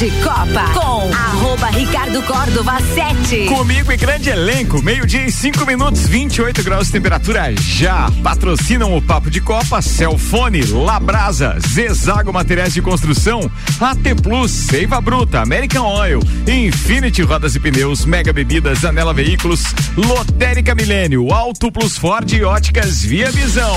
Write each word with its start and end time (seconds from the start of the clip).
de 0.00 0.10
Copa 0.22 0.64
com 0.72 1.12
arroba 1.12 1.66
Ricardo 1.66 2.22
Córdova 2.22 2.78
7. 2.80 3.44
Comigo 3.44 3.92
e 3.92 3.98
grande 3.98 4.30
elenco, 4.30 4.82
meio-dia 4.82 5.26
e 5.26 5.30
cinco 5.30 5.66
minutos, 5.66 6.06
28 6.06 6.62
graus 6.62 6.86
de 6.86 6.92
temperatura 6.92 7.54
já. 7.60 8.10
Patrocinam 8.22 8.96
o 8.96 9.02
Papo 9.02 9.30
de 9.30 9.42
Copa, 9.42 9.82
Celfone, 9.82 10.62
Labrasa, 10.62 11.58
Zezago 11.68 12.32
Materiais 12.32 12.72
de 12.72 12.80
Construção, 12.80 13.40
AT 13.78 14.14
Plus, 14.22 14.50
Seiva 14.50 15.02
Bruta, 15.02 15.42
American 15.42 15.84
Oil, 15.84 16.20
Infinity 16.46 17.20
Rodas 17.20 17.54
e 17.54 17.60
Pneus, 17.60 18.06
Mega 18.06 18.32
Bebidas, 18.32 18.86
Anela 18.86 19.12
Veículos, 19.12 19.62
Lotérica 19.98 20.74
Milênio, 20.74 21.30
Auto 21.30 21.70
Plus 21.70 21.98
Ford 21.98 22.32
e 22.32 22.42
Óticas 22.42 23.02
Via 23.02 23.30
Visão. 23.30 23.76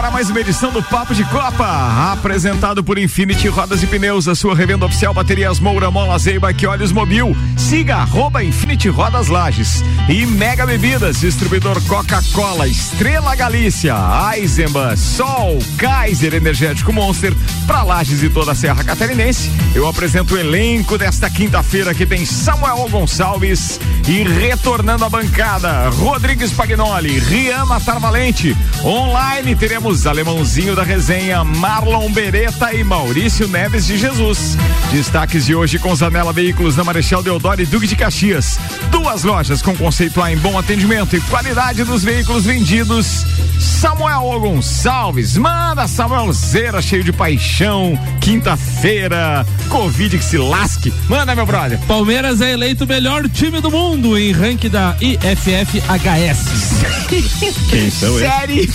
Agora 0.00 0.14
mais 0.14 0.30
uma 0.30 0.40
edição 0.40 0.72
do 0.72 0.82
Papo 0.82 1.14
de 1.14 1.22
Copa, 1.24 2.10
apresentado 2.10 2.82
por 2.82 2.96
Infinity 2.96 3.48
Rodas 3.48 3.82
e 3.82 3.86
Pneus, 3.86 4.28
a 4.28 4.34
sua 4.34 4.54
revenda 4.54 4.86
oficial 4.86 5.12
Baterias 5.12 5.60
Moura, 5.60 5.90
Mola 5.90 6.18
Zeiba, 6.18 6.54
que 6.54 6.66
olhos 6.66 6.90
mobil. 6.90 7.36
Siga 7.54 7.96
arroba 7.96 8.42
Infinity 8.42 8.88
Rodas 8.88 9.28
Lages 9.28 9.84
e 10.08 10.24
Mega 10.24 10.64
Bebidas, 10.64 11.20
distribuidor 11.20 11.78
Coca-Cola, 11.82 12.66
Estrela 12.66 13.34
Galícia, 13.34 13.94
Eisenbahn, 14.34 14.96
Sol, 14.96 15.58
Kaiser 15.76 16.32
Energético 16.32 16.94
Monster, 16.94 17.34
para 17.66 17.82
Lages 17.82 18.22
e 18.22 18.30
toda 18.30 18.52
a 18.52 18.54
Serra 18.54 18.82
Catarinense. 18.82 19.50
Eu 19.74 19.86
apresento 19.86 20.34
o 20.34 20.38
elenco 20.38 20.96
desta 20.96 21.28
quinta-feira 21.28 21.92
que 21.92 22.06
tem 22.06 22.24
Samuel 22.24 22.88
Gonçalves 22.88 23.78
e 24.08 24.22
retornando 24.22 25.04
à 25.04 25.10
bancada, 25.10 25.90
Rodrigues 25.90 26.52
Pagnoli, 26.52 27.18
Rian 27.18 27.66
Matar 27.66 28.00
Valente. 28.00 28.56
Online 28.82 29.54
teremos 29.54 29.89
Alemãozinho 29.90 30.76
da 30.76 30.84
Resenha, 30.84 31.42
Marlon 31.42 32.12
Beretta 32.12 32.72
e 32.72 32.84
Maurício 32.84 33.48
Neves 33.48 33.86
de 33.86 33.98
Jesus. 33.98 34.56
Destaques 34.92 35.46
de 35.46 35.54
hoje 35.54 35.80
com 35.80 35.92
Zanela 35.96 36.32
Veículos 36.32 36.76
na 36.76 36.84
Marechal 36.84 37.24
Deodoro 37.24 37.60
e 37.60 37.66
Duque 37.66 37.88
de 37.88 37.96
Caxias. 37.96 38.56
Duas 38.92 39.24
lojas 39.24 39.60
com 39.60 39.76
conceito 39.76 40.22
A 40.22 40.32
em 40.32 40.36
bom 40.36 40.56
atendimento 40.56 41.16
e 41.16 41.20
qualidade 41.22 41.82
dos 41.82 42.04
veículos 42.04 42.44
vendidos. 42.44 43.26
Samuel 43.58 44.38
Gonçalves, 44.38 45.36
manda 45.36 45.88
Samuel 45.88 46.32
Zera, 46.32 46.80
cheio 46.80 47.02
de 47.02 47.12
paixão. 47.12 47.98
Quinta-feira, 48.20 49.44
Covid 49.68 50.18
que 50.18 50.24
se 50.24 50.38
lasque. 50.38 50.94
Manda, 51.08 51.34
meu 51.34 51.44
brother. 51.44 51.80
Palmeiras 51.88 52.40
é 52.40 52.52
eleito 52.52 52.84
o 52.84 52.86
melhor 52.86 53.28
time 53.28 53.60
do 53.60 53.72
mundo 53.72 54.16
em 54.16 54.30
ranking 54.30 54.70
da 54.70 54.96
IFFHS. 55.00 56.70
Quem 57.68 57.90
são 57.90 58.16
Série. 58.18 58.70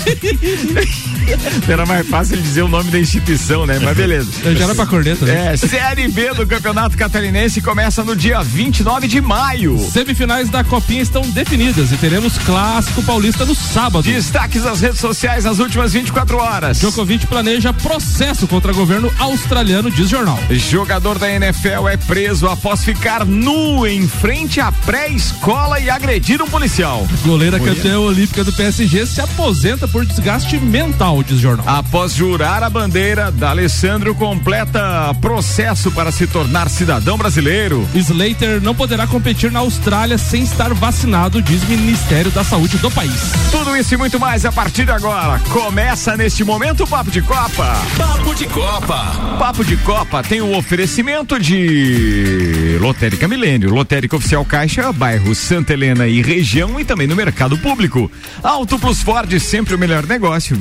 Era 1.68 1.86
mais 1.86 2.08
fácil 2.08 2.38
dizer 2.38 2.62
o 2.62 2.68
nome 2.68 2.92
da 2.92 3.00
instituição, 3.00 3.66
né? 3.66 3.80
Mas 3.80 3.96
beleza. 3.96 4.32
Eu 4.44 4.56
já 4.56 4.66
era 4.66 4.76
pra 4.76 4.86
corneta, 4.86 5.26
né? 5.26 5.54
É, 5.54 5.58
Série 5.58 6.08
B 6.08 6.34
do 6.34 6.46
Campeonato 6.48 6.98
Catarinense 6.98 7.62
começa 7.62 8.04
no 8.04 8.16
dia 8.16 8.42
29 8.44 9.08
de 9.08 9.22
maio. 9.22 9.78
Semifinais 9.92 10.50
da 10.50 10.64
Copinha 10.64 11.02
estão 11.02 11.22
definidas 11.30 11.92
e 11.92 11.98
teremos 11.98 12.38
clássico 12.40 13.04
paulista 13.04 13.46
no 13.46 13.56
sábado. 13.56 14.04
Destaques 14.04 14.64
das 14.64 14.82
redes 14.82 15.00
sociais 15.00 15.44
nas 15.44 15.60
últimas 15.60 15.94
24 15.94 16.38
horas. 16.38 16.80
Djokovic 16.80 17.28
planeja 17.28 17.74
processo 17.74 18.48
contra 18.48 18.74
governo 18.74 19.12
australiano, 19.20 19.92
diz 19.92 20.10
jornal. 20.10 20.40
Jogador 20.50 21.18
da 21.18 21.30
NFL 21.30 21.88
é 21.90 21.98
preso 21.98 22.48
após 22.48 22.84
ficar 22.84 23.26
nu 23.26 23.86
em 23.88 24.08
frente 24.08 24.60
à 24.60 24.72
pré-escola 24.72 25.80
e 25.80 25.90
agredir 25.90 26.42
um 26.42 26.48
policial. 26.48 27.08
Goleira 27.24 27.60
campeã 27.60 28.00
olímpica 28.00 28.44
do 28.44 28.54
PSG 28.54 29.06
se 29.06 29.22
aposenta 29.22 29.88
por 29.88 30.06
desgaste 30.06 30.58
mental, 30.58 31.15
diz 31.24 31.40
jornal. 31.40 31.68
Após 31.68 32.14
jurar 32.14 32.64
a 32.64 32.70
bandeira, 32.70 33.32
D'Alessandro 33.32 34.16
completa 34.16 35.14
processo 35.22 35.92
para 35.92 36.12
se 36.12 36.28
tornar 36.28 36.70
cidadão 36.70 37.18
brasileiro. 37.18 37.88
Slater 37.94 38.62
não 38.62 38.76
poderá 38.76 39.08
competir 39.08 39.52
na 39.52 39.60
Austrália 39.60 40.18
sem 40.18 40.44
estar 40.44 40.74
vacinado, 40.74 41.42
diz 41.42 41.64
Ministério 41.64 42.32
da 42.32 42.44
Saúde 42.44 42.78
do 42.78 42.92
país. 42.92 43.32
Tudo 43.52 43.76
isso 43.76 43.94
e 43.94 43.98
muito 43.98 44.20
mais 44.20 44.46
a 44.46 44.52
partir 44.52 44.86
de 44.86 44.92
agora. 44.92 45.40
Começa 45.50 46.16
neste 46.18 46.44
momento 46.44 46.84
o 46.84 46.88
Papo 46.88 47.12
de 47.12 47.22
Copa. 47.22 47.76
Papo 47.98 48.36
de 48.36 48.46
Copa. 48.48 49.38
Papo 49.38 49.66
de 49.66 49.78
Copa 49.78 50.24
tem 50.24 50.42
o 50.42 50.56
oferecimento 50.58 51.40
de 51.40 52.78
Lotérica 52.80 53.28
Milênio, 53.28 53.70
Lotérica 53.70 54.16
Oficial 54.16 54.46
Caixa, 54.46 54.92
bairro 54.92 55.34
Santa 55.36 55.74
Helena 55.74 56.08
e 56.08 56.22
região 56.22 56.80
e 56.80 56.86
também 56.86 57.08
no 57.08 57.16
mercado 57.16 57.58
público. 57.58 58.12
Auto 58.44 58.78
Plus 58.80 59.02
Ford, 59.02 59.32
sempre 59.40 59.76
o 59.76 59.78
melhor 59.78 60.06
negócio, 60.06 60.56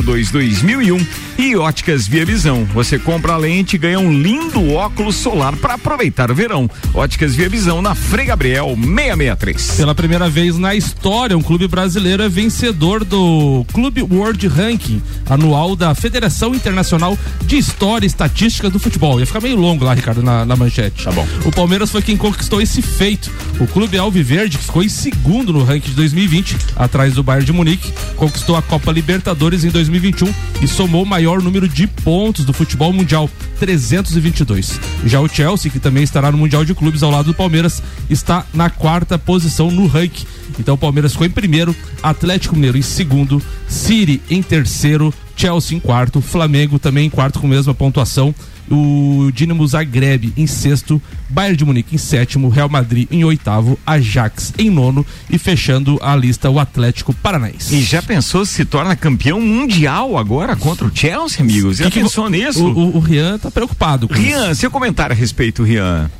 2102-2001 0.00 1.06
e 1.38 1.56
Óticas 1.56 2.06
Via 2.06 2.24
Visão. 2.24 2.64
Você 2.72 2.98
compra 2.98 3.34
a 3.34 3.36
lente 3.36 3.76
e 3.76 3.78
ganha 3.78 3.98
um 3.98 4.12
lindo 4.12 4.72
óculos 4.72 5.16
solar 5.16 5.56
para 5.56 5.74
aproveitar 5.74 6.30
o 6.30 6.34
verão. 6.34 6.70
Óticas 6.94 7.34
Via 7.34 7.48
Visão 7.48 7.82
na 7.82 7.94
Frei 7.94 8.26
Gabriel 8.26 8.76
663. 8.76 9.76
Pela 9.76 9.94
primeira 9.94 10.28
vez 10.28 10.56
na 10.56 10.74
história, 10.74 11.36
um 11.36 11.42
clube 11.42 11.68
brasileiro 11.68 12.22
é 12.22 12.28
vencedor 12.28 13.04
do 13.04 13.66
Clube 13.72 14.02
World 14.02 14.46
Ranking 14.48 15.02
anual 15.28 15.74
da 15.74 15.94
Federação 15.94 16.54
Internacional 16.54 17.18
de 17.44 17.56
História 17.56 18.06
e 18.06 18.08
Estatística 18.08 18.70
do 18.70 18.78
Futebol. 18.78 19.18
Ia 19.18 19.26
ficar 19.26 19.40
meio 19.40 19.56
longo 19.56 19.84
lá, 19.84 19.94
Ricardo, 19.94 20.22
na, 20.22 20.44
na 20.44 20.56
manchete. 20.56 21.04
Tá 21.04 21.12
bom. 21.12 21.26
O 21.44 21.50
Palmeiras 21.50 21.90
foi 21.90 22.02
quem 22.02 22.16
conquistou 22.16 22.60
esse 22.60 22.80
feito. 22.80 23.30
O 23.60 23.66
clube 23.66 23.98
Alviverde, 23.98 24.58
que 24.58 24.64
ficou 24.64 24.82
em 24.82 24.88
segundo 24.88 25.52
no 25.52 25.64
ranking 25.64 25.90
de 25.90 25.96
2020, 25.96 26.56
atrás 26.76 27.14
do 27.14 27.22
Bayern 27.22 27.46
de 27.46 27.52
Munique, 27.52 27.92
conquistou 28.16 28.56
a 28.56 28.62
Copa 28.62 28.92
Libertadores 28.92 29.64
em 29.64 29.68
2021 29.82 30.32
e 30.62 30.68
somou 30.68 31.02
o 31.02 31.06
maior 31.06 31.42
número 31.42 31.68
de 31.68 31.86
pontos 31.86 32.44
do 32.44 32.52
futebol 32.52 32.92
mundial, 32.92 33.28
322. 33.58 34.78
Já 35.04 35.20
o 35.20 35.28
Chelsea, 35.28 35.70
que 35.70 35.80
também 35.80 36.02
estará 36.02 36.30
no 36.30 36.38
Mundial 36.38 36.64
de 36.64 36.74
Clubes 36.74 37.02
ao 37.02 37.10
lado 37.10 37.26
do 37.26 37.34
Palmeiras, 37.34 37.82
está 38.08 38.46
na 38.54 38.70
quarta 38.70 39.18
posição 39.18 39.70
no 39.70 39.86
ranking. 39.86 40.26
Então 40.58 40.74
o 40.74 40.78
Palmeiras 40.78 41.12
ficou 41.12 41.26
em 41.26 41.30
primeiro, 41.30 41.74
Atlético 42.02 42.54
Mineiro 42.54 42.78
em 42.78 42.82
segundo, 42.82 43.42
City 43.66 44.20
em 44.30 44.42
terceiro, 44.42 45.12
Chelsea 45.36 45.76
em 45.76 45.80
quarto, 45.80 46.20
Flamengo 46.20 46.78
também 46.78 47.06
em 47.06 47.10
quarto 47.10 47.40
com 47.40 47.46
a 47.46 47.50
mesma 47.50 47.74
pontuação, 47.74 48.34
o 48.72 49.30
Dinamo 49.32 49.66
Zagreb 49.66 50.32
em 50.36 50.46
sexto, 50.46 51.00
Bayern 51.28 51.56
de 51.56 51.64
Munique 51.64 51.94
em 51.94 51.98
sétimo, 51.98 52.48
Real 52.48 52.68
Madrid 52.68 53.06
em 53.10 53.22
oitavo, 53.24 53.78
Ajax 53.86 54.54
em 54.58 54.70
nono 54.70 55.04
e 55.30 55.38
fechando 55.38 55.98
a 56.02 56.16
lista 56.16 56.48
o 56.50 56.58
Atlético 56.58 57.12
Paranaense. 57.12 57.74
E 57.76 57.82
já 57.82 58.00
pensou 58.02 58.44
se 58.46 58.64
torna 58.64 58.96
campeão 58.96 59.40
mundial 59.40 60.16
agora 60.16 60.56
contra 60.56 60.86
o 60.86 60.90
Chelsea, 60.94 61.40
amigos? 61.42 61.76
Já 61.76 61.84
Que 61.84 61.90
que 61.92 62.00
pensou 62.00 62.24
vo- 62.24 62.30
nisso? 62.30 62.64
O, 62.64 62.70
o, 62.78 62.96
o 62.96 63.00
Rian 63.00 63.38
tá 63.38 63.50
preocupado 63.50 64.08
com 64.08 64.14
isso. 64.14 64.22
Rian, 64.22 64.54
seu 64.54 64.70
comentário 64.70 65.14
a 65.14 65.16
respeito, 65.16 65.62
Rian. 65.62 66.10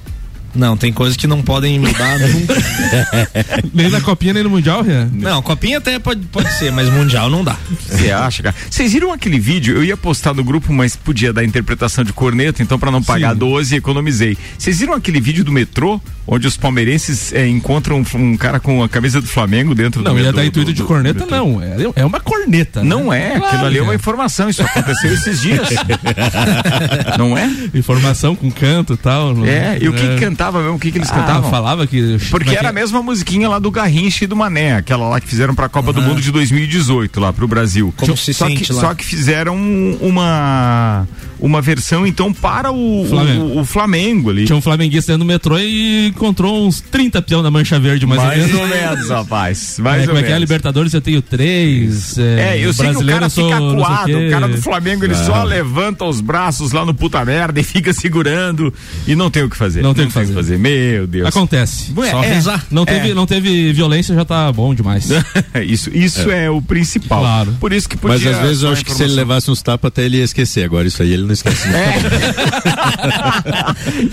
Não, 0.55 0.77
tem 0.77 0.93
coisas 0.93 1.17
que 1.17 1.27
não 1.27 1.43
podem 1.43 1.79
mudar 1.79 2.19
nunca. 2.21 2.55
Nem 3.73 3.89
na 3.91 4.01
Copinha, 4.01 4.33
nem 4.35 4.43
no 4.43 4.51
Mundial, 4.51 4.83
Rian. 4.83 5.09
Não, 5.13 5.41
copinha 5.43 5.79
até 5.79 5.99
pode, 5.99 6.21
pode 6.27 6.53
ser, 6.55 6.71
mas 6.73 6.89
mundial 6.91 7.31
não 7.31 7.43
dá. 7.43 7.57
Você 7.89 8.11
acha, 8.11 8.43
cara? 8.43 8.55
Vocês 8.71 8.93
viram 8.93 9.13
aquele 9.13 9.39
vídeo? 9.39 9.77
Eu 9.77 9.85
ia 9.85 9.97
postar 9.97 10.35
no 10.35 10.45
grupo, 10.45 10.73
mas 10.73 10.95
podia 10.97 11.33
dar 11.33 11.45
interpretação 11.45 12.05
de 12.05 12.13
corneta, 12.13 12.63
então 12.63 12.79
para 12.79 12.91
não 12.91 13.03
pagar 13.03 13.35
12, 13.35 13.75
economizei. 13.77 14.37
Vocês 14.59 14.79
viram 14.81 14.95
aquele 14.95 15.21
vídeo 15.21 15.45
do 15.45 15.53
metrô, 15.53 16.01
onde 16.27 16.47
os 16.47 16.57
palmeirenses 16.57 17.33
eh, 17.33 17.47
encontram 17.49 18.01
um, 18.15 18.19
um 18.19 18.37
cara 18.37 18.61
com 18.61 18.83
a 18.83 18.89
camisa 18.89 19.21
do 19.21 19.27
Flamengo 19.27 19.75
dentro 19.75 20.03
Não, 20.03 20.13
do 20.13 20.19
ia 20.19 20.25
metrô? 20.25 20.37
dar 20.41 20.47
intuito 20.47 20.73
de 20.73 20.83
corneta, 20.83 21.25
não. 21.27 21.63
É, 21.63 21.77
é 21.97 22.05
uma 22.05 22.21
corneta. 22.21 22.83
Não 22.85 23.11
né? 23.11 23.33
é, 23.35 23.39
Claro, 23.39 23.47
aquilo 23.47 23.67
ali 23.67 23.79
é 23.79 23.83
uma 23.83 23.95
informação, 23.95 24.49
isso 24.51 24.63
aconteceu 24.63 25.13
esses 25.15 25.41
dias. 25.41 25.69
não 27.19 27.37
é? 27.37 27.51
Informação 27.75 28.35
com 28.37 28.51
canto 28.51 28.95
e 28.95 28.97
tal. 28.97 29.35
não- 29.35 29.47
É, 29.47 29.79
e 29.81 29.89
o 29.89 29.93
que 29.93 30.05
é. 30.05 30.17
cantaram 30.19 30.42
cantava 30.43 30.61
mesmo? 30.63 30.77
O 30.77 30.79
que, 30.79 30.91
que 30.91 30.99
eles 30.99 31.11
Ah, 31.11 31.15
cantavam? 31.15 31.51
falava 31.51 31.87
que. 31.87 32.19
Porque 32.31 32.51
é 32.51 32.53
que 32.53 32.59
era 32.59 32.69
a 32.69 32.71
é? 32.71 32.75
mesma 32.75 33.03
musiquinha 33.03 33.49
lá 33.49 33.59
do 33.59 33.71
Garrincha 33.71 34.25
e 34.25 34.27
do 34.27 34.35
Mané, 34.37 34.77
aquela 34.77 35.09
lá 35.09 35.21
que 35.21 35.29
fizeram 35.29 35.55
pra 35.55 35.69
Copa 35.69 35.93
do 35.93 36.03
Mundo 36.03 36.21
de 36.21 36.31
2018 36.33 37.21
lá 37.21 37.33
pro 37.33 37.47
Brasil. 37.47 37.93
Como 37.97 38.17
se 38.17 38.35
só, 38.35 38.47
que, 38.49 38.73
lá. 38.73 38.81
só 38.81 38.95
que 38.95 39.05
fizeram 39.05 39.57
uma 40.01 41.07
uma 41.39 41.61
versão 41.61 42.07
então 42.07 42.33
para 42.33 42.71
o 42.71 43.05
Flamengo. 43.09 43.43
o, 43.45 43.59
o 43.61 43.65
Flamengo 43.65 44.31
ali. 44.31 44.45
Tinha 44.45 44.57
um 44.57 44.61
flamenguista 44.61 45.13
dentro 45.13 45.25
do 45.27 45.29
metrô 45.29 45.59
e 45.59 46.09
encontrou 46.09 46.67
uns 46.67 46.81
30 46.81 47.21
peão 47.23 47.43
da 47.43 47.51
mancha 47.51 47.81
verde, 47.81 48.07
mais, 48.07 48.23
mais 48.23 48.55
ou 48.55 48.61
ou 48.61 48.69
menos. 48.69 48.91
menos, 48.91 49.09
rapaz. 49.11 49.77
É, 49.83 49.83
Mais 49.83 50.05
como 50.05 50.13
ou 50.13 50.19
é 50.19 50.23
que 50.23 50.27
é? 50.29 50.35
menos. 50.35 50.41
Libertadores 50.49 50.95
eu 50.95 51.01
tenho 51.01 51.21
três. 51.21 52.17
É, 52.19 52.57
É, 52.59 52.65
eu 52.65 52.73
sei 52.73 52.91
que 52.91 53.03
o 53.03 53.07
cara 53.07 53.29
sou 53.29 53.45
fica 53.45 53.59
não 53.59 53.77
o 53.77 53.83
acuado, 53.83 54.07
quê. 54.07 54.15
o 54.15 54.31
cara 54.31 54.49
do 54.49 54.59
Flamengo 54.63 55.05
ele 55.05 55.15
só 55.15 55.43
levanta 55.43 56.05
os 56.05 56.21
braços 56.21 56.71
lá 56.73 56.85
no 56.85 56.95
puta 56.95 57.25
merda 57.25 57.59
e 57.61 57.65
fica 57.65 57.93
segurando 57.93 58.73
e 59.07 59.17
não 59.17 59.31
tem 59.31 59.43
o 59.43 59.51
que 59.51 59.57
fazer. 59.57 59.83
Não 59.83 59.95
tem 59.95 60.05
o 60.05 60.09
que 60.09 60.15
fazer. 60.15 60.32
Meu 60.59 61.07
Deus. 61.07 61.29
Acontece. 61.29 61.93
Ué, 61.97 62.11
Só 62.11 62.23
é, 62.23 62.35
rezar. 62.35 62.67
Não 62.71 62.85
teve, 62.85 63.11
É. 63.11 63.15
não 63.15 63.27
teve 63.27 63.73
violência, 63.73 64.15
já 64.15 64.25
tá 64.25 64.51
bom 64.53 64.75
demais. 64.75 65.09
isso 65.67 65.91
isso 65.95 66.31
é. 66.31 66.51
o 66.51 66.61
principal. 66.61 67.21
Claro. 67.21 67.57
Por 67.61 67.73
isso 67.73 67.89
que 67.89 67.97
podia 67.97 68.19
Mas 68.19 68.27
às 68.27 68.43
vezes 68.43 68.63
eu 68.63 68.71
acho 68.71 68.85
que 68.85 68.95
se 68.95 69.03
ele 69.03 69.15
levasse 69.15 69.51
uns 69.51 69.63
tapas 69.63 69.89
até 69.89 70.05
ele 70.05 70.19
ia 70.19 70.25
esquecer. 70.25 70.65
Agora 70.65 70.87
isso 70.87 71.03
aí 71.03 71.13
ele 71.13 71.25
não 71.25 71.33
esquece. 71.33 71.69
não. 71.69 71.83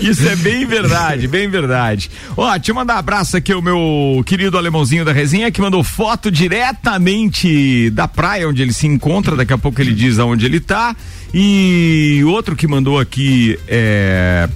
Isso 0.00 0.28
é 0.28 0.36
bem 0.36 0.66
verdade, 0.66 1.26
bem 1.26 1.48
verdade. 1.48 2.10
Ó, 2.36 2.50
deixa 2.56 2.70
eu 2.70 2.74
mandar 2.74 2.96
um 2.96 2.98
abraço 2.98 3.36
aqui 3.36 3.52
ao 3.52 3.62
meu 3.62 4.22
querido 4.26 4.56
alemãozinho 4.58 5.04
da 5.04 5.12
resenha 5.12 5.50
que 5.50 5.60
mandou 5.60 5.82
foto 5.82 6.30
diretamente 6.30 7.90
da 7.90 8.08
praia 8.08 8.48
onde 8.48 8.62
ele 8.62 8.72
se 8.72 8.86
encontra. 8.86 9.36
Daqui 9.36 9.52
a 9.52 9.58
pouco 9.58 9.80
ele 9.80 9.92
diz 9.92 10.18
aonde 10.18 10.46
ele 10.46 10.60
tá. 10.60 10.94
E 11.32 12.22
outro 12.26 12.56
que 12.56 12.66
mandou 12.66 12.98
aqui 12.98 13.58
é. 13.68 14.48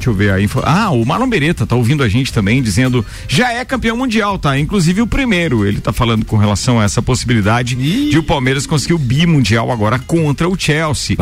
Deixa 0.00 0.08
eu 0.08 0.14
ver 0.14 0.32
a 0.32 0.40
info. 0.40 0.62
Ah, 0.64 0.90
o 0.90 1.04
Marlon 1.04 1.28
Beretta 1.28 1.66
tá 1.66 1.76
ouvindo 1.76 2.02
a 2.02 2.08
gente 2.08 2.32
também, 2.32 2.62
dizendo 2.62 3.04
já 3.28 3.52
é 3.52 3.62
campeão 3.66 3.98
mundial, 3.98 4.38
tá? 4.38 4.58
Inclusive 4.58 5.02
o 5.02 5.06
primeiro. 5.06 5.66
Ele 5.66 5.78
tá 5.78 5.92
falando 5.92 6.24
com 6.24 6.38
relação 6.38 6.80
a 6.80 6.84
essa 6.84 7.02
possibilidade 7.02 7.74
de 7.74 8.16
o 8.16 8.22
Palmeiras 8.22 8.66
conseguir 8.66 8.94
o 8.94 8.98
bimundial 8.98 9.70
agora 9.70 9.98
contra 9.98 10.48
o 10.48 10.58
Chelsea. 10.58 11.18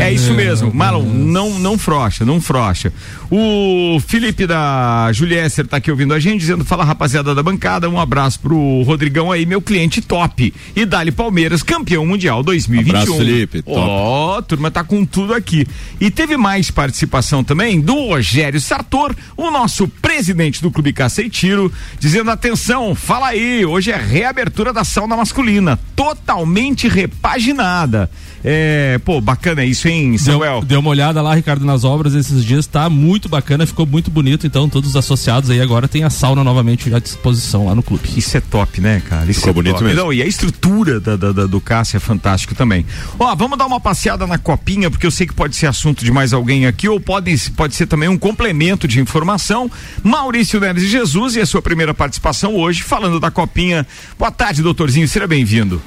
É 0.00 0.12
isso 0.12 0.34
mesmo. 0.34 0.74
Marlon, 0.74 1.04
não, 1.04 1.56
não 1.60 1.78
frocha, 1.78 2.24
não 2.24 2.40
frocha. 2.40 2.92
O 3.30 4.00
Felipe 4.00 4.44
da 4.44 5.08
Juliesser 5.12 5.64
tá 5.64 5.76
aqui 5.76 5.92
ouvindo 5.92 6.12
a 6.12 6.18
gente, 6.18 6.40
dizendo: 6.40 6.64
fala 6.64 6.82
rapaziada 6.82 7.32
da 7.32 7.44
bancada, 7.44 7.88
um 7.88 8.00
abraço 8.00 8.40
pro 8.40 8.82
Rodrigão 8.82 9.30
aí, 9.30 9.46
meu 9.46 9.62
cliente 9.62 10.00
top. 10.00 10.52
E 10.74 10.84
Dali 10.84 11.12
Palmeiras, 11.12 11.62
campeão 11.62 12.04
mundial 12.04 12.42
2021. 12.42 12.90
Abraço, 12.90 13.16
Felipe. 13.16 13.62
Ó, 13.66 14.42
turma 14.42 14.68
tá 14.68 14.82
com 14.82 15.04
tudo 15.04 15.32
aqui. 15.32 15.64
E 16.00 16.10
teve 16.10 16.36
mais 16.36 16.72
participação 16.72 17.44
também 17.44 17.80
do 17.80 18.15
Rogério 18.16 18.58
Sartor, 18.58 19.14
o 19.36 19.50
nosso 19.50 19.86
presidente 19.86 20.62
do 20.62 20.70
Clube 20.70 20.90
Caça 20.90 21.20
e 21.20 21.28
Tiro, 21.28 21.70
dizendo: 22.00 22.30
atenção, 22.30 22.94
fala 22.94 23.28
aí, 23.28 23.66
hoje 23.66 23.90
é 23.90 23.96
reabertura 23.96 24.72
da 24.72 24.84
sauna 24.84 25.14
masculina, 25.14 25.78
totalmente 25.94 26.88
repaginada. 26.88 28.10
É, 28.44 28.98
pô, 29.04 29.20
bacana 29.20 29.64
isso, 29.64 29.88
hein, 29.88 30.16
Samuel? 30.18 30.60
Deu, 30.60 30.68
deu 30.68 30.80
uma 30.80 30.90
olhada 30.90 31.20
lá, 31.20 31.34
Ricardo, 31.34 31.64
nas 31.64 31.82
obras 31.84 32.14
esses 32.14 32.44
dias, 32.44 32.66
tá 32.66 32.88
muito 32.88 33.28
bacana, 33.28 33.66
ficou 33.66 33.84
muito 33.86 34.10
bonito, 34.10 34.46
então 34.46 34.68
todos 34.68 34.90
os 34.90 34.96
associados 34.96 35.50
aí 35.50 35.60
agora 35.60 35.88
tem 35.88 36.04
a 36.04 36.10
sauna 36.10 36.44
novamente 36.44 36.92
à 36.94 36.98
disposição 36.98 37.66
lá 37.66 37.74
no 37.74 37.82
clube. 37.82 38.08
Isso 38.16 38.36
é 38.36 38.40
top, 38.40 38.80
né, 38.80 39.02
cara? 39.08 39.28
Isso 39.30 39.40
Ficou 39.40 39.50
é 39.50 39.54
bonito 39.54 39.72
top. 39.74 39.84
mesmo. 39.84 40.00
Não, 40.00 40.12
e 40.12 40.22
a 40.22 40.26
estrutura 40.26 41.00
da, 41.00 41.16
da- 41.16 41.32
da- 41.32 41.46
do 41.46 41.60
Cássio 41.60 41.96
é 41.96 42.00
fantástico 42.00 42.54
também. 42.54 42.86
Ó, 43.18 43.34
vamos 43.34 43.58
dar 43.58 43.66
uma 43.66 43.80
passeada 43.80 44.26
na 44.26 44.38
copinha, 44.38 44.90
porque 44.90 45.06
eu 45.06 45.10
sei 45.10 45.26
que 45.26 45.34
pode 45.34 45.56
ser 45.56 45.66
assunto 45.66 46.04
de 46.04 46.12
mais 46.12 46.32
alguém 46.32 46.66
aqui, 46.66 46.88
ou 46.88 47.00
pode, 47.00 47.50
pode 47.56 47.74
ser 47.74 47.86
também 47.86 48.08
um 48.08 48.18
complemento 48.18 48.86
de 48.86 49.00
informação. 49.00 49.70
Maurício 50.04 50.60
Neves 50.60 50.82
de 50.84 50.88
Jesus 50.88 51.34
e 51.36 51.40
a 51.40 51.46
sua 51.46 51.60
primeira 51.62 51.92
participação 51.92 52.54
hoje, 52.54 52.82
falando 52.82 53.18
da 53.18 53.30
copinha. 53.30 53.86
Boa 54.18 54.30
tarde, 54.30 54.62
doutorzinho, 54.62 55.08
seja 55.08 55.26
bem-vindo. 55.26 55.82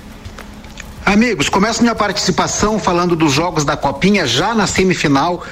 Amigos, 1.10 1.50
começo 1.50 1.82
minha 1.82 1.96
participação 1.96 2.78
falando 2.78 3.16
dos 3.16 3.34
jogos 3.34 3.66
da 3.66 3.76
Copinha 3.76 4.28
já 4.28 4.54
na 4.54 4.68
semifinal. 4.68 5.44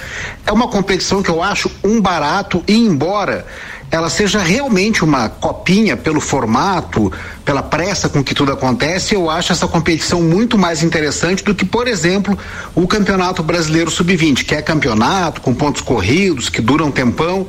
É 0.45 0.51
uma 0.51 0.67
competição 0.67 1.23
que 1.23 1.31
eu 1.31 1.41
acho 1.41 1.71
um 1.83 1.99
barato 1.99 2.63
e 2.67 2.77
embora 2.77 3.43
ela 3.89 4.07
seja 4.07 4.37
realmente 4.37 5.03
uma 5.03 5.29
copinha 5.29 5.97
pelo 5.97 6.21
formato, 6.21 7.11
pela 7.43 7.63
pressa 7.63 8.07
com 8.07 8.23
que 8.23 8.35
tudo 8.35 8.51
acontece, 8.51 9.15
eu 9.15 9.31
acho 9.31 9.51
essa 9.51 9.67
competição 9.67 10.21
muito 10.21 10.59
mais 10.59 10.83
interessante 10.83 11.43
do 11.43 11.55
que, 11.55 11.65
por 11.65 11.87
exemplo, 11.87 12.37
o 12.75 12.87
Campeonato 12.87 13.41
Brasileiro 13.41 13.89
Sub-20, 13.89 14.45
que 14.45 14.53
é 14.53 14.61
campeonato 14.61 15.41
com 15.41 15.55
pontos 15.55 15.81
corridos, 15.81 16.49
que 16.49 16.61
dura 16.61 16.85
um 16.85 16.91
tempão, 16.91 17.47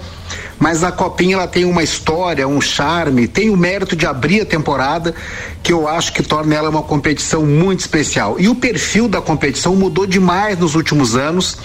mas 0.59 0.83
a 0.83 0.91
copinha 0.91 1.37
ela 1.37 1.47
tem 1.47 1.65
uma 1.65 1.83
história, 1.83 2.47
um 2.47 2.61
charme, 2.61 3.29
tem 3.29 3.51
o 3.51 3.57
mérito 3.57 3.95
de 3.95 4.07
abrir 4.07 4.41
a 4.41 4.47
temporada, 4.47 5.15
que 5.63 5.73
eu 5.73 5.87
acho 5.87 6.13
que 6.13 6.23
torna 6.23 6.55
ela 6.55 6.71
uma 6.71 6.83
competição 6.83 7.45
muito 7.45 7.81
especial. 7.81 8.37
E 8.39 8.49
o 8.49 8.55
perfil 8.55 9.09
da 9.09 9.21
competição 9.21 9.77
mudou 9.77 10.07
demais 10.07 10.59
nos 10.59 10.75
últimos 10.75 11.17
anos, 11.17 11.57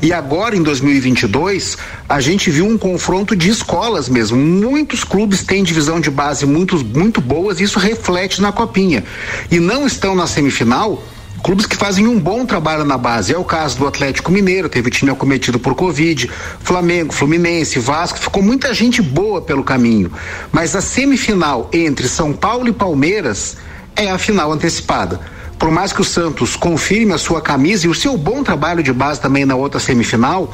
e 0.00 0.12
agora 0.12 0.56
em 0.56 0.62
2022, 0.62 1.76
a 2.08 2.20
gente 2.20 2.50
viu 2.50 2.66
um 2.66 2.76
confronto 2.76 3.34
de 3.34 3.48
escolas 3.48 4.08
mesmo. 4.08 4.36
Muitos 4.36 5.04
clubes 5.04 5.42
têm 5.42 5.62
divisão 5.62 6.00
de 6.00 6.10
base 6.10 6.44
muito, 6.44 6.76
muito 6.84 7.20
boas, 7.20 7.60
e 7.60 7.64
isso 7.64 7.78
reflete 7.78 8.40
na 8.40 8.52
copinha. 8.52 9.04
E 9.50 9.58
não 9.58 9.86
estão 9.86 10.14
na 10.14 10.26
semifinal 10.26 11.02
clubes 11.42 11.66
que 11.66 11.76
fazem 11.76 12.06
um 12.06 12.18
bom 12.18 12.46
trabalho 12.46 12.84
na 12.84 12.96
base. 12.96 13.34
É 13.34 13.38
o 13.38 13.44
caso 13.44 13.78
do 13.78 13.86
Atlético 13.86 14.30
Mineiro, 14.30 14.68
teve 14.68 14.90
time 14.90 15.10
acometido 15.10 15.58
por 15.58 15.74
Covid, 15.74 16.30
Flamengo, 16.60 17.12
Fluminense, 17.12 17.78
Vasco, 17.78 18.18
ficou 18.18 18.42
muita 18.42 18.72
gente 18.72 19.02
boa 19.02 19.42
pelo 19.42 19.64
caminho. 19.64 20.12
Mas 20.52 20.76
a 20.76 20.80
semifinal 20.80 21.68
entre 21.72 22.08
São 22.08 22.32
Paulo 22.32 22.68
e 22.68 22.72
Palmeiras 22.72 23.56
é 23.96 24.10
a 24.10 24.18
final 24.18 24.52
antecipada. 24.52 25.20
Por 25.58 25.70
mais 25.70 25.92
que 25.92 26.00
o 26.00 26.04
Santos 26.04 26.56
confirme 26.56 27.12
a 27.12 27.18
sua 27.18 27.40
camisa 27.40 27.86
e 27.86 27.90
o 27.90 27.94
seu 27.94 28.16
bom 28.16 28.42
trabalho 28.42 28.82
de 28.82 28.92
base 28.92 29.20
também 29.20 29.44
na 29.44 29.54
outra 29.54 29.78
semifinal, 29.78 30.52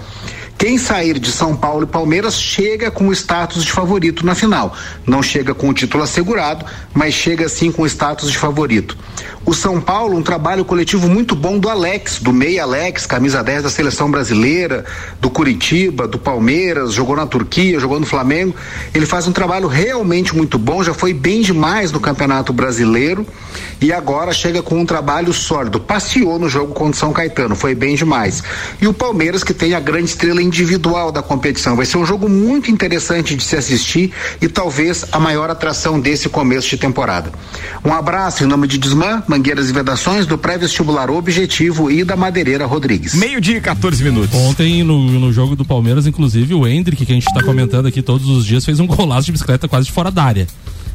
quem 0.58 0.76
sair 0.76 1.20
de 1.20 1.30
São 1.30 1.56
Paulo 1.56 1.84
e 1.84 1.86
Palmeiras 1.86 2.34
chega 2.34 2.90
com 2.90 3.06
o 3.06 3.12
status 3.12 3.64
de 3.64 3.70
favorito 3.70 4.26
na 4.26 4.34
final. 4.34 4.74
Não 5.06 5.22
chega 5.22 5.54
com 5.54 5.68
o 5.68 5.72
título 5.72 6.02
assegurado, 6.02 6.66
mas 6.92 7.14
chega 7.14 7.48
sim 7.48 7.70
com 7.70 7.82
o 7.82 7.86
status 7.86 8.30
de 8.32 8.36
favorito. 8.36 8.98
O 9.48 9.54
São 9.54 9.80
Paulo, 9.80 10.14
um 10.14 10.22
trabalho 10.22 10.62
coletivo 10.62 11.08
muito 11.08 11.34
bom 11.34 11.58
do 11.58 11.70
Alex, 11.70 12.18
do 12.18 12.34
Meia 12.34 12.64
Alex, 12.64 13.06
camisa 13.06 13.42
10 13.42 13.62
da 13.62 13.70
seleção 13.70 14.10
brasileira, 14.10 14.84
do 15.22 15.30
Curitiba, 15.30 16.06
do 16.06 16.18
Palmeiras, 16.18 16.92
jogou 16.92 17.16
na 17.16 17.26
Turquia, 17.26 17.80
jogou 17.80 17.98
no 17.98 18.04
Flamengo. 18.04 18.54
Ele 18.92 19.06
faz 19.06 19.26
um 19.26 19.32
trabalho 19.32 19.66
realmente 19.66 20.36
muito 20.36 20.58
bom, 20.58 20.84
já 20.84 20.92
foi 20.92 21.14
bem 21.14 21.40
demais 21.40 21.90
no 21.90 21.98
Campeonato 21.98 22.52
Brasileiro 22.52 23.26
e 23.80 23.90
agora 23.90 24.34
chega 24.34 24.62
com 24.62 24.78
um 24.78 24.84
trabalho 24.84 25.32
sólido. 25.32 25.80
Passeou 25.80 26.38
no 26.38 26.46
jogo 26.46 26.74
contra 26.74 26.92
o 26.92 26.96
São 26.96 27.12
Caetano, 27.14 27.56
foi 27.56 27.74
bem 27.74 27.94
demais. 27.94 28.42
E 28.82 28.86
o 28.86 28.92
Palmeiras, 28.92 29.42
que 29.42 29.54
tem 29.54 29.72
a 29.72 29.80
grande 29.80 30.10
estrela 30.10 30.42
individual 30.42 31.10
da 31.10 31.22
competição. 31.22 31.74
Vai 31.74 31.86
ser 31.86 31.96
um 31.96 32.04
jogo 32.04 32.28
muito 32.28 32.70
interessante 32.70 33.34
de 33.34 33.42
se 33.42 33.56
assistir 33.56 34.12
e 34.42 34.46
talvez 34.48 35.06
a 35.10 35.18
maior 35.18 35.48
atração 35.48 35.98
desse 35.98 36.28
começo 36.28 36.68
de 36.68 36.76
temporada. 36.76 37.32
Um 37.82 37.94
abraço 37.94 38.44
em 38.44 38.46
nome 38.46 38.66
de 38.66 38.76
Desmã, 38.76 39.22
Mangueiras 39.38 39.70
e 39.70 39.72
Vedações, 39.72 40.26
do 40.26 40.36
pré-vestibular 40.36 41.08
Objetivo 41.10 41.88
e 41.88 42.02
da 42.02 42.16
Madeireira 42.16 42.66
Rodrigues. 42.66 43.14
Meio-dia 43.14 43.58
e 43.58 43.60
14 43.60 44.02
minutos. 44.02 44.34
Ontem, 44.34 44.82
no, 44.82 45.00
no 45.00 45.32
jogo 45.32 45.54
do 45.54 45.64
Palmeiras, 45.64 46.08
inclusive, 46.08 46.54
o 46.54 46.66
Hendrick, 46.66 47.06
que 47.06 47.12
a 47.12 47.14
gente 47.14 47.32
tá 47.32 47.40
comentando 47.44 47.86
aqui 47.86 48.02
todos 48.02 48.28
os 48.28 48.44
dias, 48.44 48.64
fez 48.64 48.80
um 48.80 48.86
golaço 48.86 49.26
de 49.26 49.32
bicicleta 49.32 49.68
quase 49.68 49.86
de 49.86 49.92
fora 49.92 50.10
da 50.10 50.24
área. 50.24 50.48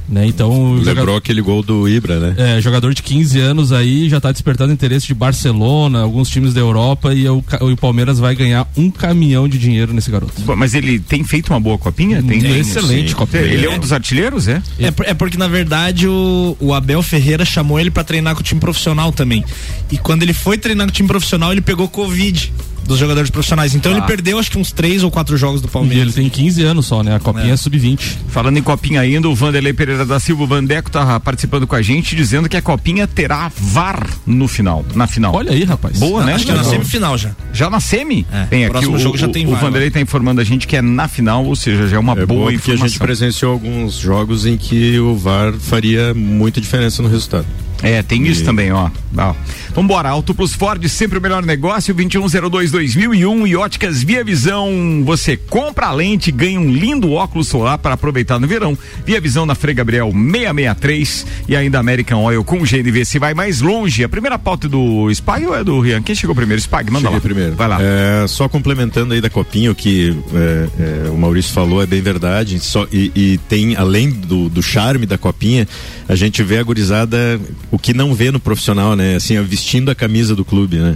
Né? 0.08 0.28
Então, 0.28 0.52
o 0.52 0.74
Lembrou 0.76 0.84
jogador, 0.96 1.16
aquele 1.18 1.42
gol 1.42 1.64
do 1.64 1.88
Ibra, 1.88 2.20
né? 2.20 2.36
é, 2.58 2.62
jogador 2.62 2.94
de 2.94 3.02
15 3.02 3.40
anos 3.40 3.72
aí 3.72 4.10
já 4.10 4.20
tá 4.20 4.32
despertando 4.32 4.74
interesse 4.74 5.08
de 5.08 5.14
Barcelona, 5.14 6.02
alguns 6.02 6.30
times 6.30 6.54
da 6.54 6.60
Europa 6.60 7.14
e 7.14 7.28
o, 7.28 7.42
Ca- 7.42 7.64
o 7.64 7.76
Palmeiras 7.78 8.20
vai 8.20 8.36
ganhar 8.36 8.68
um 8.76 8.92
caminhão 8.92 9.48
de 9.48 9.58
dinheiro 9.58 9.94
nesse 9.94 10.12
garoto. 10.12 10.34
Bom, 10.42 10.56
Mas 10.58 10.74
ele 10.74 11.00
tem 11.00 11.24
feito 11.24 11.52
uma 11.54 11.60
boa 11.60 11.78
copinha? 11.78 12.22
Tem, 12.22 12.40
Tem, 12.42 12.60
excelente 12.60 13.10
sim. 13.10 13.16
copinha. 13.16 13.44
Ele 13.44 13.66
é 13.66 13.70
um 13.70 13.80
dos 13.80 13.94
artilheiros, 13.94 14.48
é? 14.48 14.62
É, 14.78 14.88
é 15.10 15.14
porque, 15.14 15.38
na 15.38 15.48
verdade, 15.48 16.08
o, 16.08 16.58
o 16.60 16.74
Abel 16.74 17.02
Ferreira 17.02 17.46
chamou 17.46 17.80
ele 17.80 17.90
pra 17.90 18.04
treinar 18.04 18.36
com 18.36 18.42
o 18.42 18.44
time 18.44 18.60
profissional 18.60 19.12
também. 19.12 19.44
E 19.92 19.98
quando 19.98 20.24
ele 20.24 20.34
foi 20.34 20.58
treinar 20.58 20.86
com 20.88 20.92
o 20.92 20.94
time 20.94 21.08
profissional, 21.08 21.52
ele 21.52 21.62
pegou 21.62 21.88
Covid 21.88 22.52
dos 22.88 22.98
jogadores 23.00 23.30
profissionais. 23.30 23.74
Então 23.76 23.92
ele 23.92 24.02
perdeu 24.02 24.38
acho 24.40 24.52
que 24.52 24.58
uns 24.58 24.72
três 24.72 25.04
ou 25.04 25.12
quatro 25.12 25.36
jogos 25.38 25.62
do 25.62 25.66
E 25.66 25.68
ele 25.68 25.72
Palmeiras. 25.72 26.16
tem 26.16 26.30
15 26.30 26.64
anos 26.64 26.86
só, 26.86 27.02
né? 27.04 27.16
A 27.16 27.20
copinha 27.20 27.54
é, 27.54 27.58
sub-20. 27.58 28.00
Falando 28.30 28.58
em 28.58 28.62
copinha 28.62 29.02
ainda, 29.02 29.28
o 29.30 29.36
Vanderlei 29.36 29.74
Pereira 29.74 30.06
da 30.06 30.20
Silva, 30.20 30.44
o 30.44 30.48
Vandeco, 30.48 30.90
tá 30.92 31.20
participando 31.20 31.66
com 31.68 31.76
a 31.76 31.82
gente, 31.82 32.16
dizendo 32.16 32.48
que 32.50 32.58
a 32.58 32.62
copinha 32.62 33.08
terá 33.08 33.52
VAR 33.56 34.08
no 34.26 34.48
final, 34.48 34.86
na 34.96 35.08
final. 35.08 35.34
Olha 35.36 35.52
aí, 35.52 35.64
rapaz. 35.64 35.98
Boa, 36.00 36.24
né? 36.24 36.34
Acho 36.34 36.46
que 36.46 36.52
é 36.52 36.56
na 36.56 36.64
semifinal 36.64 37.18
já. 37.18 37.32
Já 37.54 37.70
na 37.70 37.80
semi? 37.80 38.26
É, 38.32 38.46
tem 38.46 38.64
aqui 38.66 38.72
próximo 38.72 38.96
o, 38.96 39.00
jogo 39.00 39.18
já 39.18 39.28
o- 39.28 39.32
tem 39.32 39.46
o 39.48 39.52
VAR, 39.52 39.62
Vanderlei 39.62 39.90
tá 39.92 40.02
informando 40.02 40.42
a 40.42 40.44
gente 40.44 40.68
que 40.68 40.76
é 40.76 40.82
na 40.82 41.08
final, 41.08 41.46
ou 41.46 41.56
seja, 41.56 41.88
já 41.88 41.96
é 41.98 42.00
uma 42.00 42.14
É 42.14 42.26
boa 42.26 42.28
bom 42.28 42.36
porque 42.52 42.72
a 42.72 42.74
informação. 42.74 42.88
gente 42.88 43.00
presenciou 43.00 43.52
alguns 43.54 43.94
jogos 43.96 44.46
em 44.46 44.58
que 44.58 45.00
o 45.00 45.16
VAR 45.16 45.54
faria 45.54 46.14
muita 46.14 46.60
diferença 46.60 47.02
no 47.02 47.10
resultado. 47.10 47.46
É, 47.84 48.02
tem 48.02 48.26
isso 48.26 48.44
também, 48.46 48.72
ó. 48.72 48.90
ó. 49.18 49.36
Vambora, 49.76 50.10
Auto 50.10 50.34
Plus 50.34 50.54
Ford, 50.54 50.84
sempre 50.88 51.18
o 51.18 51.22
melhor 51.22 51.44
negócio, 51.44 51.94
2102-2001 51.94 53.48
e 53.48 53.56
óticas 53.56 54.02
Via 54.02 54.24
Visão. 54.24 55.04
Você 55.06 55.36
compra 55.36 55.88
a 55.88 55.92
lente, 55.92 56.32
ganha 56.32 56.60
um 56.60 56.72
lindo 56.72 57.12
óculos 57.12 57.48
solar 57.48 57.78
para 57.78 57.96
aproveitar 57.96 58.40
no 58.40 58.48
verão. 58.48 58.78
Via 59.06 59.20
Visão 59.20 59.46
na 59.46 59.54
Frei 59.54 59.76
Gabriel 59.76 60.12
663 60.12 61.26
e 61.48 61.56
ainda 61.56 61.80
American 61.80 62.24
Oil 62.24 62.44
com 62.44 62.60
GNV. 62.60 63.04
Se 63.04 63.20
vai 63.20 63.34
mais 63.34 63.62
longe, 63.62 64.04
a 64.04 64.10
primeira 64.10 64.40
pauta 64.40 64.70
do 64.70 65.10
Spag 65.12 65.46
ou 65.46 65.56
é 65.56 65.64
do 65.64 65.80
Rian? 65.80 66.02
Quem 66.02 66.16
chegou 66.16 66.36
primeiro? 66.36 66.62
Spag, 66.62 66.90
manda 66.90 67.10
Cheguei 67.10 67.18
lá. 67.18 67.22
primeiro. 67.22 67.56
Vai 67.56 67.68
lá. 67.68 67.80
É, 67.82 68.26
só 68.28 68.48
complementando 68.48 69.14
aí 69.14 69.20
da 69.20 69.30
copinha, 69.30 69.72
o 69.72 69.76
que 69.76 70.16
é, 70.34 71.08
é, 71.08 71.10
o 71.10 71.18
Maurício 71.18 71.52
falou 71.52 71.82
é 71.82 71.86
bem 71.86 72.02
verdade. 72.02 72.60
Só, 72.60 72.88
e, 72.92 73.12
e 73.16 73.38
tem, 73.50 73.76
além 73.76 74.10
do, 74.10 74.50
do 74.50 74.62
charme 74.62 75.06
da 75.06 75.18
copinha, 75.18 75.68
a 76.08 76.16
gente 76.16 76.44
vê 76.44 76.60
a 76.60 76.64
gurizada, 76.64 77.40
o 77.74 77.80
que 77.80 77.92
não 77.92 78.14
vê 78.14 78.30
no 78.30 78.40
profissional, 78.40 78.96
né? 78.96 79.16
Assim, 79.16 79.42
vestindo 79.42 79.90
a 79.90 79.96
camisa 79.96 80.36
do 80.36 80.46
clube, 80.46 80.78
né? 80.78 80.96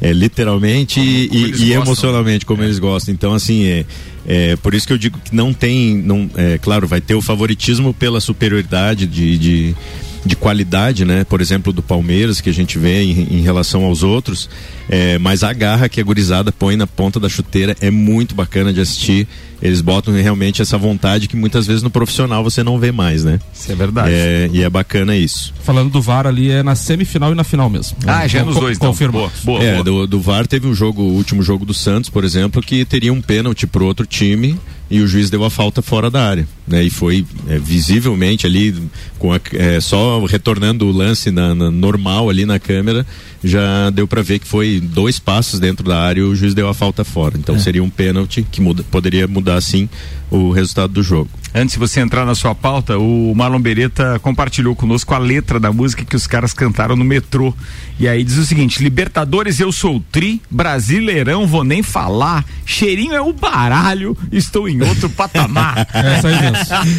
É, 0.00 0.10
literalmente 0.10 0.98
e, 0.98 1.28
como 1.28 1.44
eles 1.44 1.60
e 1.60 1.64
gostam, 1.66 1.82
emocionalmente, 1.82 2.46
como 2.46 2.62
eles 2.62 2.78
gostam. 2.78 3.12
Então, 3.12 3.34
assim, 3.34 3.66
é, 3.66 3.84
é 4.26 4.56
por 4.56 4.72
isso 4.72 4.86
que 4.86 4.94
eu 4.94 4.98
digo 4.98 5.18
que 5.22 5.36
não 5.36 5.52
tem, 5.52 5.94
não, 5.94 6.30
é 6.34 6.56
claro, 6.56 6.88
vai 6.88 7.02
ter 7.02 7.14
o 7.14 7.20
favoritismo 7.20 7.92
pela 7.92 8.22
superioridade 8.22 9.06
de, 9.06 9.36
de, 9.36 9.76
de 10.24 10.34
qualidade, 10.36 11.04
né? 11.04 11.24
Por 11.24 11.40
exemplo, 11.40 11.72
do 11.72 11.82
Palmeiras, 11.82 12.40
que 12.40 12.48
a 12.48 12.52
gente 12.52 12.78
vê 12.78 13.02
em, 13.02 13.38
em 13.38 13.40
relação 13.42 13.84
aos 13.84 14.02
outros, 14.02 14.48
é, 14.88 15.18
mas 15.18 15.42
a 15.42 15.52
garra 15.52 15.88
que 15.88 16.00
a 16.00 16.04
gurizada 16.04 16.50
põe 16.50 16.76
na 16.76 16.86
ponta 16.86 17.20
da 17.20 17.28
chuteira 17.28 17.76
é 17.80 17.90
muito 17.90 18.34
bacana 18.34 18.72
de 18.72 18.80
assistir. 18.80 19.28
Eles 19.62 19.80
botam 19.80 20.12
realmente 20.12 20.60
essa 20.60 20.76
vontade 20.76 21.26
que 21.26 21.36
muitas 21.36 21.66
vezes 21.66 21.82
no 21.82 21.90
profissional 21.90 22.42
você 22.42 22.62
não 22.62 22.78
vê 22.78 22.92
mais, 22.92 23.24
né? 23.24 23.38
Isso 23.52 23.72
é 23.72 23.74
verdade. 23.74 24.10
É, 24.12 24.50
e 24.52 24.62
é 24.62 24.68
bacana 24.68 25.16
isso. 25.16 25.54
Falando 25.62 25.90
do 25.90 26.02
VAR 26.02 26.26
ali, 26.26 26.50
é 26.50 26.62
na 26.62 26.74
semifinal 26.74 27.32
e 27.32 27.34
na 27.34 27.44
final 27.44 27.70
mesmo. 27.70 27.96
Ah, 28.06 28.26
já 28.26 28.40
é 28.40 28.42
nos 28.42 28.56
dois, 28.56 28.76
então. 28.76 28.90
Confirma. 28.90 29.12
Boa, 29.20 29.32
boa, 29.42 29.62
é, 29.62 29.72
boa. 29.72 29.84
do, 29.84 30.06
do 30.06 30.20
VAR 30.20 30.46
teve 30.46 30.66
um 30.66 30.74
jogo, 30.74 31.02
o 31.02 31.12
último 31.14 31.42
jogo 31.42 31.64
do 31.64 31.72
Santos, 31.72 32.10
por 32.10 32.24
exemplo, 32.24 32.60
que 32.60 32.84
teria 32.84 33.12
um 33.12 33.22
pênalti 33.22 33.66
pro 33.66 33.86
outro 33.86 34.06
time 34.06 34.58
e 34.90 35.00
o 35.00 35.06
juiz 35.06 35.30
deu 35.30 35.44
a 35.44 35.50
falta 35.50 35.80
fora 35.80 36.10
da 36.10 36.22
área, 36.22 36.46
né? 36.66 36.82
E 36.84 36.90
foi 36.90 37.24
é, 37.48 37.58
visivelmente 37.58 38.46
ali, 38.46 38.74
com 39.18 39.32
a, 39.32 39.40
é, 39.52 39.80
só 39.80 40.24
retornando 40.24 40.86
o 40.86 40.92
lance 40.92 41.30
na, 41.30 41.54
na- 41.54 41.70
normal 41.70 42.28
ali 42.30 42.44
na 42.46 42.58
câmera, 42.58 43.06
já 43.42 43.90
deu 43.90 44.06
para 44.08 44.22
ver 44.22 44.38
que 44.38 44.46
foi 44.46 44.80
dois 44.82 45.18
passos 45.18 45.60
dentro 45.60 45.84
da 45.86 46.00
área 46.00 46.20
e 46.20 46.24
o 46.24 46.34
juiz 46.34 46.54
deu 46.54 46.68
a 46.68 46.74
falta 46.74 47.04
fora. 47.04 47.36
Então 47.38 47.58
seria 47.58 47.82
um 47.84 47.90
pênalti 47.90 48.46
que 48.50 48.60
muda- 48.60 48.82
poderia 48.90 49.26
mudar 49.28 49.60
sim 49.60 49.88
o 50.30 50.50
resultado 50.50 50.92
do 50.94 51.02
jogo. 51.02 51.28
Antes 51.54 51.74
de 51.74 51.78
você 51.78 52.00
entrar 52.00 52.24
na 52.26 52.34
sua 52.34 52.52
pauta, 52.54 52.98
o 52.98 53.32
Marlon 53.36 53.60
Beretta 53.60 54.18
compartilhou 54.18 54.74
conosco 54.74 55.14
a 55.14 55.18
letra 55.18 55.60
da 55.60 55.72
música 55.72 56.04
que 56.04 56.16
os 56.16 56.26
caras 56.26 56.52
cantaram 56.52 56.96
no 56.96 57.04
metrô. 57.04 57.54
E 58.00 58.08
aí 58.08 58.24
diz 58.24 58.36
o 58.38 58.44
seguinte: 58.44 58.82
Libertadores 58.82 59.60
eu 59.60 59.70
sou 59.70 60.02
tri, 60.10 60.40
Brasileirão 60.50 61.46
vou 61.46 61.62
nem 61.62 61.80
falar, 61.82 62.44
cheirinho 62.66 63.14
é 63.14 63.20
o 63.20 63.32
baralho, 63.32 64.16
estou 64.32 64.68
em 64.68 64.82
outro 64.82 65.08
patamar. 65.08 65.86
É 65.94 66.14
essa 66.16 66.28
aí 66.28 66.40
mesmo. 66.40 66.53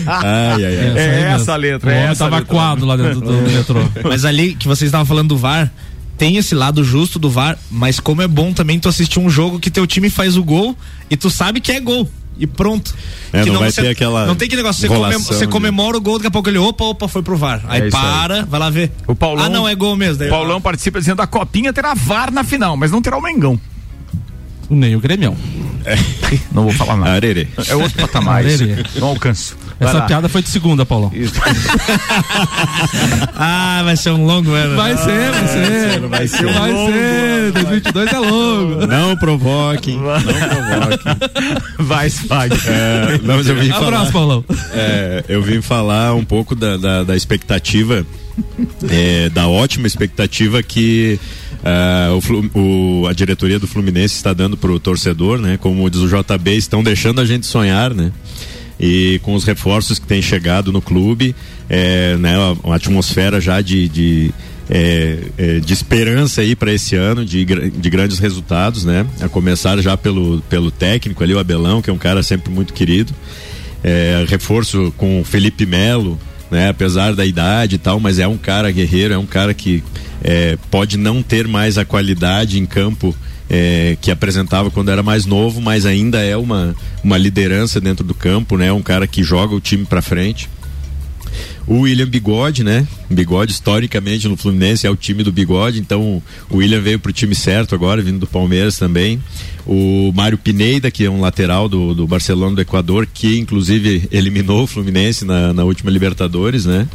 Ai, 0.08 0.54
ai, 0.54 0.66
aí 0.66 0.76
É 0.76 0.94
mesmo. 0.94 1.28
essa 1.36 1.54
a 1.54 1.56
letra, 1.56 1.90
O 1.90 1.94
é 1.94 1.96
homem 1.98 2.10
essa 2.10 2.26
a 2.26 2.28
tava 2.28 2.40
letra. 2.40 2.54
coado 2.56 2.86
lá 2.86 2.96
dentro 2.98 3.22
do 3.22 3.34
metrô. 3.34 3.80
Mas 4.04 4.26
ali 4.26 4.56
que 4.56 4.68
vocês 4.68 4.88
estavam 4.90 5.06
falando 5.06 5.30
do 5.30 5.38
VAR, 5.38 5.72
tem 6.18 6.38
esse 6.38 6.56
lado 6.56 6.84
justo 6.84 7.20
do 7.20 7.30
VAR, 7.30 7.58
mas 7.70 8.00
como 8.00 8.22
é 8.22 8.28
bom 8.28 8.54
também 8.54 8.80
tu 8.80 8.88
assistir 8.88 9.20
um 9.20 9.30
jogo 9.30 9.60
que 9.60 9.70
teu 9.70 9.86
time 9.86 10.10
faz 10.10 10.38
o 10.38 10.44
gol 10.44 10.76
e 11.10 11.18
tu 11.18 11.30
sabe 11.30 11.60
que 11.60 11.72
é 11.74 11.80
gol. 11.80 12.10
E 12.38 12.46
pronto. 12.46 12.94
É, 13.32 13.44
que 13.44 13.50
não 13.50 13.60
vai 13.62 13.72
você- 13.72 13.82
ter 13.82 13.88
aquela 13.90 14.26
Não 14.26 14.36
tem 14.36 14.48
que 14.50 14.56
negócio. 14.58 14.82
Você, 14.82 14.88
comem- 14.88 15.18
você 15.18 15.46
de- 15.46 15.52
comemora 15.52 15.98
o 15.98 16.02
gol, 16.02 16.18
daqui 16.18 16.28
a 16.28 16.32
pouco 16.32 16.50
ele, 16.50 16.58
opa, 16.58 16.84
opa, 16.86 17.08
foi 17.08 17.22
pro 17.24 17.36
VAR. 17.38 17.62
Aí 17.68 17.84
É 17.84 17.90
para, 17.90 18.44
vai 18.46 18.60
lá 18.60 18.70
ver. 18.70 18.92
O 19.08 19.16
Paulão- 19.16 19.46
Ah, 19.46 19.50
não, 19.50 19.68
é 19.68 19.74
gol 19.76 19.96
mesmo. 19.96 20.18
Daí, 20.20 20.28
O 20.28 20.32
Paulão 20.32 20.60
participa 20.62 21.00
dizendo 21.00 21.22
a 21.22 21.28
copinha 21.28 21.72
terá 21.72 21.94
VAR 21.94 22.32
na 22.32 22.44
final, 22.44 22.76
mas 22.76 22.92
não 22.92 23.02
terá 23.02 23.18
o 23.18 23.22
Mengão. 23.22 23.60
Nem 24.70 24.96
o 24.96 25.00
Grêmio. 25.00 25.36
Não 26.51 26.63
vou 26.63 26.72
falar 26.74 26.98
nada. 26.98 27.12
Arerê. 27.12 27.48
É 27.68 27.75
outro 27.75 27.98
patamar. 28.00 28.38
Arerê. 28.38 28.84
Não 28.96 29.10
alcanço. 29.10 29.56
Vai 29.80 29.89
Essa 29.89 29.98
lá. 30.00 30.06
piada 30.06 30.30
foi 30.30 30.42
de 30.42 30.50
segunda, 30.50 30.86
Paulão. 30.86 31.12
Ah, 33.38 33.82
vai 33.84 33.96
ser 33.98 34.12
um 34.12 34.25
longo 34.25 34.51
ano. 34.51 34.75
Vai 34.75 34.96
ser, 34.98 35.32
vai 35.32 35.48
ser. 35.48 36.00
vai 36.08 36.27
ser 36.27 36.46
Vai 36.54 36.72
ser. 36.72 37.51
2022 37.51 38.13
é 38.13 38.20
longo. 38.20 38.88
Não 38.88 39.18
provoquem, 39.18 39.98
não 39.98 40.22
provoquem. 40.22 41.18
Vai, 41.80 42.08
Spag. 42.08 42.56
É, 42.68 43.20
não, 43.22 43.38
mas 43.38 43.48
eu 43.48 43.56
vim 43.56 43.70
falar. 43.70 43.88
Abraço, 43.88 44.12
Paulão. 44.12 44.46
É, 44.74 45.24
eu 45.27 45.42
vim 45.42 45.62
falar 45.62 46.13
um 46.15 46.24
pouco 46.24 46.56
da, 46.56 46.77
da, 46.77 47.04
da 47.04 47.15
expectativa, 47.15 48.06
é, 48.89 49.30
da 49.30 49.48
ótima 49.48 49.88
expectativa 49.88 50.63
que 50.63 51.20
ah, 51.66 52.12
o 52.54 53.02
o- 53.02 53.08
a 53.08 53.14
diretoria 53.14 53.58
do 53.60 53.68
Fluminense 53.68 54.16
está 54.16 54.32
dando 54.34 54.56
pro 54.56 54.80
torcedor, 54.80 55.40
né? 55.40 55.58
Como 55.58 55.90
diz 55.90 56.00
o 56.02 56.08
JB, 56.08 56.56
estão 56.56 56.84
deixando 56.84 57.20
a 57.20 57.26
gente 57.26 57.46
sonhar, 57.48 57.94
né? 57.94 58.12
E 58.80 59.20
com 59.24 59.34
os 59.34 59.44
reforços 59.44 59.98
que 60.00 60.06
têm 60.06 60.22
chegado 60.22 60.72
no 60.72 60.82
clube, 60.82 61.36
é, 61.70 62.16
né, 62.18 62.38
uma- 62.64 62.76
atmosfera 62.76 63.40
já 63.42 63.62
de, 63.62 63.88
de, 63.90 64.32
é, 64.70 65.18
é, 65.38 65.60
de 65.60 65.74
esperança 65.74 66.42
aí 66.42 66.56
para 66.56 66.74
esse 66.74 66.96
ano, 66.96 67.24
de, 67.26 67.46
de 67.46 67.90
grandes 67.90 68.20
resultados, 68.20 68.84
né? 68.86 69.06
A 69.22 69.28
começar 69.30 69.78
já 69.82 69.96
pelo, 69.98 70.42
pelo 70.50 70.70
técnico 70.70 71.24
ali, 71.24 71.34
o 71.34 71.40
Abelão, 71.40 71.82
que 71.82 71.90
é 71.90 71.94
um 71.94 71.98
cara 71.98 72.22
sempre 72.22 72.52
muito 72.52 72.74
querido 72.74 73.14
é, 73.84 74.26
reforço 74.28 74.94
com 74.98 75.22
o 75.22 75.24
Felipe 75.24 75.66
Melo, 75.66 76.20
né? 76.52 76.70
Apesar 76.70 77.16
da 77.16 77.26
idade 77.26 77.76
e 77.76 77.80
tal, 77.80 78.00
mas 78.00 78.20
é 78.20 78.28
um 78.28 78.38
cara 78.38 78.70
guerreiro, 78.72 79.14
é 79.14 79.18
um 79.18 79.26
cara 79.26 79.54
que 79.54 79.84
é, 80.27 80.58
pode 80.72 80.98
não 80.98 81.22
ter 81.22 81.48
mais 81.48 81.77
a 81.77 81.86
qualidade 81.86 82.60
em 82.60 82.65
campo 82.65 83.15
é, 83.48 83.96
que 84.01 84.10
apresentava 84.10 84.72
quando 84.72 84.89
era 84.89 85.03
mais 85.03 85.24
novo, 85.27 85.62
mas 85.62 85.86
ainda 85.86 86.20
é 86.20 86.36
uma, 86.36 86.75
uma 87.03 87.15
liderança 87.15 87.79
dentro 87.79 88.03
do 88.03 88.15
campo, 88.15 88.58
né? 88.58 88.74
Um 88.74 88.82
cara 88.82 89.05
que 89.05 89.22
joga 89.22 89.53
o 89.53 89.62
time 89.62 89.86
pra 89.86 90.01
frente. 90.01 90.50
O 91.67 91.82
William 91.82 92.08
Bigode, 92.08 92.63
né? 92.63 92.88
Bigode, 93.08 93.51
historicamente 93.51 94.27
no 94.27 94.36
Fluminense, 94.36 94.88
é 94.88 94.89
o 94.89 94.96
time 94.96 95.22
do 95.22 95.32
Bigode, 95.32 95.79
então 95.79 96.24
o 96.50 96.58
William 96.58 96.82
veio 96.82 97.00
pro 97.00 97.13
time 97.13 97.36
certo 97.36 97.75
agora, 97.75 98.01
vindo 98.01 98.17
do 98.17 98.27
Palmeiras 98.27 98.79
também. 98.79 99.22
O 99.65 100.12
Mário 100.12 100.39
Pineda, 100.39 100.89
que 100.89 101.05
é 101.05 101.10
um 101.10 101.22
lateral 101.22 101.70
do, 101.70 101.94
do 101.94 102.08
Barcelona 102.08 102.55
do 102.55 102.62
Equador, 102.62 103.08
que 103.12 103.38
inclusive 103.38 104.08
eliminou 104.12 104.63
o 104.63 104.67
Fluminense 104.67 105.24
na, 105.24 105.53
na 105.53 105.63
última 105.63 105.91
Libertadores, 105.91 106.65
né? 106.65 106.88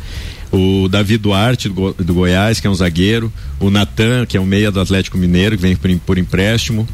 O 0.52 0.88
Davi 0.88 1.16
Duarte 1.16 1.69
do, 1.69 1.75
Go- 1.75 1.95
do 1.99 2.14
Goiás, 2.14 2.59
que 2.61 2.66
é 2.66 2.71
um 2.71 2.75
zagueiro. 2.75 3.33
O 3.61 3.71
Natan, 3.71 4.26
que 4.26 4.37
é 4.37 4.40
um 4.40 4.47
meia 4.47 4.71
do 4.71 4.80
Atlético 4.80 5.16
Mineiro, 5.16 5.57
que 5.57 5.62
vem 5.62 5.76
por, 5.76 5.90
por 6.00 6.19
empréstimo 6.19 6.87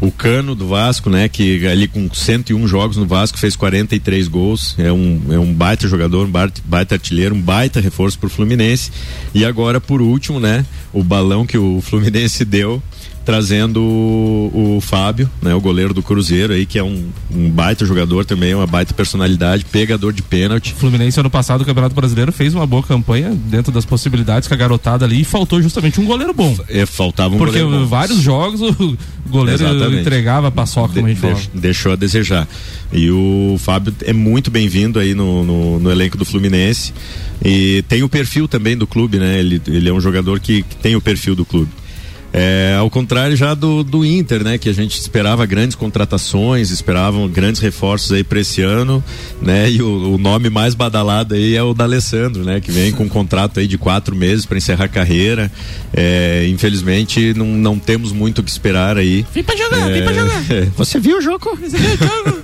o 0.00 0.12
Cano 0.12 0.54
do 0.54 0.68
Vasco, 0.68 1.10
né, 1.10 1.28
que 1.28 1.66
ali 1.66 1.88
com 1.88 2.08
101 2.08 2.68
jogos 2.68 2.96
no 2.96 3.04
Vasco 3.04 3.36
fez 3.36 3.56
43 3.56 4.28
gols, 4.28 4.76
é 4.78 4.92
um, 4.92 5.20
é 5.30 5.38
um 5.40 5.52
baita 5.52 5.88
jogador, 5.88 6.24
um 6.24 6.30
baita, 6.30 6.60
baita 6.64 6.94
artilheiro, 6.94 7.34
um 7.34 7.40
baita 7.40 7.80
reforço 7.80 8.16
pro 8.16 8.28
Fluminense. 8.30 8.92
E 9.34 9.44
agora 9.44 9.80
por 9.80 10.00
último, 10.00 10.38
né, 10.38 10.64
o 10.92 11.02
balão 11.02 11.44
que 11.44 11.58
o 11.58 11.80
Fluminense 11.80 12.44
deu 12.46 12.80
trazendo 13.28 13.82
o, 13.82 14.76
o 14.78 14.80
Fábio, 14.80 15.28
né, 15.42 15.54
o 15.54 15.60
goleiro 15.60 15.92
do 15.92 16.02
Cruzeiro 16.02 16.54
aí, 16.54 16.64
que 16.64 16.78
é 16.78 16.82
um, 16.82 17.08
um 17.30 17.50
baita 17.50 17.84
jogador 17.84 18.24
também, 18.24 18.54
uma 18.54 18.66
baita 18.66 18.94
personalidade, 18.94 19.66
pegador 19.66 20.14
de 20.14 20.22
pênalti. 20.22 20.72
Fluminense 20.72 21.20
ano 21.20 21.28
passado, 21.28 21.60
o 21.60 21.64
Campeonato 21.66 21.94
Brasileiro, 21.94 22.32
fez 22.32 22.54
uma 22.54 22.66
boa 22.66 22.82
campanha 22.82 23.30
dentro 23.34 23.70
das 23.70 23.84
possibilidades 23.84 24.48
com 24.48 24.54
a 24.54 24.56
garotada 24.56 25.04
ali 25.04 25.20
e 25.20 25.24
faltou 25.24 25.60
justamente 25.60 26.00
um 26.00 26.06
goleiro 26.06 26.32
bom. 26.32 26.56
É, 26.70 26.86
faltava 26.86 27.34
um 27.34 27.38
Porque 27.38 27.58
goleiro 27.60 27.82
bom. 27.82 27.86
vários 27.86 28.18
jogos 28.22 28.62
o 28.62 28.96
goleiro 29.28 29.62
Exatamente. 29.62 30.00
entregava 30.00 30.50
paçoca, 30.50 30.94
como 30.94 31.04
a 31.04 31.10
gente 31.10 31.20
De- 31.20 31.26
deix- 31.26 31.50
deixou 31.52 31.92
a 31.92 31.96
desejar. 31.96 32.48
E 32.90 33.10
o 33.10 33.56
Fábio 33.58 33.94
é 34.06 34.12
muito 34.14 34.50
bem-vindo 34.50 34.98
aí 34.98 35.14
no, 35.14 35.44
no, 35.44 35.78
no 35.80 35.90
elenco 35.90 36.16
do 36.16 36.24
Fluminense. 36.24 36.94
E 37.44 37.84
tem 37.88 38.02
o 38.02 38.08
perfil 38.08 38.48
também 38.48 38.74
do 38.74 38.86
clube, 38.86 39.18
né? 39.18 39.38
Ele, 39.38 39.60
ele 39.66 39.86
é 39.86 39.92
um 39.92 40.00
jogador 40.00 40.40
que, 40.40 40.62
que 40.62 40.76
tem 40.76 40.96
o 40.96 41.00
perfil 41.02 41.34
do 41.36 41.44
clube. 41.44 41.70
É, 42.40 42.76
ao 42.78 42.88
contrário 42.88 43.36
já 43.36 43.52
do, 43.52 43.82
do 43.82 44.04
Inter, 44.04 44.44
né? 44.44 44.58
Que 44.58 44.68
a 44.68 44.72
gente 44.72 44.96
esperava 44.96 45.44
grandes 45.44 45.74
contratações, 45.74 46.70
esperavam 46.70 47.26
grandes 47.26 47.60
reforços 47.60 48.12
aí 48.12 48.22
para 48.22 48.38
esse 48.38 48.62
ano, 48.62 49.02
né? 49.42 49.68
E 49.68 49.82
o, 49.82 50.14
o 50.14 50.18
nome 50.18 50.48
mais 50.48 50.72
badalado 50.72 51.34
aí 51.34 51.56
é 51.56 51.62
o 51.64 51.74
da 51.74 51.82
Alessandro, 51.82 52.44
né? 52.44 52.60
Que 52.60 52.70
vem 52.70 52.92
com 52.92 53.02
um 53.02 53.08
contrato 53.08 53.58
aí 53.58 53.66
de 53.66 53.76
quatro 53.76 54.14
meses 54.14 54.46
para 54.46 54.56
encerrar 54.56 54.84
a 54.84 54.88
carreira. 54.88 55.50
É, 55.92 56.46
infelizmente 56.48 57.34
não, 57.34 57.46
não 57.46 57.76
temos 57.76 58.12
muito 58.12 58.38
o 58.38 58.44
que 58.44 58.50
esperar 58.52 58.96
aí. 58.96 59.26
Vem 59.34 59.42
pra 59.42 59.56
jogar, 59.56 59.88
vem 59.88 60.04
pra 60.04 60.12
jogar. 60.12 60.44
Você 60.78 61.00
viu 61.00 61.18
o 61.18 61.20
jogo? 61.20 61.58
Você 61.60 61.76
viu 61.76 61.90
o 61.90 61.96
jogo? 61.96 62.38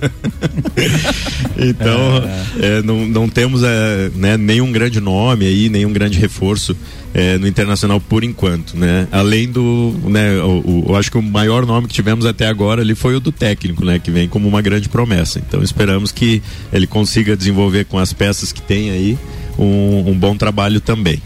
Então, 1.57 2.21
é, 2.59 2.81
não, 2.81 3.05
não 3.05 3.29
temos 3.29 3.63
é, 3.63 4.11
né, 4.13 4.35
nenhum 4.35 4.73
grande 4.73 4.99
nome 4.99 5.45
aí, 5.45 5.69
nenhum 5.69 5.93
grande 5.93 6.19
reforço 6.19 6.75
é, 7.15 7.37
no 7.37 7.47
Internacional 7.47 8.01
por 8.01 8.25
enquanto, 8.25 8.77
né? 8.77 9.07
Além 9.09 9.49
do, 9.49 9.95
né, 10.03 10.37
o, 10.41 10.83
eu 10.89 10.95
acho 10.97 11.09
que 11.09 11.17
o 11.17 11.21
maior 11.21 11.65
nome 11.65 11.87
que 11.87 11.93
tivemos 11.93 12.25
até 12.25 12.45
agora 12.45 12.81
ali 12.81 12.93
foi 12.93 13.15
o 13.15 13.21
do 13.21 13.31
técnico, 13.31 13.85
né? 13.85 13.97
Que 13.99 14.11
vem 14.11 14.27
como 14.27 14.49
uma 14.49 14.61
grande 14.61 14.89
promessa. 14.89 15.39
Então 15.39 15.63
esperamos 15.63 16.11
que 16.11 16.43
ele 16.73 16.85
consiga 16.85 17.37
desenvolver 17.37 17.85
com 17.85 17.97
as 17.97 18.11
peças 18.11 18.51
que 18.51 18.61
tem 18.61 18.91
aí 18.91 19.17
um, 19.57 20.09
um 20.09 20.13
bom 20.13 20.35
trabalho 20.35 20.81
também. 20.81 21.21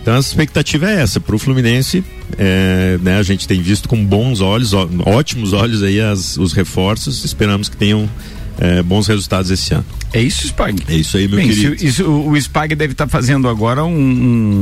Então 0.00 0.14
a 0.14 0.20
expectativa 0.20 0.88
é 0.88 1.00
essa, 1.02 1.18
para 1.18 1.34
o 1.34 1.38
Fluminense, 1.38 2.04
é, 2.38 2.98
né, 3.02 3.18
a 3.18 3.22
gente 3.24 3.46
tem 3.46 3.60
visto 3.60 3.88
com 3.88 4.04
bons 4.04 4.40
olhos, 4.40 4.72
ó, 4.72 4.88
ótimos 5.06 5.52
olhos 5.52 5.82
aí 5.82 6.00
as, 6.00 6.36
os 6.36 6.52
reforços, 6.52 7.24
esperamos 7.24 7.68
que 7.68 7.76
tenham 7.76 8.08
é, 8.62 8.80
bons 8.80 9.08
resultados 9.08 9.50
esse 9.50 9.74
ano. 9.74 9.84
É 10.12 10.20
isso, 10.20 10.46
Spag? 10.46 10.80
É 10.86 10.94
isso 10.94 11.16
aí, 11.16 11.26
meu 11.26 11.38
Bem, 11.38 11.48
querido. 11.48 11.74
Isso, 11.74 11.84
isso, 11.84 12.08
o 12.08 12.36
Spag 12.36 12.76
deve 12.76 12.92
estar 12.92 13.06
tá 13.06 13.10
fazendo 13.10 13.48
agora 13.48 13.82
um, 13.82 13.88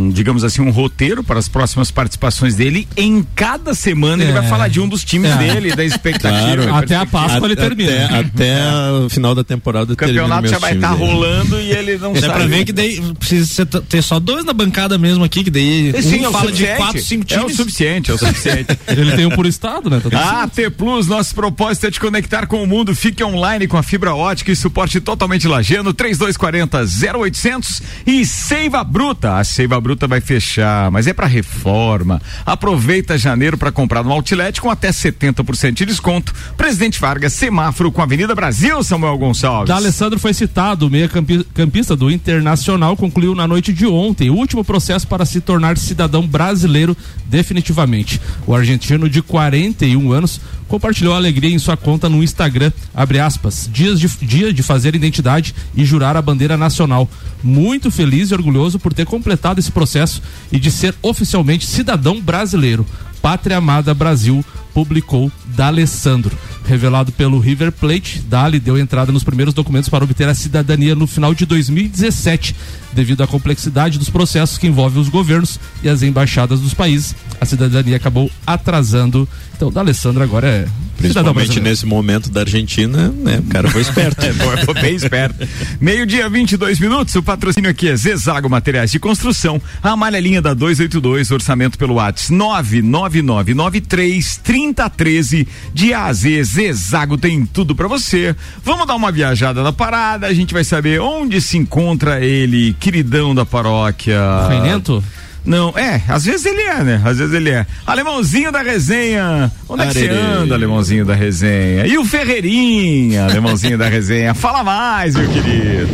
um, 0.06 0.10
digamos 0.10 0.42
assim, 0.42 0.62
um 0.62 0.70
roteiro 0.70 1.22
para 1.22 1.38
as 1.38 1.48
próximas 1.48 1.90
participações 1.90 2.54
dele. 2.54 2.88
Em 2.96 3.22
cada 3.34 3.74
semana 3.74 4.22
é. 4.22 4.26
ele 4.26 4.32
vai 4.32 4.48
falar 4.48 4.68
de 4.68 4.80
um 4.80 4.88
dos 4.88 5.04
times 5.04 5.30
é. 5.32 5.36
dele, 5.36 5.76
da 5.76 5.84
expectativa. 5.84 6.62
Claro. 6.62 6.74
Até 6.76 6.96
a 6.96 7.04
Páscoa 7.04 7.46
ele 7.46 7.56
termina. 7.56 8.06
Até, 8.06 8.18
até 8.18 8.92
o 9.04 9.10
final 9.10 9.34
da 9.34 9.44
temporada 9.44 9.92
O 9.92 9.96
campeonato 9.96 10.48
já 10.48 10.58
vai 10.58 10.74
estar 10.74 10.88
tá 10.88 10.94
rolando 10.94 11.60
e 11.60 11.70
ele 11.70 11.98
não 11.98 12.12
é 12.12 12.20
sabe. 12.20 12.32
É 12.32 12.36
pra 12.36 12.46
ver 12.46 12.64
que 12.64 12.72
daí 12.72 13.02
precisa 13.18 13.66
ter 13.66 14.02
só 14.02 14.18
dois 14.18 14.46
na 14.46 14.54
bancada 14.54 14.96
mesmo 14.96 15.24
aqui, 15.24 15.44
que 15.44 15.50
daí 15.50 15.92
Sim, 16.00 16.24
um 16.24 16.28
é 16.28 16.32
fala 16.32 16.52
de 16.52 16.66
quatro, 16.68 17.02
cinco 17.02 17.24
times. 17.26 17.42
É 17.42 17.46
o 17.46 17.56
suficiente, 17.56 18.10
é 18.10 18.14
o 18.14 18.18
suficiente. 18.18 18.78
ele 18.88 19.12
tem 19.12 19.26
um 19.26 19.30
por 19.30 19.44
estado, 19.44 19.90
né? 19.90 20.00
Tá 20.10 20.44
AT 20.44 20.70
Plus, 20.78 21.06
nosso 21.06 21.34
propósito 21.34 21.86
é 21.86 21.90
te 21.90 22.00
conectar 22.00 22.46
com 22.46 22.62
o 22.62 22.66
mundo. 22.66 22.94
Fique 22.94 23.22
online 23.22 23.66
com 23.66 23.76
a 23.76 23.82
fibra 23.90 24.14
ótica 24.14 24.52
e 24.52 24.56
suporte 24.56 25.00
totalmente 25.00 25.48
lajano. 25.48 25.92
3 25.92 26.16
3240 26.16 27.18
0800 27.18 27.82
e 28.06 28.24
Seiva 28.24 28.84
Bruta. 28.84 29.38
A 29.38 29.44
Seiva 29.44 29.80
Bruta 29.80 30.06
vai 30.06 30.20
fechar, 30.20 30.90
mas 30.92 31.08
é 31.08 31.12
para 31.12 31.26
reforma. 31.26 32.22
Aproveita 32.46 33.18
janeiro 33.18 33.58
para 33.58 33.72
comprar 33.72 34.04
no 34.04 34.12
Outlet 34.12 34.60
com 34.60 34.70
até 34.70 34.90
70% 34.90 35.72
de 35.72 35.86
desconto. 35.86 36.32
Presidente 36.56 37.00
Vargas, 37.00 37.32
semáforo 37.32 37.90
com 37.90 38.00
Avenida 38.00 38.32
Brasil, 38.34 38.82
Samuel 38.84 39.18
Gonçalves. 39.18 39.68
Da 39.68 39.76
Alessandro 39.76 40.18
foi 40.18 40.32
citado, 40.32 40.88
meia 40.88 41.08
campista 41.52 41.96
do 41.96 42.10
Internacional 42.10 42.96
concluiu 42.96 43.34
na 43.34 43.48
noite 43.48 43.72
de 43.72 43.86
ontem 43.86 44.30
o 44.30 44.34
último 44.34 44.64
processo 44.64 45.08
para 45.08 45.24
se 45.24 45.40
tornar 45.40 45.76
cidadão 45.76 46.26
brasileiro 46.26 46.96
definitivamente. 47.26 48.20
O 48.46 48.54
argentino 48.54 49.08
de 49.08 49.22
41 49.22 50.12
anos 50.12 50.40
compartilhou 50.70 51.12
a 51.12 51.16
alegria 51.16 51.52
em 51.52 51.58
sua 51.58 51.76
conta 51.76 52.08
no 52.08 52.22
Instagram, 52.22 52.70
aspas, 52.94 53.68
dias 53.72 53.98
de, 53.98 54.06
dia 54.24 54.52
de 54.52 54.62
fazer 54.62 54.94
identidade 54.94 55.52
e 55.74 55.84
jurar 55.84 56.16
a 56.16 56.22
bandeira 56.22 56.56
nacional. 56.56 57.10
Muito 57.42 57.90
feliz 57.90 58.30
e 58.30 58.34
orgulhoso 58.34 58.78
por 58.78 58.94
ter 58.94 59.04
completado 59.04 59.58
esse 59.58 59.72
processo 59.72 60.22
e 60.52 60.60
de 60.60 60.70
ser 60.70 60.94
oficialmente 61.02 61.66
cidadão 61.66 62.20
brasileiro. 62.20 62.86
Pátria 63.20 63.56
Amada 63.56 63.92
Brasil 63.92 64.44
publicou 64.72 65.30
D'Alessandro. 65.44 66.38
Revelado 66.64 67.10
pelo 67.10 67.40
River 67.40 67.72
Plate, 67.72 68.20
Dali 68.20 68.60
deu 68.60 68.78
entrada 68.78 69.10
nos 69.10 69.24
primeiros 69.24 69.52
documentos 69.52 69.88
para 69.88 70.04
obter 70.04 70.28
a 70.28 70.34
cidadania 70.34 70.94
no 70.94 71.06
final 71.06 71.34
de 71.34 71.44
2017. 71.44 72.54
Devido 72.92 73.22
à 73.22 73.26
complexidade 73.26 73.98
dos 73.98 74.10
processos 74.10 74.58
que 74.58 74.66
envolvem 74.66 75.00
os 75.00 75.08
governos 75.08 75.60
e 75.82 75.88
as 75.88 76.02
embaixadas 76.02 76.60
dos 76.60 76.74
países, 76.74 77.14
a 77.40 77.46
cidadania 77.46 77.96
acabou 77.96 78.30
atrasando. 78.46 79.28
Então, 79.54 79.70
D'Alessandro 79.70 80.22
agora 80.22 80.48
é 80.48 80.66
Principalmente 81.00 81.58
nesse 81.60 81.86
momento 81.86 82.30
da 82.30 82.40
Argentina, 82.40 83.08
né? 83.08 83.38
O 83.38 83.44
cara 83.44 83.70
foi 83.70 83.80
esperto. 83.80 84.20
é, 84.22 84.34
foi 84.64 84.74
bem 84.74 84.94
esperto. 84.94 85.48
Meio-dia, 85.80 86.28
22 86.28 86.78
minutos. 86.78 87.14
O 87.14 87.22
patrocínio 87.22 87.70
aqui 87.70 87.88
é 87.88 87.96
Zezago 87.96 88.50
Materiais 88.50 88.90
de 88.90 88.98
Construção. 88.98 89.58
A 89.82 89.92
amarelinha 89.92 90.42
da 90.42 90.52
282, 90.52 91.30
orçamento 91.30 91.78
pelo 91.78 91.94
WhatsApp 91.94 92.34
99993 92.34 94.40
3013 94.42 95.48
de 95.72 95.94
AZ. 95.94 96.20
Zezago 96.44 97.16
tem 97.16 97.46
tudo 97.46 97.74
para 97.74 97.88
você. 97.88 98.36
Vamos 98.62 98.86
dar 98.86 98.94
uma 98.94 99.10
viajada 99.10 99.62
na 99.62 99.72
parada. 99.72 100.26
A 100.26 100.34
gente 100.34 100.52
vai 100.52 100.64
saber 100.64 101.00
onde 101.00 101.40
se 101.40 101.56
encontra 101.56 102.22
ele, 102.22 102.76
queridão 102.80 103.34
da 103.34 103.44
paróquia. 103.44 104.18
Reinento? 104.48 105.04
Não, 105.44 105.72
é, 105.76 106.02
às 106.08 106.24
vezes 106.24 106.44
ele 106.44 106.60
é, 106.60 106.82
né? 106.82 107.02
Às 107.04 107.18
vezes 107.18 107.32
ele 107.34 107.50
é. 107.50 107.66
Alemãozinho 107.86 108.52
da 108.52 108.62
resenha. 108.62 109.50
Onde 109.68 109.82
é 109.82 109.86
que 109.86 109.92
você 109.94 110.08
anda, 110.08 110.54
alemãozinho 110.54 111.04
da 111.04 111.14
resenha? 111.14 111.86
E 111.86 111.96
o 111.96 112.04
Ferreirinha, 112.04 113.24
alemãozinho 113.24 113.78
da 113.78 113.88
resenha. 113.88 114.34
Fala 114.34 114.62
mais, 114.62 115.14
meu 115.16 115.28
querido. 115.28 115.88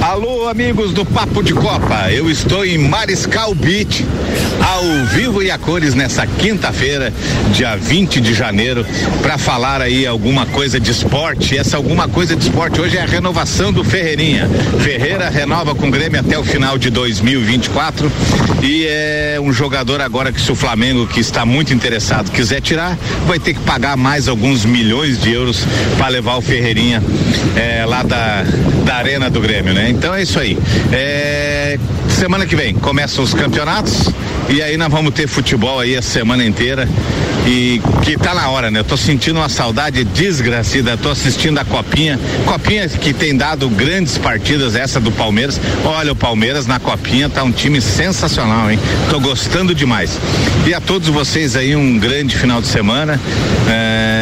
Alô, 0.00 0.48
amigos 0.48 0.92
do 0.92 1.04
Papo 1.04 1.42
de 1.42 1.52
Copa. 1.52 2.10
Eu 2.10 2.30
estou 2.30 2.64
em 2.64 2.78
Mariscal 2.78 3.54
Beach, 3.54 4.06
ao 4.60 5.06
vivo 5.06 5.42
e 5.42 5.50
a 5.50 5.58
cores 5.58 5.94
nessa 5.94 6.26
quinta-feira, 6.26 7.12
dia 7.52 7.76
20 7.76 8.20
de 8.20 8.32
janeiro, 8.32 8.86
para 9.22 9.36
falar 9.36 9.82
aí 9.82 10.06
alguma 10.06 10.46
coisa 10.46 10.78
de 10.78 10.90
esporte. 10.90 11.56
Essa 11.58 11.76
alguma 11.76 12.08
coisa 12.08 12.36
de 12.36 12.44
esporte 12.44 12.80
hoje 12.80 12.96
é 12.96 13.02
a 13.02 13.06
renovação 13.06 13.72
do 13.72 13.82
Ferreirinha. 13.82 14.48
Ferreira 14.80 15.28
renova 15.28 15.74
com 15.74 15.88
o 15.88 15.90
Grêmio 15.90 16.20
até 16.20 16.38
o 16.38 16.44
final 16.44 16.78
de 16.78 16.90
2024 16.90 18.10
e 18.62 18.86
é 18.86 19.38
um 19.40 19.52
jogador 19.52 20.00
agora 20.00 20.32
que 20.32 20.40
se 20.40 20.50
o 20.50 20.54
Flamengo, 20.54 21.06
que 21.06 21.20
está 21.20 21.44
muito 21.44 21.74
interessado, 21.74 22.30
quiser 22.30 22.60
tirar, 22.60 22.96
vai 23.26 23.38
ter 23.38 23.54
que 23.54 23.60
pagar 23.60 23.96
mais 23.96 24.28
alguns 24.28 24.64
milhões 24.64 25.20
de 25.20 25.32
euros 25.32 25.64
para 25.96 26.08
levar 26.08 26.36
o 26.36 26.40
Ferreirinha 26.40 27.02
é, 27.56 27.84
lá 27.84 28.02
da, 28.02 28.44
da 28.84 28.96
Arena 28.96 29.28
do 29.28 29.40
Grêmio, 29.40 29.57
né? 29.62 29.90
Então 29.90 30.14
é 30.14 30.22
isso 30.22 30.38
aí. 30.38 30.58
É, 30.92 31.78
semana 32.08 32.46
que 32.46 32.56
vem 32.56 32.74
começam 32.74 33.22
os 33.22 33.34
campeonatos 33.34 34.10
e 34.48 34.62
aí 34.62 34.76
nós 34.76 34.88
vamos 34.90 35.12
ter 35.12 35.26
futebol 35.26 35.78
aí 35.78 35.96
a 35.96 36.02
semana 36.02 36.44
inteira 36.44 36.88
e 37.46 37.80
que 38.02 38.16
tá 38.16 38.34
na 38.34 38.48
hora, 38.48 38.70
né? 38.70 38.80
Eu 38.80 38.84
tô 38.84 38.96
sentindo 38.96 39.38
uma 39.38 39.48
saudade 39.48 40.04
desgracida, 40.04 40.96
tô 40.96 41.10
assistindo 41.10 41.58
a 41.58 41.64
Copinha, 41.64 42.18
Copinha 42.44 42.88
que 42.88 43.12
tem 43.12 43.36
dado 43.36 43.68
grandes 43.70 44.18
partidas, 44.18 44.76
essa 44.76 45.00
do 45.00 45.10
Palmeiras. 45.10 45.60
Olha, 45.84 46.12
o 46.12 46.16
Palmeiras 46.16 46.66
na 46.66 46.78
Copinha 46.78 47.28
tá 47.28 47.42
um 47.42 47.52
time 47.52 47.80
sensacional, 47.80 48.70
hein? 48.70 48.78
Tô 49.10 49.18
gostando 49.20 49.74
demais. 49.74 50.18
E 50.66 50.74
a 50.74 50.80
todos 50.80 51.08
vocês 51.08 51.56
aí 51.56 51.74
um 51.74 51.98
grande 51.98 52.36
final 52.36 52.60
de 52.60 52.66
semana. 52.68 53.18
É, 53.68 54.17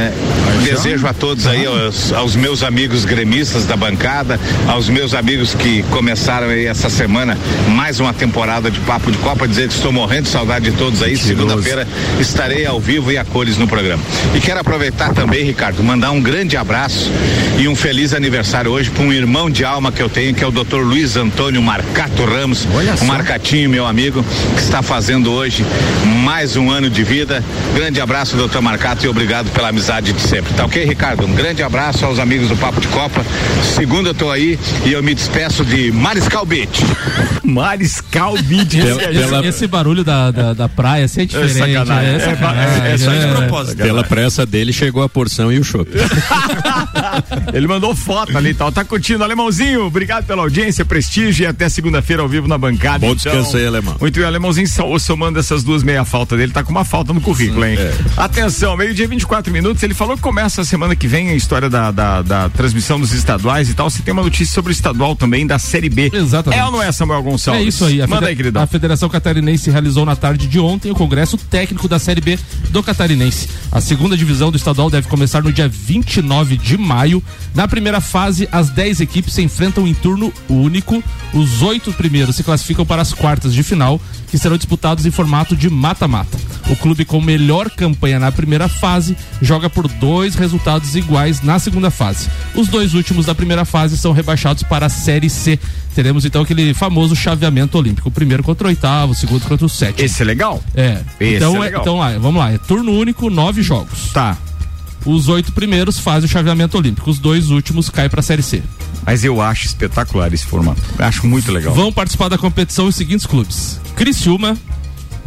desejo 0.63 1.07
a 1.07 1.13
todos 1.13 1.47
aí, 1.47 1.67
aos, 1.67 2.13
aos, 2.13 2.37
meus 2.37 2.63
amigos 2.63 3.05
gremistas 3.05 3.65
da 3.67 3.77
bancada, 3.77 4.39
aos 4.67 4.89
meus 4.89 5.15
amigos 5.15 5.55
que 5.55 5.83
começaram 5.85 6.49
aí 6.49 6.67
essa 6.67 6.89
semana 6.89 7.37
mais 7.69 8.01
uma 8.01 8.13
temporada 8.13 8.71
de 8.71 8.81
Papo 8.81 9.11
de 9.11 9.19
Copa, 9.19 9.47
dizer 9.47 9.69
que 9.69 9.75
estou 9.75 9.93
morrendo 9.93 10.25
de 10.25 10.29
saudade 10.29 10.71
de 10.71 10.77
todos 10.77 11.03
aí. 11.03 11.17
Segunda-feira 11.17 11.87
estarei 12.21 12.67
ao 12.67 12.81
vivo 12.81 13.11
e 13.11 13.19
a 13.19 13.25
cores 13.25 13.57
no 13.57 13.67
programa. 13.67 14.03
E 14.35 14.41
quero 14.41 14.61
aproveitar 14.61 15.13
também, 15.13 15.45
Ricardo, 15.45 15.83
mandar 15.83 16.11
um 16.11 16.21
grande 16.21 16.57
abraço 16.57 17.11
e 17.59 17.69
um 17.69 17.77
feliz 17.77 18.13
aniversário 18.13 18.71
hoje 18.71 18.91
para 18.91 19.03
um 19.03 19.13
irmão 19.13 19.51
de 19.51 19.65
alma 19.65 19.93
que 19.93 20.03
eu 20.03 20.09
tenho, 20.09 20.35
que 20.35 20.43
é 20.43 20.47
o 20.47 20.51
Dr. 20.51 20.77
Luiz 20.77 21.17
Antônio 21.17 21.63
Marcato 21.63 22.25
Ramos, 22.25 22.67
Olha 22.75 22.95
um 23.01 23.07
Marcatinho, 23.07 23.71
meu 23.71 23.87
amigo, 23.87 24.25
que 24.55 24.61
está 24.61 24.83
fazendo 24.83 25.33
hoje 25.33 25.65
mais 26.25 26.57
um 26.57 26.71
ano 26.71 26.91
de 26.91 27.03
vida. 27.03 27.43
Grande 27.75 28.01
abraço, 28.01 28.37
doutor 28.37 28.63
Marcato, 28.63 29.05
e 29.05 29.09
obrigado 29.09 29.51
pela 29.51 29.69
amizade 29.69 30.13
de 30.13 30.21
sempre. 30.21 30.46
Tá 30.57 30.65
ok, 30.65 30.85
Ricardo? 30.85 31.27
Um 31.27 31.35
grande 31.35 31.63
abraço 31.63 32.05
aos 32.05 32.19
amigos 32.19 32.49
do 32.49 32.57
Papo 32.57 32.81
de 32.81 32.89
Copa. 32.89 33.25
Segunda 33.75 34.11
eu 34.11 34.15
tô 34.15 34.31
aí 34.31 34.59
e 34.85 34.93
eu 34.93 35.03
me 35.03 35.15
despeço 35.15 35.65
de 35.65 35.91
Mariscal 35.93 36.45
Beach. 36.45 36.83
Mariscal 37.43 38.35
Beach. 38.43 38.79
Esse, 38.79 39.19
esse, 39.19 39.47
esse 39.47 39.67
barulho 39.67 40.05
da, 40.05 40.31
da, 40.31 40.53
da, 40.53 40.69
praia 40.69 41.05
assim 41.05 41.23
é 41.23 41.25
diferente. 41.27 41.57
É 41.57 41.79
sacanagem. 41.79 42.15
É, 42.15 42.19
sacanagem. 42.21 42.83
é, 42.83 42.93
é 42.93 42.99
só 42.99 43.11
de 43.11 43.19
é. 43.19 43.35
propósito. 43.35 43.77
Pela 43.77 44.05
pressa 44.05 44.45
dele 44.45 44.73
chegou 44.73 45.03
a 45.03 45.09
porção 45.09 45.53
e 45.53 45.59
o 45.59 45.65
chopp. 45.65 45.91
Ele 47.53 47.67
mandou 47.67 47.95
foto 47.95 48.37
ali 48.37 48.51
e 48.51 48.55
tal. 48.55 48.71
Tá 48.73 48.85
curtindo, 48.85 49.23
alemãozinho? 49.23 49.87
Obrigado 49.87 50.25
pela 50.27 50.43
audiência, 50.43 50.85
prestígio 50.85 51.45
e 51.45 51.47
até 51.47 51.69
segunda-feira 51.69 52.23
ao 52.23 52.29
vivo 52.29 52.49
na 52.49 52.59
bancada. 52.59 52.99
Bom 52.99 53.13
então, 53.13 53.33
descanso 53.33 53.57
aí, 53.57 53.67
alemão. 53.67 53.97
Muito 54.01 54.19
bem, 54.19 54.25
alemãozinho 54.25 54.67
somando 54.99 55.39
essas 55.39 55.63
duas 55.63 55.83
meia 55.83 56.05
falta 56.05 56.37
dele, 56.37 56.53
tá 56.53 56.63
com 56.63 56.71
uma 56.71 56.85
falta 56.85 57.13
no 57.13 57.21
currículo, 57.21 57.65
hein? 57.65 57.77
É. 57.79 57.95
Atenção, 58.17 58.77
meio-dia 58.77 59.07
24 59.07 59.53
minutos. 59.53 59.83
Ele 59.83 59.95
falou 59.95 60.17
que 60.17 60.23
começa 60.37 60.61
a 60.61 60.65
semana 60.67 60.95
que 60.95 61.09
vem 61.09 61.31
a 61.31 61.35
história 61.35 61.71
da, 61.71 61.91
da, 61.91 62.21
da, 62.21 62.51
transmissão 62.51 63.01
dos 63.01 63.15
estaduais 63.15 63.71
e 63.71 63.75
tal. 63.75 63.89
Você 63.89 64.03
tem 64.03 64.13
uma 64.13 64.23
notícia 64.23 64.53
sobre 64.53 64.71
o 64.71 64.75
estadual 64.75 65.17
também 65.17 65.47
da 65.47 65.59
Série 65.59 65.89
B. 65.89 66.11
Exatamente. 66.13 66.61
É 66.61 66.63
ou 66.67 66.71
não 66.71 66.83
é, 66.83 66.93
Samuel 66.93 67.23
Gonçalves? 67.23 67.65
É 67.65 67.67
isso 67.67 67.87
aí. 67.87 68.03
A 68.03 68.07
Manda 68.07 68.27
aí, 68.27 68.37
queridão. 68.37 68.63
A 68.63 68.67
Federação 68.67 69.09
Catarinense 69.09 69.71
realizou 69.71 70.05
na 70.05 70.15
tarde 70.15 70.47
de 70.47 70.61
ontem 70.61 70.91
o 70.93 70.95
congresso 70.95 71.39
técnico 71.39 71.89
da 71.89 71.99
Série 71.99 72.21
B 72.21 72.39
do 72.69 72.83
Catarinense. 72.83 73.49
A 73.73 73.81
segunda 73.81 74.15
divisão 74.15 74.51
do 74.51 74.59
estadual 74.59 74.91
deve 74.91 75.09
começar 75.09 75.43
no 75.43 75.51
dia 75.51 75.69
29 75.69 76.59
de 76.59 76.77
maio. 76.77 77.23
Na 77.55 77.67
primeira 77.67 78.03
fase, 78.03 78.47
as 78.53 78.69
10 78.69 79.01
equipes 79.01 79.33
se 79.33 79.41
enfrentam 79.41 79.87
em 79.87 79.95
turno 79.95 80.31
único. 80.51 81.03
Os 81.33 81.63
oito 81.63 81.95
primeiros 81.95 82.37
se 82.37 82.45
classificam 82.45 82.85
para 82.85 83.01
as 83.01 83.15
quartas 83.15 83.55
de 83.55 83.63
final, 83.63 83.99
que 84.29 84.39
serão 84.39 84.57
disputados 84.57 85.07
em 85.07 85.11
formato 85.11 85.57
de 85.57 85.69
mata-mata. 85.71 86.39
O 86.69 86.77
clube 86.77 87.05
com 87.05 87.21
melhor 87.21 87.71
campanha 87.71 88.19
na 88.19 88.33
primeira 88.33 88.69
fase 88.69 89.17
joga 89.41 89.71
por 89.71 89.87
dois 89.89 90.35
resultados 90.35 90.97
iguais 90.97 91.43
na 91.43 91.59
segunda 91.59 91.91
fase. 91.91 92.29
Os 92.55 92.69
dois 92.69 92.95
últimos 92.95 93.27
da 93.27 93.35
primeira 93.35 93.65
fase 93.65 93.97
são 93.97 94.13
rebaixados 94.13 94.63
para 94.65 94.87
a 94.87 94.89
Série 94.89 95.31
C. 95.31 95.59
Teremos 95.95 96.25
então 96.25 96.43
aquele 96.43 96.75
famoso 96.75 97.15
chaveamento 97.15 97.79
olímpico. 97.79 98.09
O 98.09 98.13
primeiro 98.13 98.43
contra 98.43 98.67
o 98.67 98.69
oitavo, 98.69 99.13
o 99.13 99.15
segundo 99.15 99.47
contra 99.47 99.65
o 99.65 99.69
sétimo. 99.69 100.05
Esse 100.05 100.23
é 100.23 100.25
legal? 100.25 100.63
É. 100.75 101.01
Esse 101.21 101.37
então, 101.37 101.57
é 101.57 101.61
legal. 101.61 101.83
então, 101.83 102.03
ah, 102.03 102.19
vamos 102.19 102.41
lá. 102.41 102.53
É 102.53 102.59
turno 102.59 102.93
único, 102.93 103.31
nove 103.31 103.63
jogos. 103.63 104.11
Tá. 104.13 104.37
Os 105.07 105.29
oito 105.29 105.53
primeiros 105.53 105.99
fazem 105.99 106.27
o 106.27 106.29
chaveamento 106.31 106.77
olímpico, 106.77 107.09
os 107.11 107.19
dois 107.19 107.51
últimos 107.51 107.89
caem 107.89 108.11
para 108.11 108.21
a 108.21 108.23
Série 108.23 108.43
C. 108.43 108.63
Mas 109.05 109.23
eu 109.23 109.41
acho 109.41 109.67
espetacular 109.67 110.33
esse 110.35 110.45
formato. 110.45 110.83
Acho 110.99 111.27
muito 111.27 111.53
legal. 111.53 111.73
Vão 111.75 111.93
participar 111.93 112.29
da 112.29 112.37
competição 112.37 112.87
os 112.89 112.97
seguintes 112.97 113.25
clubes: 113.25 113.81
Criciúma, 113.95 114.57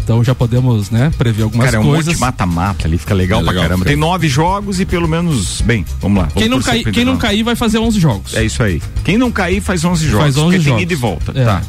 então 0.04 0.24
já 0.24 0.34
podemos, 0.34 0.89
né, 0.89 1.12
prever 1.18 1.44
algumas 1.44 1.65
Cara, 1.65 1.78
é 1.78 1.80
um 1.80 1.84
coisas. 1.84 2.08
monte 2.08 2.20
mata-mata 2.20 2.88
ali, 2.88 2.98
fica 2.98 3.13
legal 3.13 3.39
É 3.39 3.44
pra 3.44 3.52
legal, 3.52 3.63
caramba. 3.63 3.80
fica. 3.80 3.89
Tem 3.92 3.98
nove 3.98 4.28
jogos 4.28 4.80
e 4.80 4.86
pelo 4.86 5.08
menos, 5.08 5.62
bem, 5.62 5.86
vamos 6.02 6.18
lá. 6.18 6.24
vamos 6.24 6.34
quem 6.42 6.50
não, 6.50 6.60
pro 6.84 6.92
quem 6.92 7.06
não 7.06 7.15
cair 7.18 7.44
vai 7.44 7.56
fazer 7.56 7.78
11 7.78 8.00
jogos. 8.00 8.34
É 8.34 8.44
isso 8.44 8.62
aí. 8.63 8.82
Quem 9.04 9.18
não 9.18 9.32
cair 9.32 9.62
faz 9.62 9.86
11 9.86 10.08
jogos. 10.08 10.22
Faz 10.24 10.38
11 10.38 10.44
porque 10.46 10.60
jogos. 10.60 10.78
tem 10.78 10.84
ida 10.84 10.94
e 10.94 10.96
volta. 10.96 11.32
É. 11.36 11.46
Tá. 11.46 11.62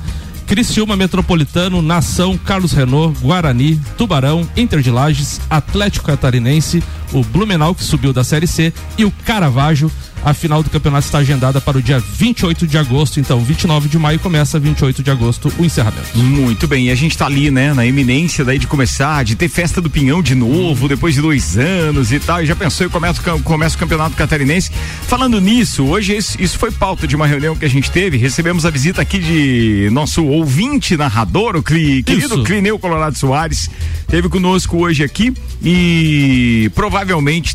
Criciúma 0.46 0.96
Metropolitano, 0.96 1.80
Nação, 1.80 2.36
Carlos 2.36 2.72
Renault, 2.72 3.16
Guarani, 3.20 3.80
Tubarão, 3.96 4.48
Inter 4.56 4.80
de 4.80 4.90
Lages, 4.90 5.40
Atlético 5.48 6.06
Catarinense, 6.06 6.82
o 7.12 7.22
Blumenau 7.24 7.74
que 7.74 7.82
subiu 7.84 8.12
da 8.12 8.24
Série 8.24 8.46
C 8.46 8.72
e 8.98 9.04
o 9.04 9.10
Caravaggio. 9.24 9.90
A 10.22 10.34
final 10.34 10.62
do 10.62 10.68
campeonato 10.68 11.06
está 11.06 11.16
agendada 11.16 11.62
para 11.62 11.78
o 11.78 11.82
dia 11.82 11.98
28 11.98 12.66
de 12.66 12.76
agosto, 12.76 13.18
então 13.18 13.40
29 13.40 13.88
de 13.88 13.98
maio 13.98 14.18
começa 14.18 14.58
28 14.60 15.02
de 15.02 15.10
agosto 15.10 15.50
o 15.58 15.64
encerramento. 15.64 16.08
Muito 16.18 16.68
bem, 16.68 16.88
e 16.88 16.90
a 16.90 16.94
gente 16.94 17.16
tá 17.16 17.24
ali, 17.24 17.50
né, 17.50 17.72
na 17.72 17.86
eminência 17.86 18.44
daí 18.44 18.58
de 18.58 18.66
começar, 18.66 19.24
de 19.24 19.34
ter 19.34 19.48
festa 19.48 19.80
do 19.80 19.88
Pinhão 19.88 20.20
de 20.20 20.34
novo, 20.34 20.86
depois 20.88 21.14
de 21.14 21.22
dois 21.22 21.56
anos 21.56 22.12
e 22.12 22.20
tal, 22.20 22.42
e 22.42 22.46
já 22.46 22.54
pensou 22.54 22.86
e 22.86 22.90
começa, 22.90 23.18
o 23.18 23.24
cam- 23.24 23.40
começa 23.40 23.76
o 23.76 23.78
campeonato 23.78 24.14
catarinense. 24.14 24.70
Falando 25.08 25.40
nisso, 25.40 25.86
hoje 25.86 26.14
isso, 26.14 26.36
isso 26.38 26.58
foi 26.58 26.70
pauta 26.70 27.06
de 27.06 27.16
uma 27.16 27.26
reunião 27.26 27.56
que 27.56 27.64
a 27.64 27.70
gente 27.70 27.90
teve, 27.90 28.18
recebemos 28.18 28.66
a 28.66 28.70
visita 28.70 29.00
aqui 29.00 29.18
de 29.18 29.88
nosso 29.90 30.22
ouvinte 30.26 30.98
narrador, 30.98 31.56
o 31.56 31.62
Cli, 31.62 32.02
querido. 32.02 32.44
Clineu 32.44 32.78
Colorado 32.78 33.16
Soares, 33.16 33.70
teve 34.06 34.28
conosco 34.28 34.76
hoje 34.76 35.02
aqui 35.02 35.32
e 35.62 36.70
provavelmente 36.74 36.99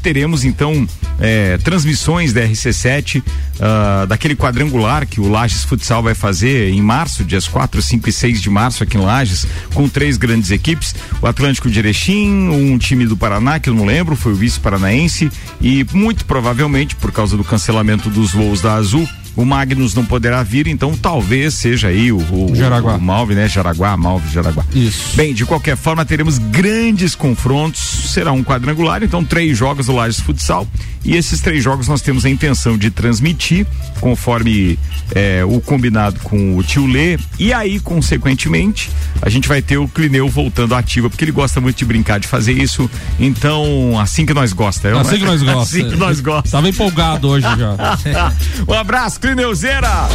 teremos 0.02 0.44
então 0.44 0.88
é, 1.20 1.58
transmissões 1.58 2.34
da 2.34 2.42
RC7 2.42 3.24
ah, 3.60 4.06
daquele 4.08 4.36
quadrangular 4.36 5.08
que 5.08 5.22
o 5.22 5.30
Lages 5.30 5.64
Futsal 5.64 6.04
vai 6.04 6.14
fazer 6.14 6.70
em 6.70 6.82
março, 6.82 7.24
dias 7.24 7.48
4, 7.48 7.82
5 7.82 8.10
e 8.10 8.12
6 8.12 8.42
de 8.42 8.50
março 8.50 8.84
aqui 8.84 8.98
em 8.98 9.02
Lages, 9.02 9.48
com 9.74 9.88
três 9.88 10.18
grandes 10.18 10.52
equipes, 10.52 10.94
o 11.22 11.28
Atlântico 11.28 11.70
de 11.70 11.80
Erechim, 11.80 12.50
um 12.50 12.78
time 12.78 13.06
do 13.06 13.16
Paraná, 13.16 13.60
que 13.60 13.70
eu 13.70 13.74
não 13.74 13.86
lembro, 13.86 14.16
foi 14.16 14.34
o 14.34 14.36
vice 14.36 14.60
paranaense 14.60 15.32
e 15.62 15.86
muito 15.94 16.26
provavelmente 16.26 16.96
por 16.96 17.12
causa 17.12 17.38
do 17.38 17.44
cancelamento 17.44 18.10
dos 18.10 18.32
voos 18.32 18.62
da 18.62 18.74
Azul, 18.74 19.08
o 19.36 19.44
Magnus 19.46 19.94
não 19.94 20.06
poderá 20.06 20.42
vir, 20.44 20.68
então 20.68 20.96
talvez 20.96 21.54
seja 21.56 21.88
aí 21.90 22.12
o, 22.12 22.18
o, 22.18 22.56
Jaraguá. 22.56 22.96
o 22.96 23.02
Malve, 23.02 23.36
né? 23.36 23.48
Jaraguá, 23.48 23.96
Malve, 23.98 24.32
Jaraguá. 24.34 24.64
Isso. 24.74 25.16
Bem, 25.16 25.34
de 25.34 25.46
qualquer 25.46 25.76
forma, 25.78 26.06
teremos 26.06 26.38
grandes 26.38 27.16
confrontos. 27.16 27.80
Será 28.14 28.32
um 28.32 28.44
quadrangular, 28.44 29.04
então 29.04 29.24
três 29.24 29.58
jogos 29.58 29.88
do 29.88 29.94
Lages 29.94 30.20
Futsal. 30.20 30.68
E 31.04 31.16
esses 31.16 31.40
três 31.40 31.64
jogos 31.64 31.88
nós 31.88 32.02
temos 32.02 32.26
a 32.26 32.30
intenção 32.30 32.76
de 32.78 32.90
transmitir, 32.90 33.68
conforme 34.02 34.80
eh, 35.14 35.44
o 35.46 35.62
combinado 35.62 36.20
com 36.22 36.58
o 36.58 36.64
tio 36.64 36.88
Lê. 36.88 37.20
E 37.38 37.54
aí, 37.54 37.80
consequentemente, 37.80 38.90
a 39.22 39.30
gente 39.30 39.48
vai 39.48 39.62
ter 39.62 39.78
o 39.78 39.88
Clineu 39.88 40.28
voltando 40.28 40.74
ativa, 40.74 41.08
porque 41.08 41.24
ele 41.24 41.32
gosta 41.32 41.62
muito 41.62 41.78
de 41.78 41.86
brincar, 41.86 42.20
de 42.20 42.28
fazer 42.28 42.54
isso. 42.54 42.90
Então, 43.20 44.00
assim 44.00 44.26
que 44.26 44.34
nós 44.34 44.52
gosta. 44.52 44.88
é, 44.88 44.98
Assim 44.98 45.20
que 45.20 45.26
nós 45.26 45.42
gostamos. 45.44 45.64
assim 45.68 45.90
que 45.90 45.96
nós 45.96 46.20
gostamos. 46.20 46.50
Tava 46.52 46.70
empolgado 46.70 47.28
hoje 47.28 47.46
já. 47.46 48.34
um 48.68 48.74
abraço, 48.74 49.20
Clineuzeira! 49.26 50.08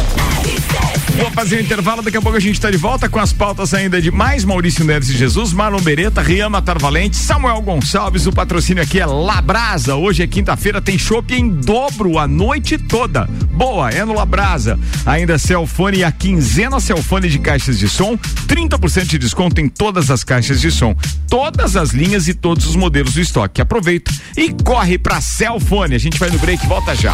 Vou 1.17 1.29
fazer 1.31 1.57
o 1.57 1.61
intervalo, 1.61 2.01
daqui 2.01 2.15
a 2.15 2.21
pouco 2.21 2.37
a 2.37 2.39
gente 2.39 2.53
está 2.53 2.71
de 2.71 2.77
volta 2.77 3.09
com 3.09 3.19
as 3.19 3.33
pautas 3.33 3.73
ainda 3.73 4.01
de 4.01 4.09
mais 4.09 4.45
Maurício 4.45 4.85
Neves 4.85 5.09
e 5.09 5.17
Jesus, 5.17 5.51
Marlon 5.51 5.81
Beretta, 5.81 6.21
Rian 6.21 6.47
Matar 6.47 6.79
Valente, 6.79 7.17
Samuel 7.17 7.61
Gonçalves, 7.61 8.25
o 8.25 8.31
patrocínio 8.31 8.81
aqui 8.81 9.01
é 9.01 9.05
Labrasa. 9.05 9.95
Hoje 9.95 10.23
é 10.23 10.27
quinta-feira, 10.27 10.81
tem 10.81 10.97
chopp 10.97 11.35
em 11.35 11.49
dobro 11.49 12.17
a 12.17 12.25
noite 12.25 12.77
toda. 12.77 13.25
Boa, 13.51 13.89
é 13.89 14.05
no 14.05 14.13
Labrasa. 14.13 14.79
Ainda 15.05 15.37
Celfone 15.37 15.97
e 15.97 16.03
a 16.05 16.11
quinzena 16.11 16.79
Celfone 16.79 17.27
de 17.27 17.37
caixas 17.37 17.77
de 17.77 17.89
som, 17.89 18.17
30% 18.47 19.07
de 19.07 19.17
desconto 19.17 19.59
em 19.59 19.67
todas 19.67 20.09
as 20.09 20.23
caixas 20.23 20.61
de 20.61 20.71
som, 20.71 20.95
todas 21.29 21.75
as 21.75 21.89
linhas 21.89 22.29
e 22.29 22.33
todos 22.33 22.65
os 22.65 22.77
modelos 22.77 23.15
do 23.15 23.19
estoque. 23.19 23.61
Aproveita 23.61 24.09
e 24.37 24.53
corre 24.63 24.97
pra 24.97 25.19
Celfone. 25.19 25.95
A 25.95 25.99
gente 25.99 26.17
vai 26.17 26.29
no 26.29 26.39
break, 26.39 26.65
volta 26.65 26.95
já. 26.95 27.13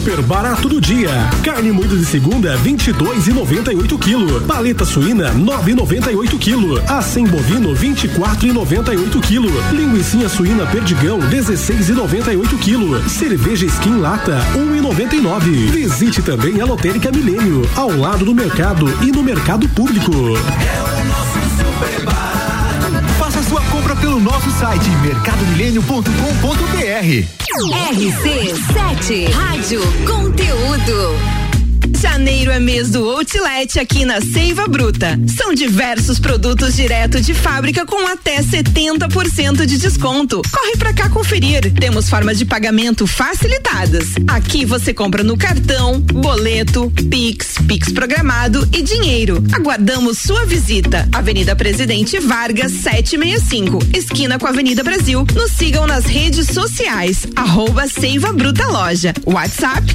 Super 0.00 0.22
barato 0.22 0.66
do 0.66 0.80
dia. 0.80 1.10
Carne 1.44 1.70
moída 1.70 1.94
de 1.94 2.06
segunda, 2.06 2.56
22,98 2.64 3.98
kg. 3.98 4.46
Paleta 4.46 4.82
suína, 4.82 5.30
9,98 5.34 6.38
kg. 6.38 6.90
Acém 6.90 7.26
bovino, 7.26 7.74
24,98 7.74 9.20
kg. 9.20 9.76
Linguiça 9.76 10.26
suína 10.30 10.64
perdigão, 10.64 11.18
16,98 11.18 12.48
kg. 12.58 13.10
Cerveja 13.10 13.66
skin 13.66 13.98
lata, 13.98 14.40
1,99. 14.54 15.70
Visite 15.70 16.22
também 16.22 16.62
a 16.62 16.64
Lotérica 16.64 17.12
Milênio, 17.12 17.68
ao 17.76 17.94
lado 17.94 18.24
do 18.24 18.34
mercado 18.34 18.86
e 19.04 19.12
no 19.12 19.22
mercado 19.22 19.68
público. 19.68 20.12
Faça 21.10 21.40
sua 21.60 22.39
nosso 24.20 24.50
site 24.50 24.88
mercadomilênio.com.br. 25.02 26.04
RC7 27.90 29.32
Rádio 29.32 29.80
Conteúdo. 30.06 31.14
Janeiro 32.00 32.50
é 32.50 32.58
mês 32.58 32.88
do 32.88 33.06
Outlet 33.06 33.78
aqui 33.78 34.06
na 34.06 34.22
Seiva 34.22 34.66
Bruta. 34.66 35.20
São 35.36 35.52
diversos 35.52 36.18
produtos 36.18 36.74
direto 36.74 37.20
de 37.20 37.34
fábrica 37.34 37.84
com 37.84 38.06
até 38.06 38.40
70% 38.40 39.66
de 39.66 39.76
desconto. 39.76 40.40
Corre 40.50 40.76
pra 40.78 40.94
cá 40.94 41.10
conferir. 41.10 41.70
Temos 41.74 42.08
formas 42.08 42.38
de 42.38 42.46
pagamento 42.46 43.06
facilitadas. 43.06 44.14
Aqui 44.28 44.64
você 44.64 44.94
compra 44.94 45.22
no 45.22 45.36
cartão, 45.36 46.00
boleto, 46.00 46.90
Pix, 47.10 47.56
Pix 47.68 47.92
programado 47.92 48.66
e 48.72 48.80
dinheiro. 48.80 49.44
Aguardamos 49.52 50.20
sua 50.20 50.46
visita. 50.46 51.06
Avenida 51.12 51.54
Presidente 51.54 52.18
Vargas 52.18 52.72
765, 52.72 53.78
esquina 53.94 54.38
com 54.38 54.46
a 54.46 54.50
Avenida 54.50 54.82
Brasil. 54.82 55.26
Nos 55.34 55.50
sigam 55.52 55.86
nas 55.86 56.06
redes 56.06 56.46
sociais. 56.46 57.26
Arroba 57.36 57.86
Seiva 57.86 58.32
Bruta 58.32 58.66
Loja. 58.68 59.12
WhatsApp 59.26 59.94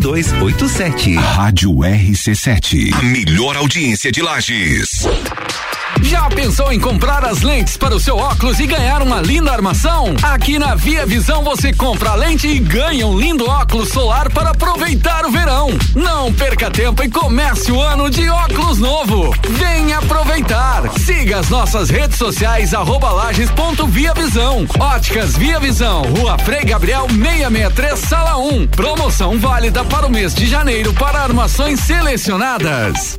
0287. 0.00 1.14
Rádio 1.14 1.70
RC7. 1.72 2.92
A 2.94 3.02
melhor 3.02 3.56
audiência 3.56 4.10
de 4.10 4.22
Lages. 4.22 5.06
Já 6.02 6.28
pensou 6.28 6.72
em 6.72 6.80
comprar 6.80 7.24
as 7.24 7.42
lentes 7.42 7.76
para 7.76 7.94
o 7.94 8.00
seu 8.00 8.16
óculos 8.16 8.58
e 8.58 8.66
ganhar 8.66 9.02
uma 9.02 9.20
linda 9.20 9.52
armação? 9.52 10.14
Aqui 10.22 10.58
na 10.58 10.74
Via 10.74 11.06
Visão 11.06 11.42
você 11.42 11.72
compra 11.72 12.10
a 12.10 12.14
lente 12.14 12.46
e 12.46 12.58
ganha 12.58 13.06
um 13.06 13.18
lindo 13.18 13.48
óculos 13.48 13.90
solar 13.90 14.30
para 14.30 14.50
aproveitar 14.50 15.24
o 15.26 15.30
verão. 15.30 15.68
Não 15.94 16.32
perca 16.32 16.70
tempo 16.70 17.02
e 17.02 17.08
comece 17.08 17.70
o 17.70 17.80
ano 17.80 18.10
de 18.10 18.28
óculos 18.28 18.78
novo. 18.78 19.34
Venha 19.48 19.98
aproveitar. 19.98 20.90
Siga 20.98 21.38
as 21.38 21.48
nossas 21.48 21.90
redes 21.90 22.16
sociais 22.16 22.74
arroba 22.74 23.10
lages.viavisão. 23.10 24.66
Óticas 24.78 25.36
Via 25.36 25.60
Visão, 25.60 26.02
Rua 26.02 26.38
Frei 26.38 26.64
Gabriel 26.64 27.06
663, 27.08 27.98
Sala 27.98 28.38
1. 28.38 28.66
Promoção 28.68 29.38
válida 29.38 29.84
para 29.84 30.06
o 30.06 30.10
mês 30.10 30.34
de 30.34 30.46
janeiro 30.46 30.92
para 30.94 31.22
armações 31.22 31.80
selecionadas. 31.80 33.18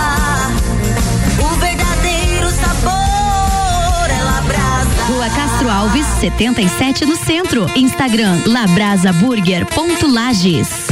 Castro 5.61 5.69
Alves, 5.69 6.07
77 6.19 7.05
no 7.05 7.15
centro. 7.15 7.67
Instagram 7.75 8.41
labrasaburger.lages. 8.47 10.87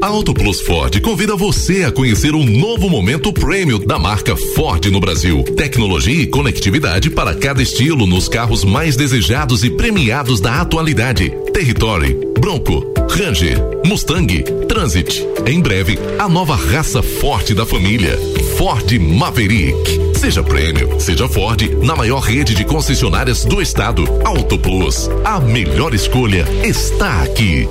Auto 0.00 0.32
Plus 0.32 0.62
Ford 0.62 0.98
convida 1.02 1.36
você 1.36 1.84
a 1.84 1.92
conhecer 1.92 2.34
um 2.34 2.42
novo 2.42 2.88
momento 2.88 3.30
prêmio 3.30 3.78
da 3.78 3.98
marca 3.98 4.34
Ford 4.34 4.82
no 4.86 4.98
Brasil. 4.98 5.44
Tecnologia 5.56 6.22
e 6.22 6.26
conectividade 6.26 7.10
para 7.10 7.34
cada 7.34 7.60
estilo 7.60 8.06
nos 8.06 8.28
carros 8.28 8.64
mais 8.64 8.96
desejados 8.96 9.62
e 9.62 9.68
premiados 9.68 10.40
da 10.40 10.62
atualidade. 10.62 11.30
Territory, 11.52 12.16
Bronco, 12.40 12.82
Ranger, 13.10 13.58
Mustang, 13.84 14.42
Transit. 14.78 15.26
Em 15.44 15.60
breve, 15.60 15.98
a 16.20 16.28
nova 16.28 16.54
raça 16.54 17.02
forte 17.02 17.52
da 17.52 17.66
família. 17.66 18.16
Ford 18.56 18.88
Maverick. 19.00 19.98
Seja 20.16 20.40
prêmio, 20.40 21.00
seja 21.00 21.28
Ford, 21.28 21.60
na 21.82 21.96
maior 21.96 22.20
rede 22.20 22.54
de 22.54 22.64
concessionárias 22.64 23.44
do 23.44 23.60
estado. 23.60 24.04
Auto 24.24 24.56
Plus. 24.56 25.10
A 25.24 25.40
melhor 25.40 25.94
escolha 25.94 26.46
está 26.62 27.24
aqui. 27.24 27.68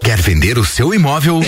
Quer 0.00 0.20
vender 0.20 0.56
o 0.56 0.64
seu 0.64 0.94
imóvel? 0.94 1.40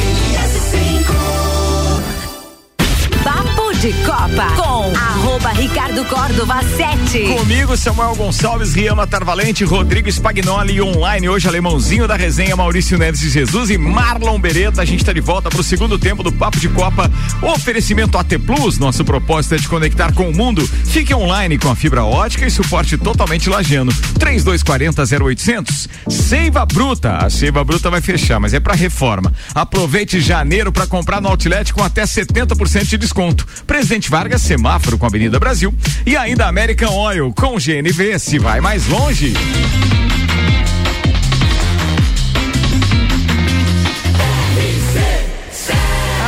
Papo 3.22 3.72
de 3.76 3.92
Copa 4.04 4.52
com 4.56 5.27
arroba 5.38 5.50
Ricardo 5.50 6.04
Córdova 6.04 6.60
7. 6.62 7.34
Comigo, 7.34 7.76
Samuel 7.76 8.14
Gonçalves, 8.16 8.74
Riama 8.74 9.06
Tarvalente, 9.06 9.64
Rodrigo 9.64 10.10
Spagnoli 10.10 10.80
online. 10.80 11.28
Hoje, 11.28 11.46
alemãozinho 11.46 12.08
da 12.08 12.16
resenha, 12.16 12.56
Maurício 12.56 12.98
Neves 12.98 13.20
de 13.20 13.30
Jesus 13.30 13.70
e 13.70 13.78
Marlon 13.78 14.38
Beretta. 14.38 14.82
A 14.82 14.84
gente 14.84 15.00
está 15.00 15.12
de 15.12 15.20
volta 15.20 15.48
para 15.48 15.60
o 15.60 15.64
segundo 15.64 15.98
tempo 15.98 16.22
do 16.22 16.32
Papo 16.32 16.58
de 16.58 16.68
Copa. 16.68 17.10
Oferecimento 17.40 18.18
AT 18.18 18.38
Plus. 18.44 18.78
Nosso 18.78 19.04
propósito 19.04 19.54
é 19.54 19.58
te 19.58 19.68
conectar 19.68 20.12
com 20.12 20.28
o 20.28 20.34
mundo. 20.34 20.66
Fique 20.66 21.14
online 21.14 21.56
com 21.56 21.70
a 21.70 21.76
fibra 21.76 22.04
ótica 22.04 22.46
e 22.46 22.50
suporte 22.50 22.98
totalmente 22.98 23.48
lagiano. 23.48 23.92
3240 24.18 25.02
0800. 25.24 25.88
Seiva 26.08 26.66
Bruta. 26.66 27.18
A 27.18 27.30
Seiva 27.30 27.62
Bruta 27.62 27.90
vai 27.90 28.00
fechar, 28.00 28.40
mas 28.40 28.54
é 28.54 28.60
para 28.60 28.74
reforma. 28.74 29.32
Aproveite 29.54 30.20
janeiro 30.20 30.72
para 30.72 30.86
comprar 30.86 31.20
no 31.20 31.28
Outlet 31.28 31.72
com 31.72 31.82
até 31.82 32.02
70% 32.02 32.84
de 32.84 32.98
desconto. 32.98 33.46
Presidente 33.66 34.10
Vargas, 34.10 34.42
semáforo 34.42 34.98
com 34.98 35.06
a 35.06 35.08
Avenida 35.08 35.27
Brasil. 35.38 35.74
E 36.06 36.16
ainda 36.16 36.46
American 36.46 36.94
Oil 36.94 37.32
com 37.34 37.56
GNV. 37.56 38.18
Se 38.18 38.38
vai 38.38 38.60
mais 38.60 38.86
longe. 38.86 39.34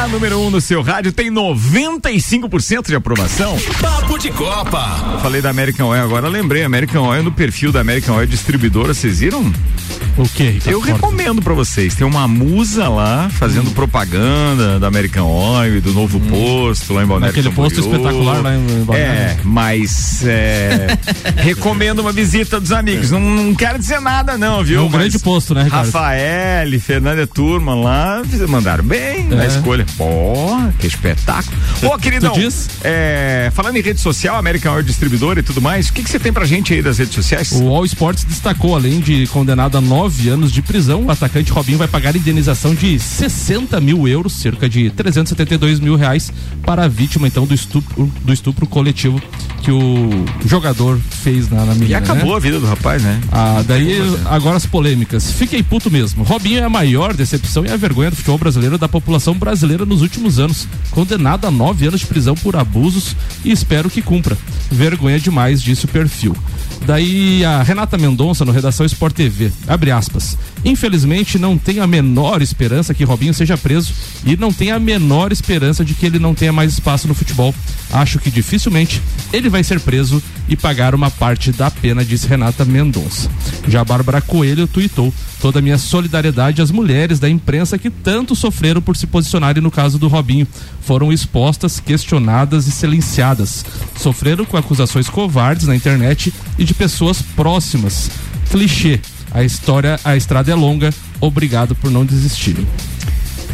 A 0.03 0.09
número 0.09 0.39
1 0.39 0.47
um 0.47 0.51
no 0.51 0.61
seu 0.61 0.83
rádio 0.83 1.13
tem 1.13 1.31
95% 1.31 2.87
de 2.87 2.95
aprovação. 2.95 3.57
Papo 3.81 4.19
de 4.19 4.31
Copa. 4.31 5.11
Eu 5.13 5.21
falei 5.21 5.41
da 5.41 5.51
American 5.51 5.89
Oil 5.89 6.03
agora, 6.03 6.27
lembrei. 6.27 6.65
American 6.65 7.05
Oil 7.05 7.23
no 7.23 7.31
perfil 7.31 7.71
da 7.71 7.81
American 7.81 8.17
Oil 8.17 8.27
distribuidora, 8.27 8.95
vocês 8.95 9.21
viram? 9.21 9.53
O 10.21 10.29
que? 10.29 10.61
Eu 10.67 10.81
recomendo 10.81 11.41
pra 11.41 11.55
vocês. 11.55 11.95
Tem 11.95 12.07
uma 12.07 12.29
musa 12.29 12.91
lá 12.91 13.31
fazendo 13.31 13.71
propaganda 13.71 14.79
da 14.79 14.87
American 14.87 15.27
Oil 15.27 15.81
do 15.81 15.95
novo 15.95 16.21
posto 16.21 16.93
lá 16.93 17.03
em 17.03 17.07
Balneário 17.07 17.39
Aquele 17.41 17.55
posto 17.55 17.81
espetacular 17.81 18.43
lá 18.43 18.55
em 18.55 18.85
Balneário. 18.85 19.19
É, 19.19 19.37
mas 19.45 20.23
é, 20.27 20.99
recomendo 21.41 22.01
uma 22.01 22.13
visita 22.13 22.61
dos 22.61 22.71
amigos. 22.71 23.11
Não, 23.11 23.19
não 23.19 23.55
quero 23.55 23.79
dizer 23.79 23.99
nada 23.99 24.37
não, 24.37 24.63
viu? 24.63 24.81
É 24.81 24.83
um 24.83 24.91
grande 24.91 25.19
posto, 25.19 25.55
né, 25.55 25.63
Ricardo? 25.63 25.87
Rafael, 25.87 26.81
Fernanda 26.81 27.27
Turma 27.27 27.75
lá 27.75 28.23
mandaram 28.47 28.85
bem 28.85 29.27
na 29.27 29.45
É. 29.45 29.47
escolha. 29.47 29.87
Pô, 29.97 30.59
que 30.79 30.87
espetáculo. 30.87 31.57
Ô, 31.83 31.97
queridão, 31.97 32.35
é, 32.85 33.51
falando 33.55 33.77
em 33.77 33.81
rede 33.81 34.01
social, 34.01 34.37
American 34.37 34.75
Oil 34.75 34.83
Distribuidora 34.83 35.41
e 35.41 35.43
tudo 35.43 35.63
mais, 35.63 35.89
o 35.89 35.95
que 35.95 36.03
que 36.03 36.11
você 36.11 36.19
tem 36.19 36.31
pra 36.31 36.45
gente 36.45 36.75
aí 36.75 36.83
das 36.83 36.99
redes 36.99 37.15
sociais? 37.15 37.53
O 37.53 37.69
All 37.69 37.87
Sports 37.87 38.25
destacou, 38.25 38.75
além 38.75 39.01
de 39.01 39.27
condenado 39.29 39.79
a 39.79 39.81
nove 39.81 40.10
anos 40.29 40.53
de 40.53 40.63
prisão, 40.63 41.05
o 41.05 41.11
atacante 41.11 41.53
Robinho 41.53 41.79
vai 41.79 41.89
pagar 41.89 42.17
indenização 42.17 42.75
de 42.75 42.99
60 42.99 43.81
mil 43.81 44.07
euros, 44.07 44.33
cerca 44.33 44.69
de 44.69 44.91
372 44.91 45.81
mil 45.81 45.97
reais, 45.97 46.33
para 46.63 46.85
a 46.85 46.89
vítima, 46.89 47.27
então, 47.27 47.47
do 47.47 47.55
estupro, 47.55 48.11
do 48.25 48.33
estupro 48.33 48.67
coletivo 48.67 49.21
que 49.71 50.47
o 50.47 50.49
jogador 50.49 50.99
fez 51.23 51.49
na, 51.49 51.65
na 51.65 51.75
menina. 51.75 51.91
E 51.91 51.95
acabou 51.95 52.31
né? 52.31 52.37
a 52.37 52.39
vida 52.41 52.59
do 52.59 52.67
rapaz, 52.67 53.03
né? 53.03 53.21
Ah, 53.31 53.63
daí, 53.67 54.01
agora 54.27 54.57
as 54.57 54.67
polêmicas. 54.67 55.31
Fiquei 55.31 55.63
puto 55.63 55.91
mesmo. 55.91 56.25
Robinho 56.25 56.59
é 56.59 56.65
a 56.65 56.69
maior 56.69 57.15
decepção 57.15 57.65
e 57.65 57.71
a 57.71 57.77
vergonha 57.77 58.11
do 58.11 58.17
futebol 58.17 58.39
brasileiro 58.39 58.77
da 58.77 58.89
população 58.89 59.35
brasileira 59.35 59.87
nos 59.87 60.03
últimos 60.03 60.41
anos. 60.41 60.67
Condenado 60.91 61.47
a 61.47 61.51
nove 61.51 61.87
anos 61.87 62.01
de 62.01 62.07
prisão 62.07 62.35
por 62.35 62.57
abusos 62.57 63.15
e 63.45 63.53
espero 63.53 63.89
que 63.89 64.03
cumpra. 64.03 64.37
Vergonha 64.71 65.21
demais, 65.21 65.63
disse 65.63 65.85
o 65.85 65.89
perfil. 65.89 66.37
Daí 66.87 67.45
a 67.45 67.63
Renata 67.63 67.97
Mendonça 67.97 68.45
no 68.45 68.53
Redação 68.53 68.85
Sport 68.87 69.15
TV. 69.15 69.53
Abre 69.69 69.91
aspas. 69.91 70.37
Infelizmente 70.65 71.39
não 71.39 71.57
tenho 71.57 71.83
a 71.83 71.87
menor 71.87 72.43
esperança 72.43 72.95
que 72.95 73.05
Robinho 73.05 73.33
seja 73.33 73.57
preso 73.57 73.93
e 74.25 74.37
não 74.37 74.53
tenho 74.53 74.75
a 74.75 74.79
menor 74.79 75.33
esperança 75.33 75.85
de 75.85 75.95
que 75.95 76.07
ele 76.07 76.19
não 76.19 76.35
tenha 76.35 76.53
mais 76.53 76.73
espaço 76.73 77.09
no 77.09 77.15
futebol. 77.15 77.55
Acho 77.93 78.19
que 78.19 78.31
dificilmente 78.31 79.03
ele 79.33 79.49
vai 79.49 79.65
ser 79.65 79.81
preso 79.81 80.23
e 80.49 80.57
pagar 80.57 80.95
uma 80.95 81.11
parte 81.11 81.51
da 81.53 81.71
pena, 81.71 82.05
disse 82.05 82.27
Renata 82.27 82.65
Mendonça. 82.65 83.31
Já 83.67 83.85
Bárbara 83.85 84.21
Coelho 84.21 84.67
tuitou 84.67 85.13
toda 85.41 85.59
a 85.59 85.63
minha 85.63 85.79
solidariedade 85.79 86.61
às 86.61 86.71
mulheres 86.71 87.19
da 87.19 87.29
imprensa 87.29 87.79
que 87.79 87.89
tanto 87.89 88.37
sofreram 88.37 88.83
por 88.83 88.97
se 88.97 89.07
posicionarem 89.07 89.63
no 89.63 89.71
caso 89.71 89.99
do 89.99 90.09
Robinho. 90.09 90.47
Foram 90.83 91.13
expostas, 91.13 91.81
questionadas 91.81 92.67
e 92.67 92.71
silenciadas. 92.71 93.65
Sofreram 93.97 94.45
com 94.45 94.57
acusações 94.57 95.09
covardes 95.09 95.67
na 95.67 95.75
internet 95.75 96.33
e 96.59 96.65
de 96.65 96.75
pessoas 96.75 97.23
próximas. 97.23 98.11
Clichê. 98.51 99.01
A 99.33 99.45
história, 99.45 99.99
a 100.05 100.17
estrada 100.17 100.51
é 100.51 100.55
longa. 100.55 100.93
Obrigado 101.21 101.75
por 101.75 101.91
não 101.91 102.05
desistirem. 102.05 102.67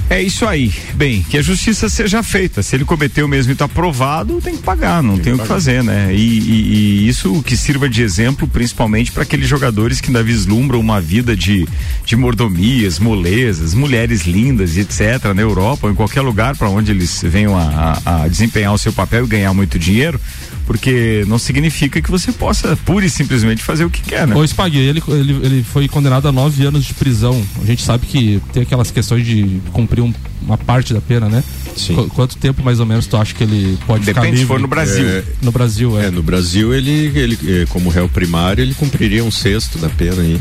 É 0.09 0.23
isso 0.23 0.47
aí. 0.47 0.73
Bem, 0.95 1.21
que 1.29 1.37
a 1.37 1.43
justiça 1.43 1.89
seja 1.89 2.23
feita. 2.23 2.63
Se 2.63 2.77
ele 2.77 2.85
cometeu 2.85 3.27
mesmo 3.27 3.51
e 3.51 3.55
está 3.55 3.67
provado, 3.67 4.41
tem 4.41 4.57
que 4.57 4.63
pagar, 4.63 5.03
não 5.03 5.19
tem, 5.19 5.33
o 5.33 5.39
que 5.39 5.45
fazer, 5.49 5.83
né? 5.83 6.15
E, 6.15 6.17
e- 6.39 6.75
e 7.05 7.09
isso 7.09 7.43
que 7.43 7.57
sirva 7.57 7.89
de 7.89 8.03
exemplo, 8.03 8.47
principalmente 8.47 9.11
para 9.11 9.25
aqueles 9.25 9.49
jogadores 9.49 10.01
que 10.01 10.07
ainda 10.07 10.23
vislumbram 10.23 10.79
uma 10.79 11.01
vida 11.01 11.35
de, 11.37 11.67
de 12.05 12.15
mordomias, 12.15 13.01
molezas, 13.01 13.75
mulheres 13.75 14.23
lindas 14.27 14.77
etc. 14.77 15.35
na 15.35 15.43
Europa 15.43 15.89
ou 15.89 15.93
em 15.93 15.97
qualquer 15.97 16.21
lugar 16.21 16.57
para 16.57 16.69
onde 16.71 16.93
eles 16.93 17.21
venham 17.25 17.57
a, 17.59 18.01
a- 18.07 18.23
a 18.23 18.29
desempenhar 18.29 18.73
o 18.73 18.79
seu 18.79 18.93
papel 18.93 19.25
e 19.25 19.29
ganhar 19.29 19.53
muito 19.55 19.77
dinheiro, 19.77 20.21
porque 20.67 21.25
não 21.29 21.39
significa 21.39 22.03
que 22.03 22.11
você 22.11 22.33
possa 22.33 22.77
pura 22.85 23.07
e 23.07 23.11
simplesmente 23.11 23.63
fazer 23.63 23.85
o 23.85 23.91
que 23.91 24.03
quer, 24.03 24.27
né? 24.27 24.35
Ô, 24.35 24.45
Spag, 24.45 24.77
ele, 24.77 25.01
ele, 25.09 25.33
ele 25.47 25.63
foi 25.63 25.87
condenado 25.89 26.27
a 26.29 26.33
nove 26.33 26.67
anos 26.67 26.85
de 26.85 26.93
prisão. 26.93 27.41
A 27.63 27.65
gente 27.65 27.83
sabe 27.83 28.07
que 28.07 28.43
tem 28.53 28.65
aquelas 28.65 28.91
questões 28.91 29.25
de 29.25 29.61
cumprir 29.73 30.03
um- 30.03 30.13
uma 30.43 30.59
parte 30.59 30.93
da 30.93 31.01
pena, 31.01 31.29
né? 31.29 31.43
Sim. 31.77 31.95
Qu- 31.95 32.09
quanto 32.11 32.37
tempo 32.37 32.63
mais 32.63 32.81
ou 32.81 32.87
menos 32.87 33.07
tu 33.07 33.17
acha 33.17 33.35
que 33.35 33.43
ele 33.45 33.79
pode 33.87 34.05
ficar 34.05 34.21
Depende 34.23 34.39
se 34.39 34.43
livre? 34.43 34.55
for 34.55 34.61
no 34.61 34.69
Brasil. 34.69 35.07
É, 35.09 35.25
No 35.43 35.53
Brasil, 35.53 35.99
é. 36.01 36.07
É, 36.07 36.11
no 36.11 36.23
Brasil 36.23 36.75
ele, 36.75 36.91
ele 37.15 37.39
eh, 37.47 37.67
como 37.69 37.89
réu 37.89 38.09
primário, 38.09 38.63
ele 38.63 38.75
cumpriria 38.75 39.25
um 39.25 39.31
sexto 39.31 39.79
da 39.79 39.89
pena 39.89 40.21
aí. 40.23 40.41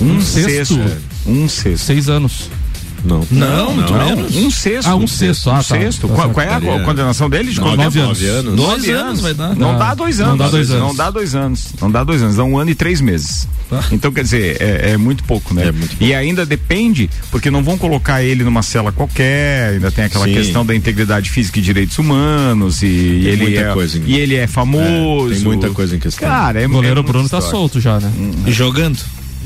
Um, 0.00 0.16
Um 0.16 0.20
sexto? 0.20 0.74
sexto. 0.74 0.80
Um 1.26 1.48
sexto. 1.48 1.84
Seis 1.84 2.08
anos. 2.08 2.50
Não. 3.04 3.26
Não, 3.30 3.74
muito 3.74 3.92
menos. 3.92 4.34
Um 4.36 4.50
sexto. 4.50 4.88
Ah, 4.88 4.96
um 4.96 5.06
sexto. 5.06 5.50
Ah, 5.50 5.54
um 5.54 5.56
tá. 5.56 5.62
sexto. 5.62 6.08
Tá 6.08 6.14
Qual, 6.14 6.30
qual 6.30 6.46
é 6.46 6.54
a 6.54 6.60
condenação 6.84 7.28
dele? 7.28 7.50
De 7.52 7.60
Nove 7.60 7.76
tempo? 7.76 7.98
anos. 7.98 8.20
Nove 8.20 8.26
anos. 8.28 8.54
Dois 8.56 8.68
Nove 8.78 8.90
anos 8.92 9.20
vai 9.20 9.34
dar. 9.34 9.54
Não 9.56 9.70
Ah, 9.70 9.78
dá 9.78 9.94
dois 9.94 10.18
não 10.18 10.26
anos. 10.26 10.38
dá 10.38 10.48
dois 10.48 10.70
anos. 10.70 10.82
Não 10.88 10.94
dá 10.94 11.10
dois 11.10 11.34
anos. 11.34 11.68
Não 11.80 11.90
dá 11.90 12.04
dois 12.04 12.22
anos. 12.22 12.36
Dá 12.36 12.44
um 12.44 12.58
ano 12.58 12.70
e 12.70 12.74
três 12.74 13.00
meses. 13.00 13.46
Então, 13.90 14.12
quer 14.12 14.22
dizer, 14.22 14.56
é, 14.60 14.92
é 14.92 14.96
muito 14.96 15.24
pouco, 15.24 15.52
né? 15.52 15.66
É 15.68 15.72
muito 15.72 15.96
E 16.00 16.14
ainda 16.14 16.46
depende, 16.46 17.10
porque 17.30 17.50
não 17.50 17.62
vão 17.62 17.76
colocar 17.76 18.22
ele 18.22 18.44
numa 18.44 18.62
cela 18.62 18.92
qualquer, 18.92 19.72
ainda 19.72 19.90
tem 19.90 20.04
aquela 20.04 20.26
Sim. 20.26 20.34
questão 20.34 20.64
da 20.64 20.74
integridade 20.74 21.28
física 21.28 21.58
e 21.58 21.62
direitos 21.62 21.98
humanos, 21.98 22.82
e, 22.82 22.86
ele 22.86 23.36
muita 23.44 23.60
é, 23.60 23.72
coisa 23.72 23.98
em- 23.98 24.02
e 24.06 24.16
ele 24.18 24.36
é 24.36 24.46
famoso. 24.46 25.32
É, 25.32 25.34
tem 25.36 25.44
muita 25.44 25.70
coisa 25.70 25.96
em 25.96 25.98
questão. 25.98 26.28
Cara, 26.28 26.60
é 26.60 26.66
O 26.66 26.70
goleiro 26.70 27.00
é 27.00 27.02
Bruno 27.02 27.28
tá 27.28 27.40
solto 27.40 27.80
já, 27.80 27.98
né? 27.98 28.12
E 28.46 28.52
jogando. 28.52 28.98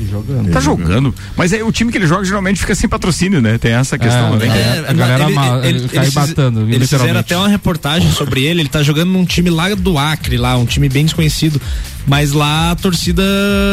Jogando. 0.07 0.51
Tá 0.51 0.59
jogando. 0.59 1.13
Mas 1.35 1.51
aí 1.51 1.61
o 1.63 1.71
time 1.71 1.91
que 1.91 1.97
ele 1.97 2.07
joga 2.07 2.23
geralmente 2.23 2.59
fica 2.59 2.73
sem 2.75 2.87
patrocínio, 2.89 3.41
né? 3.41 3.57
Tem 3.57 3.71
essa 3.73 3.97
questão, 3.97 4.35
É, 4.35 4.37
né? 4.37 4.47
é. 4.47 4.85
A 4.89 4.93
galera 4.93 5.29
ma- 5.29 5.59
cai 5.91 6.05
fiz- 6.05 6.13
matando, 6.15 6.61
Eles 6.69 6.89
fizeram 6.89 7.19
até 7.19 7.35
uma 7.35 7.47
reportagem 7.49 8.11
sobre 8.11 8.43
ele. 8.43 8.61
Ele 8.61 8.69
tá 8.69 8.81
jogando 8.83 9.09
num 9.11 9.25
time 9.25 9.49
lá 9.49 9.73
do 9.75 9.97
Acre, 9.97 10.37
lá, 10.37 10.55
um 10.57 10.65
time 10.65 10.87
bem 10.89 11.05
desconhecido. 11.05 11.59
Mas 12.07 12.31
lá 12.31 12.71
a 12.71 12.75
torcida 12.75 13.23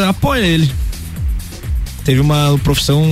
apoia 0.09 0.45
ele. 0.45 0.71
Teve 2.05 2.21
uma 2.21 2.59
profissão. 2.63 3.05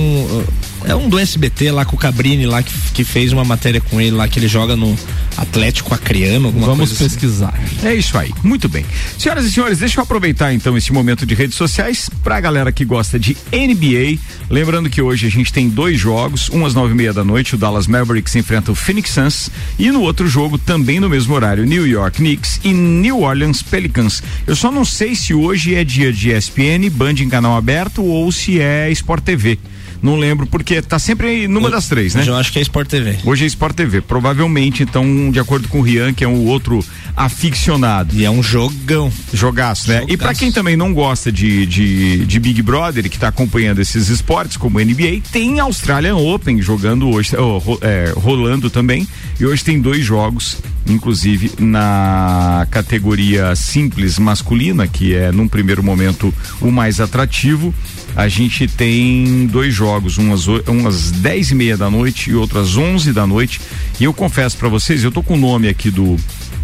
É 0.87 0.95
um 0.95 1.09
do 1.09 1.17
SBT 1.17 1.71
lá 1.71 1.83
com 1.83 1.95
o 1.95 1.99
Cabrini 1.99 2.45
lá 2.45 2.61
que, 2.61 2.71
que 2.93 3.03
fez 3.03 3.33
uma 3.33 3.43
matéria 3.43 3.81
com 3.81 3.99
ele 3.99 4.11
lá 4.11 4.27
que 4.27 4.37
ele 4.37 4.47
joga 4.47 4.75
no 4.75 4.95
Atlético 5.35 5.93
Acreano, 5.95 6.47
alguma 6.47 6.67
Vamos 6.67 6.89
coisa 6.89 6.93
assim. 6.93 7.03
pesquisar. 7.05 7.59
É 7.83 7.93
isso 7.93 8.15
aí, 8.17 8.31
muito 8.43 8.69
bem. 8.69 8.85
Senhoras 9.17 9.45
e 9.45 9.51
senhores, 9.51 9.79
deixa 9.79 9.99
eu 9.99 10.03
aproveitar 10.03 10.53
então 10.53 10.77
esse 10.77 10.93
momento 10.93 11.25
de 11.25 11.33
redes 11.33 11.55
sociais 11.57 12.09
pra 12.23 12.39
galera 12.39 12.71
que 12.71 12.85
gosta 12.85 13.19
de 13.19 13.35
NBA. 13.51 14.19
Lembrando 14.49 14.89
que 14.89 15.01
hoje 15.01 15.25
a 15.25 15.29
gente 15.29 15.51
tem 15.51 15.67
dois 15.69 15.99
jogos, 15.99 16.49
um 16.51 16.63
às 16.65 16.75
nove 16.75 16.93
e 16.93 16.95
meia 16.95 17.11
da 17.11 17.23
noite, 17.23 17.55
o 17.55 17.57
Dallas 17.57 17.87
Mavericks 17.87 18.35
enfrenta 18.35 18.71
o 18.71 18.75
Phoenix 18.75 19.09
Suns 19.09 19.49
e 19.79 19.91
no 19.91 20.01
outro 20.01 20.27
jogo, 20.27 20.57
também 20.59 20.99
no 20.99 21.09
mesmo 21.09 21.33
horário, 21.33 21.65
New 21.65 21.87
York 21.87 22.17
Knicks 22.17 22.59
e 22.63 22.71
New 22.71 23.21
Orleans 23.21 23.63
Pelicans. 23.63 24.21
Eu 24.45 24.55
só 24.55 24.71
não 24.71 24.85
sei 24.85 25.15
se 25.15 25.33
hoje 25.33 25.73
é 25.73 25.83
dia 25.83 26.13
de 26.13 26.31
ESPN, 26.31 26.89
Band 26.91 27.13
em 27.19 27.29
canal 27.29 27.57
aberto 27.57 28.03
ou 28.03 28.31
se 28.31 28.59
é 28.59 28.91
Sport 28.91 29.23
TV. 29.23 29.57
Não 30.01 30.15
lembro, 30.17 30.45
porque 30.47 30.81
tá 30.81 30.99
sempre 30.99 31.47
numa 31.47 31.69
das 31.69 31.87
três, 31.87 32.13
né? 32.15 32.21
Hoje 32.21 32.29
eu 32.29 32.35
acho 32.35 32.51
que 32.51 32.59
é 32.59 32.61
Sport 32.61 32.87
TV. 32.87 33.17
Hoje 33.25 33.43
é 33.43 33.47
Sport 33.47 33.75
TV. 33.75 34.01
Provavelmente, 34.01 34.83
então, 34.83 35.31
de 35.31 35.39
acordo 35.39 35.67
com 35.67 35.79
o 35.79 35.81
Rian, 35.81 36.13
que 36.13 36.23
é 36.23 36.27
um 36.27 36.45
outro 36.45 36.83
aficionado. 37.15 38.15
E 38.15 38.25
é 38.25 38.29
um 38.31 38.41
jogão. 38.43 39.11
Jogaço, 39.33 39.89
né? 39.89 40.03
E 40.07 40.17
pra 40.17 40.33
quem 40.33 40.51
também 40.51 40.75
não 40.75 40.93
gosta 40.93 41.31
de, 41.31 41.65
de, 41.65 42.25
de 42.25 42.39
Big 42.39 42.61
Brother 42.61 43.05
e 43.05 43.09
que 43.09 43.17
tá 43.19 43.27
acompanhando 43.27 43.79
esses 43.79 44.09
esportes, 44.09 44.57
como 44.57 44.79
NBA, 44.79 45.21
tem 45.31 45.59
Australian 45.59 46.15
Open 46.17 46.61
jogando 46.61 47.09
hoje, 47.09 47.35
oh, 47.37 47.77
é, 47.81 48.13
rolando 48.15 48.69
também. 48.69 49.07
E 49.39 49.45
hoje 49.45 49.63
tem 49.63 49.79
dois 49.81 50.03
jogos, 50.05 50.57
inclusive 50.87 51.51
na 51.59 52.67
categoria 52.71 53.55
simples 53.55 54.17
masculina, 54.19 54.87
que 54.87 55.13
é 55.13 55.31
num 55.31 55.47
primeiro 55.47 55.83
momento 55.83 56.33
o 56.61 56.71
mais 56.71 56.99
atrativo. 56.99 57.73
A 58.15 58.29
gente 58.29 58.65
tem 58.67 59.45
dois 59.47 59.73
jogos, 59.73 60.17
um 60.17 60.33
às, 60.33 60.47
oi- 60.47 60.63
um 60.69 60.87
às 60.87 61.11
10 61.11 61.51
e 61.51 61.55
meia 61.55 61.75
da 61.75 61.89
noite 61.89 62.29
e 62.29 62.33
outro 62.35 62.59
às 62.59 62.77
11 62.77 63.11
da 63.11 63.27
noite. 63.27 63.59
E 63.99 64.05
eu 64.05 64.13
confesso 64.13 64.55
pra 64.55 64.69
vocês, 64.69 65.03
eu 65.03 65.11
tô 65.11 65.21
com 65.21 65.33
o 65.33 65.37
nome 65.37 65.67
aqui 65.67 65.91
do, 65.91 66.15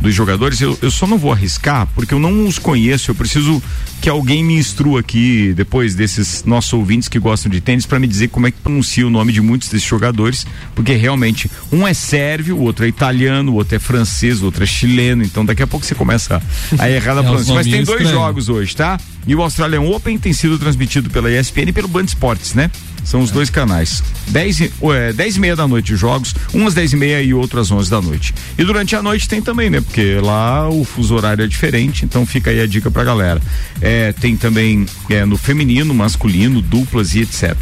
dos 0.01 0.13
jogadores, 0.15 0.59
eu, 0.59 0.77
eu 0.81 0.89
só 0.91 1.05
não 1.05 1.17
vou 1.17 1.31
arriscar 1.31 1.87
porque 1.95 2.13
eu 2.13 2.19
não 2.19 2.47
os 2.47 2.57
conheço. 2.57 3.11
Eu 3.11 3.15
preciso 3.15 3.61
que 4.01 4.09
alguém 4.09 4.43
me 4.43 4.55
instrua 4.55 4.99
aqui, 4.99 5.53
depois 5.55 5.93
desses 5.93 6.43
nossos 6.43 6.73
ouvintes 6.73 7.07
que 7.07 7.19
gostam 7.19 7.51
de 7.51 7.61
tênis, 7.61 7.85
para 7.85 7.99
me 7.99 8.07
dizer 8.07 8.29
como 8.29 8.47
é 8.47 8.51
que 8.51 8.57
pronuncia 8.59 9.05
o 9.05 9.09
nome 9.09 9.31
de 9.31 9.41
muitos 9.41 9.69
desses 9.69 9.87
jogadores, 9.87 10.45
porque 10.73 10.93
realmente 10.93 11.49
um 11.71 11.87
é 11.87 11.93
sérvio, 11.93 12.57
o 12.57 12.61
outro 12.61 12.83
é 12.85 12.87
italiano, 12.87 13.51
o 13.51 13.55
outro 13.55 13.75
é 13.75 13.79
francês, 13.79 14.41
o 14.41 14.45
outro 14.45 14.63
é 14.63 14.67
chileno. 14.67 15.23
Então 15.23 15.45
daqui 15.45 15.61
a 15.61 15.67
pouco 15.67 15.85
você 15.85 15.93
começa 15.93 16.41
a 16.79 16.89
errar 16.89 17.13
na 17.15 17.21
É, 17.21 17.23
pronúncia. 17.23 17.53
Mas 17.53 17.65
tem 17.65 17.83
dois 17.83 17.89
estranhos. 17.89 18.11
jogos 18.11 18.49
hoje, 18.49 18.75
tá? 18.75 18.99
E 19.27 19.35
o 19.35 19.41
Australian 19.41 19.81
Open 19.81 20.17
tem 20.17 20.33
sido 20.33 20.57
transmitido 20.57 21.09
pela 21.11 21.31
ESPN 21.31 21.69
e 21.69 21.71
pelo 21.73 21.87
Band 21.87 22.05
né? 22.55 22.71
São 23.03 23.21
os 23.21 23.31
dois 23.31 23.49
canais. 23.49 24.03
10 24.27 24.59
e, 24.59 24.73
é, 24.93 25.13
10 25.13 25.37
e 25.37 25.39
meia 25.39 25.55
da 25.55 25.67
noite 25.67 25.93
os 25.93 25.99
jogos, 25.99 26.33
um 26.53 26.65
às 26.67 26.73
10 26.73 26.93
e 26.93 26.95
meia 26.95 27.21
e 27.21 27.33
outro 27.33 27.59
às 27.59 27.71
11 27.71 27.89
da 27.89 28.01
noite. 28.01 28.33
E 28.57 28.63
durante 28.63 28.95
a 28.95 29.01
noite 29.01 29.27
tem 29.27 29.41
também, 29.41 29.69
né? 29.69 29.81
Porque 29.81 30.19
lá 30.21 30.69
o 30.69 30.83
fuso 30.83 31.15
horário 31.15 31.43
é 31.43 31.47
diferente, 31.47 32.05
então 32.05 32.25
fica 32.25 32.51
aí 32.51 32.61
a 32.61 32.67
dica 32.67 32.89
pra 32.89 33.03
galera. 33.03 33.41
É, 33.81 34.11
tem 34.13 34.37
também 34.37 34.85
é, 35.09 35.25
no 35.25 35.37
feminino, 35.37 35.93
masculino, 35.93 36.61
duplas 36.61 37.15
e 37.15 37.21
etc. 37.21 37.55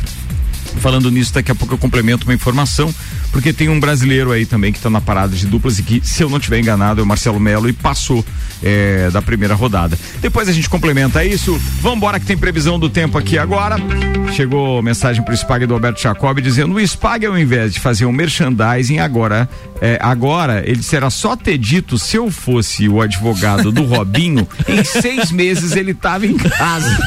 Falando 0.80 1.12
nisso, 1.12 1.34
daqui 1.34 1.52
a 1.52 1.56
pouco 1.56 1.74
eu 1.74 1.78
complemento 1.78 2.26
uma 2.26 2.34
informação, 2.34 2.94
porque 3.32 3.54
tem 3.54 3.70
um 3.70 3.80
brasileiro 3.80 4.32
aí 4.32 4.46
também 4.46 4.72
que 4.72 4.80
tá 4.80 4.90
na 4.90 5.02
parada 5.02 5.36
de 5.36 5.46
duplas 5.46 5.80
e 5.80 5.84
que, 5.84 6.02
se 6.04 6.24
eu 6.24 6.30
não 6.30 6.40
tiver 6.40 6.60
enganado, 6.60 7.02
é 7.02 7.04
o 7.04 7.08
Marcelo 7.08 7.40
Melo 7.40 7.70
e 7.70 7.74
passou 7.74 8.24
é, 8.62 9.10
da 9.12 9.22
primeira 9.22 9.56
rodada. 9.56 9.98
Depois 10.22 10.48
a 10.50 10.52
gente 10.52 10.70
complementa 10.70 11.24
isso. 11.24 11.60
Vambora 11.82 12.20
que 12.20 12.26
tem 12.26 12.38
previsão 12.38 12.80
do 12.80 12.90
tempo 12.90 13.18
aqui 13.18 13.38
agora. 13.38 13.78
Chegou 14.34 14.82
mensagem 14.82 15.24
pro 15.24 15.34
Spag 15.34 15.66
do 15.66 15.74
Alberto 15.74 16.02
Jacob 16.02 16.40
dizendo: 16.40 16.76
o 16.76 16.80
Spag, 16.80 17.26
ao 17.26 17.38
invés 17.38 17.74
de 17.74 17.80
fazer 17.80 18.06
um 18.06 18.12
merchandising 18.12 19.00
agora, 19.00 19.50
é, 19.82 19.98
agora 20.02 20.64
ele 20.66 20.84
será 20.84 21.10
só 21.10 21.36
ter 21.36 21.58
dito 21.58 21.98
se 21.98 22.18
eu 22.18 22.30
fosse 22.30 22.88
o 22.88 23.02
advogado 23.02 23.72
do 23.72 23.84
Robinho, 23.84 24.48
em 24.68 24.84
seis 24.84 25.32
meses 25.32 25.76
ele 25.76 25.94
tava 25.94 26.26
em 26.26 26.38
casa. 26.38 26.98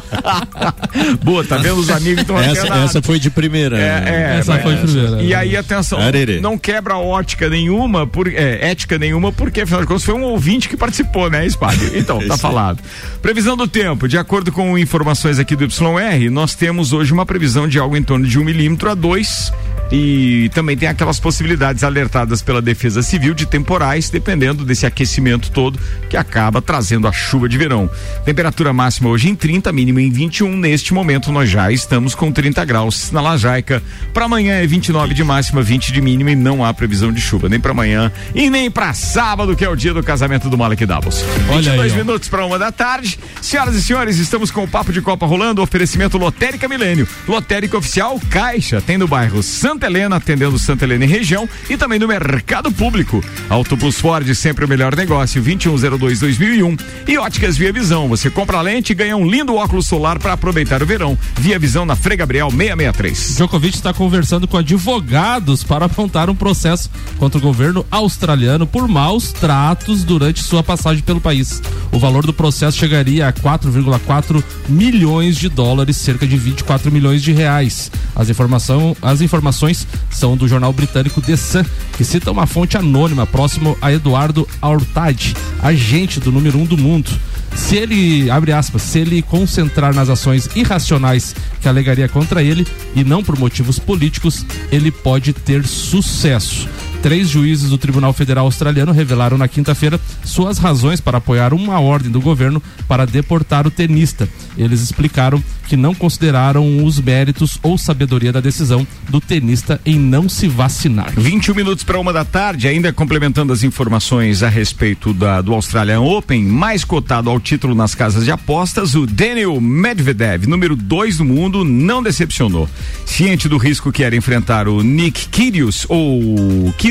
Boa, 1.22 1.44
tá 1.44 1.56
vendo? 1.56 1.76
Os 1.76 1.90
amigos 1.90 2.20
estão 2.22 2.36
Essa, 2.74 2.84
essa 2.98 3.02
foi 3.02 3.18
de 3.18 3.30
primeira. 3.30 3.78
é, 3.78 3.82
é, 3.82 4.36
Essa 4.38 4.52
mas- 4.54 4.62
foi 4.62 4.74
a 4.74 4.76
primeira. 4.78 5.22
E 5.22 5.34
aí, 5.34 5.56
atenção, 5.56 5.98
Arerê. 5.98 6.40
não 6.40 6.56
quebra 6.58 6.96
ótica 6.96 7.48
nenhuma, 7.48 8.06
por, 8.06 8.28
é, 8.28 8.70
ética 8.70 8.98
nenhuma, 8.98 9.32
porque 9.32 9.60
afinal 9.62 9.80
de 9.80 9.86
contas 9.86 10.04
foi 10.04 10.14
um 10.14 10.22
ouvinte 10.22 10.68
que 10.68 10.76
participou, 10.76 11.30
né, 11.30 11.46
Spag? 11.46 11.78
Então, 11.94 12.18
tá 12.26 12.36
falado. 12.36 12.78
Previsão 13.22 13.56
do 13.56 13.66
tempo, 13.68 14.08
de 14.08 14.16
acordo 14.18 14.50
com 14.52 14.76
informações 14.78 15.38
aqui 15.38 15.54
do 15.56 15.64
YR, 15.64 16.30
nós 16.30 16.54
temos 16.54 16.92
hoje 16.92 17.12
uma 17.12 17.26
previsão 17.26 17.68
de 17.68 17.78
algo 17.78 17.96
em 17.96 18.02
torno 18.02 18.26
de 18.26 18.38
um 18.38 18.44
milímetro 18.44 18.90
a 18.90 18.94
dois. 18.94 19.52
E 19.90 20.50
também 20.54 20.76
tem 20.76 20.88
aquelas 20.88 21.18
possibilidades 21.18 21.82
alertadas 21.82 22.42
pela 22.42 22.62
Defesa 22.62 23.02
Civil 23.02 23.34
de 23.34 23.46
temporais, 23.46 24.08
dependendo 24.08 24.64
desse 24.64 24.86
aquecimento 24.86 25.50
todo 25.50 25.78
que 26.08 26.16
acaba 26.16 26.62
trazendo 26.62 27.08
a 27.08 27.12
chuva 27.12 27.48
de 27.48 27.58
verão. 27.58 27.90
Temperatura 28.24 28.72
máxima 28.72 29.08
hoje 29.08 29.28
em 29.28 29.34
30, 29.34 29.72
mínima 29.72 30.00
em 30.00 30.10
21. 30.10 30.56
Neste 30.56 30.94
momento 30.94 31.32
nós 31.32 31.50
já 31.50 31.72
estamos 31.72 32.14
com 32.14 32.30
30 32.30 32.64
graus 32.64 33.10
na 33.10 33.20
Lajaica. 33.20 33.82
Para 34.14 34.26
amanhã 34.26 34.54
é 34.54 34.66
29 34.66 35.14
de 35.14 35.24
máxima, 35.24 35.62
20 35.62 35.92
de 35.92 36.00
mínima 36.00 36.30
e 36.30 36.36
não 36.36 36.64
há 36.64 36.72
previsão 36.72 37.12
de 37.12 37.20
chuva 37.20 37.48
nem 37.48 37.58
para 37.58 37.72
amanhã 37.72 38.12
e 38.34 38.48
nem 38.48 38.70
para 38.70 38.94
sábado, 38.94 39.56
que 39.56 39.64
é 39.64 39.68
o 39.68 39.74
dia 39.74 39.92
do 39.92 40.02
casamento 40.02 40.48
do 40.48 40.56
Malek 40.56 40.86
Doubles. 40.86 41.24
Olha 41.48 41.72
22 41.72 41.92
aí, 41.92 41.98
minutos 41.98 42.28
para 42.28 42.46
uma 42.46 42.58
da 42.58 42.70
tarde. 42.70 43.18
Senhoras 43.42 43.74
e 43.74 43.82
senhores, 43.82 44.18
estamos 44.18 44.50
com 44.50 44.62
o 44.62 44.68
papo 44.68 44.92
de 44.92 45.00
Copa 45.00 45.26
rolando. 45.26 45.62
Oferecimento 45.62 46.16
Lotérica 46.16 46.68
Milênio. 46.68 47.08
Lotérica 47.26 47.76
Oficial 47.76 48.20
Caixa. 48.30 48.80
Tem 48.80 48.96
no 48.96 49.08
bairro 49.08 49.42
Santa 49.80 49.86
Helena, 49.86 50.16
atendendo 50.16 50.58
Santa 50.58 50.84
Helena 50.84 51.04
e 51.06 51.08
região. 51.08 51.48
E 51.70 51.74
também 51.74 51.98
no 51.98 52.06
mercado 52.06 52.70
público. 52.70 53.24
Auto 53.48 53.78
Plus 53.78 53.98
Ford, 53.98 54.28
sempre 54.34 54.66
o 54.66 54.68
melhor 54.68 54.94
negócio. 54.94 55.42
2102-2001. 55.42 56.78
E 57.08 57.16
Óticas 57.16 57.56
Via 57.56 57.72
Visão. 57.72 58.06
Você 58.06 58.28
compra 58.28 58.60
lente 58.60 58.92
e 58.92 58.94
ganha 58.94 59.16
um 59.16 59.26
lindo 59.26 59.54
óculos 59.54 59.86
solar 59.86 60.18
para 60.18 60.34
aproveitar 60.34 60.82
o 60.82 60.86
verão. 60.86 61.16
Via 61.38 61.58
Visão 61.58 61.86
na 61.86 61.96
Frei 61.96 62.14
Gabriel 62.14 62.50
663. 62.50 63.36
Djokovic 63.36 63.74
está 63.74 63.94
conversando 63.94 64.46
com 64.46 64.58
advogados 64.58 65.64
para 65.64 65.86
apontar 65.86 66.28
um 66.28 66.34
processo 66.34 66.90
contra 67.16 67.38
o 67.38 67.42
governo 67.42 67.86
australiano 67.90 68.66
por 68.66 68.86
maus 68.86 69.32
tratos 69.32 70.04
durante 70.04 70.42
sua 70.42 70.62
passagem 70.62 71.02
pelo 71.02 71.22
país. 71.22 71.62
O 71.90 71.98
valor 71.98 72.26
do 72.26 72.34
processo 72.34 72.76
chegaria 72.76 73.28
a 73.28 73.32
4,4 73.32 74.44
milhões 74.68 75.36
de 75.36 75.48
dólares, 75.48 75.96
cerca 75.96 76.26
de 76.26 76.36
24 76.36 76.92
milhões 76.92 77.22
de 77.22 77.32
reais. 77.32 77.90
As, 78.14 78.28
informação, 78.28 78.94
as 79.00 79.22
informações 79.22 79.69
são 80.10 80.36
do 80.36 80.48
jornal 80.48 80.72
britânico 80.72 81.20
The 81.20 81.36
Sun, 81.36 81.64
que 81.96 82.04
cita 82.04 82.30
uma 82.30 82.46
fonte 82.46 82.76
anônima 82.76 83.26
próximo 83.26 83.76
a 83.80 83.92
Eduardo 83.92 84.46
Aurtad, 84.60 85.34
agente 85.62 86.20
do 86.20 86.32
número 86.32 86.58
um 86.58 86.64
do 86.64 86.76
mundo. 86.76 87.10
Se 87.54 87.76
ele, 87.76 88.30
abre 88.30 88.52
aspas, 88.52 88.82
se 88.82 89.00
ele 89.00 89.22
concentrar 89.22 89.94
nas 89.94 90.08
ações 90.08 90.48
irracionais 90.54 91.34
que 91.60 91.68
alegaria 91.68 92.08
contra 92.08 92.42
ele 92.42 92.66
e 92.94 93.02
não 93.02 93.22
por 93.22 93.38
motivos 93.38 93.78
políticos, 93.78 94.44
ele 94.70 94.90
pode 94.90 95.32
ter 95.32 95.66
sucesso. 95.66 96.68
Três 97.02 97.30
juízes 97.30 97.70
do 97.70 97.78
Tribunal 97.78 98.12
Federal 98.12 98.44
Australiano 98.44 98.92
revelaram 98.92 99.38
na 99.38 99.48
quinta-feira 99.48 99.98
suas 100.22 100.58
razões 100.58 101.00
para 101.00 101.16
apoiar 101.16 101.54
uma 101.54 101.80
ordem 101.80 102.10
do 102.10 102.20
governo 102.20 102.62
para 102.86 103.06
deportar 103.06 103.66
o 103.66 103.70
tenista. 103.70 104.28
Eles 104.56 104.82
explicaram 104.82 105.42
que 105.66 105.78
não 105.78 105.94
consideraram 105.94 106.84
os 106.84 107.00
méritos 107.00 107.58
ou 107.62 107.78
sabedoria 107.78 108.32
da 108.32 108.40
decisão 108.40 108.86
do 109.08 109.20
tenista 109.20 109.80
em 109.86 109.98
não 109.98 110.28
se 110.28 110.46
vacinar. 110.46 111.12
21 111.16 111.54
minutos 111.54 111.84
para 111.84 111.98
uma 111.98 112.12
da 112.12 112.24
tarde, 112.24 112.68
ainda 112.68 112.92
complementando 112.92 113.52
as 113.52 113.62
informações 113.62 114.42
a 114.42 114.48
respeito 114.48 115.14
da, 115.14 115.40
do 115.40 115.54
Australian 115.54 116.00
Open, 116.00 116.44
mais 116.44 116.84
cotado 116.84 117.30
ao 117.30 117.40
título 117.40 117.74
nas 117.74 117.94
casas 117.94 118.24
de 118.24 118.30
apostas, 118.30 118.94
o 118.94 119.06
Daniel 119.06 119.58
Medvedev, 119.60 120.46
número 120.46 120.76
2 120.76 121.18
do 121.18 121.24
mundo, 121.24 121.64
não 121.64 122.02
decepcionou. 122.02 122.68
Ciente 123.06 123.48
do 123.48 123.56
risco 123.56 123.90
que 123.90 124.02
era 124.02 124.16
enfrentar 124.16 124.68
o 124.68 124.82
Nick 124.82 125.28
Kyrgios, 125.28 125.86
ou 125.88 126.74
Kyrgios, 126.76 126.89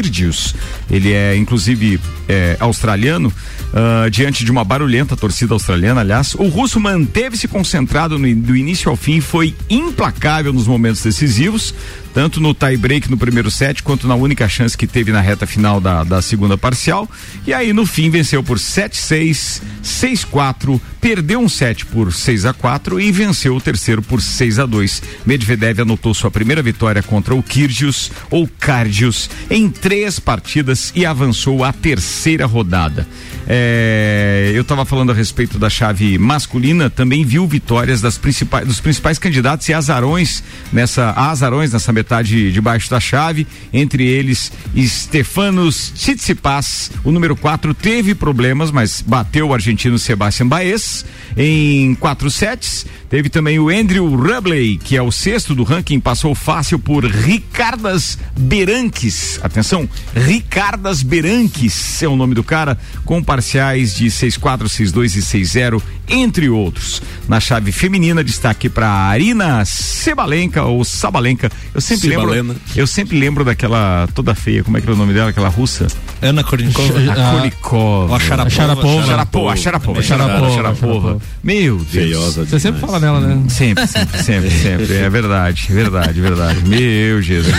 ele 0.90 1.12
é 1.12 1.36
inclusive 1.36 2.00
é, 2.28 2.56
australiano, 2.60 3.34
ah, 3.74 4.10
diante 4.10 4.44
de 4.44 4.52
uma 4.52 4.64
barulhenta 4.64 5.16
torcida 5.16 5.54
australiana, 5.54 6.02
aliás, 6.02 6.34
o 6.34 6.48
russo 6.48 6.80
manteve-se 6.80 7.48
concentrado 7.48 8.18
no, 8.18 8.36
do 8.36 8.56
início 8.56 8.90
ao 8.90 8.96
fim 8.96 9.22
foi 9.22 9.56
implacável 9.70 10.52
nos 10.52 10.66
momentos 10.66 11.04
decisivos, 11.04 11.74
tanto 12.14 12.40
no 12.40 12.54
tie-break 12.54 13.10
no 13.10 13.18
primeiro 13.18 13.52
set, 13.52 13.84
quanto 13.84 14.08
na 14.08 14.16
única 14.16 14.48
chance 14.48 14.78
que 14.78 14.88
teve 14.88 15.12
na 15.12 15.22
reta 15.22 15.46
final 15.46 15.80
da, 15.80 16.04
da 16.04 16.22
segunda 16.22 16.58
parcial. 16.58 17.10
E 17.46 17.54
aí, 17.54 17.74
no 17.74 17.86
fim, 17.86 18.10
venceu 18.10 18.44
por 18.44 18.58
7-6, 18.58 19.62
6-4, 19.84 20.80
perdeu 21.00 21.40
um 21.40 21.50
set 21.50 21.86
por 21.86 22.14
6 22.14 22.46
a 22.46 22.54
4 22.54 23.00
e 23.00 23.12
venceu 23.12 23.56
o 23.56 23.62
terceiro 23.62 24.02
por 24.02 24.22
6 24.22 24.60
a 24.60 24.66
2 24.66 25.02
Medvedev 25.26 25.82
anotou 25.82 26.14
sua 26.14 26.32
primeira 26.32 26.62
vitória 26.62 27.02
contra 27.02 27.36
o 27.36 27.44
Kyrgios, 27.44 28.12
ou 28.30 28.48
Kyrgios, 28.48 29.30
em 29.50 29.70
três 29.70 30.20
partidas 30.20 30.92
e 30.96 31.06
avançou 31.06 31.64
à 31.64 31.72
terceira 31.72 32.46
rodada. 32.46 33.08
É, 33.48 34.52
eu 34.54 34.62
estava 34.62 34.86
falando 34.86 35.12
a 35.12 35.16
respeito 35.16 35.58
da 35.58 35.70
chave 35.70 36.18
masculina, 36.18 36.90
também 36.90 37.26
viu 37.26 37.48
vitórias 37.48 38.02
das 38.02 38.18
principais, 38.18 38.68
dos 38.68 38.80
principais 38.80 39.18
candidatos 39.18 39.68
e 39.70 39.74
azarões 39.74 40.44
nessa 40.72 41.12
azarões 41.12 41.74
nessa 41.74 41.92
metade 42.00 42.52
de 42.52 42.62
baixo 42.62 42.90
da 42.90 43.00
chave, 43.00 43.46
entre 43.74 44.06
eles 44.06 44.52
Stefanos 44.78 45.92
Tsitsipas, 45.96 46.92
o 47.04 47.12
número 47.12 47.36
4 47.36 47.74
teve 47.74 48.16
problemas, 48.16 48.72
mas 48.72 49.04
bateu 49.06 49.50
o 49.50 49.54
argentino 49.54 50.00
Sebastian 50.00 50.48
Baez 50.48 51.06
em 51.36 51.94
quatro 51.96 52.32
sets. 52.32 52.86
Teve 53.10 53.28
também 53.28 53.58
o 53.60 53.70
Andrew 53.70 54.08
Rubley, 54.16 54.78
que 54.78 54.96
é 54.96 55.02
o 55.02 55.12
sexto 55.12 55.56
do 55.56 55.64
ranking, 55.64 56.00
passou 56.00 56.36
fácil 56.36 56.78
por 56.78 57.04
Ricardas 57.04 58.20
Beranques. 58.38 59.40
Atenção, 59.42 59.90
Ricardas 60.16 61.02
Beranques 61.02 62.02
é 62.04 62.08
o 62.08 62.16
nome 62.16 62.36
do 62.36 62.44
cara, 62.44 62.78
com 63.04 63.22
parciais 63.24 63.96
de 63.96 64.06
6-4, 64.06 64.66
6-2 64.66 65.16
e 65.16 65.22
6-0, 65.22 65.82
entre 66.08 66.50
outros. 66.50 67.02
Na 67.28 67.40
chave 67.40 67.72
feminina, 67.72 68.24
destaque 68.24 68.70
para 68.70 68.88
Arina 68.88 69.66
Sebalenka 69.66 70.64
ou 70.64 70.86
Sabalenka. 70.86 71.52
Eu 71.74 71.82
sempre 71.98 72.26
lembro. 72.26 72.56
Eu 72.76 72.88
sempre 72.88 73.20
lembro 73.20 73.44
daquela 73.44 74.08
toda 74.14 74.36
feia, 74.36 74.64
como 74.64 74.78
é 74.78 74.82
que 74.82 74.88
era 74.88 74.94
o 74.96 74.98
nome 74.98 75.14
dela, 75.14 75.30
aquela 75.30 75.50
russa? 75.50 75.88
Ana 76.22 76.44
Kournikova. 76.44 77.00
A 77.12 77.32
Kournikova. 77.32 78.14
Ó, 78.14 78.16
a 78.16 78.20
Sharapova. 78.20 78.50
Sharapova. 78.50 79.06
Sharapova, 79.06 79.56
Sharapova, 79.56 80.02
Sharapova, 80.04 80.56
Sharapova. 80.56 81.22
Meu 81.44 81.78
Deus. 81.78 81.90
Feiosa 81.90 82.46
Você 82.46 82.60
sempre 82.60 82.82
fala 82.82 83.00
nela, 83.00 83.20
né? 83.20 83.50
Sempre, 83.50 83.88
sempre, 83.88 84.22
sempre, 84.22 84.52
sempre. 84.52 84.96
É 84.96 85.10
verdade, 85.10 85.68
verdade, 85.70 86.20
verdade. 86.20 86.64
Meu 86.68 87.22
Jesus. 87.22 87.56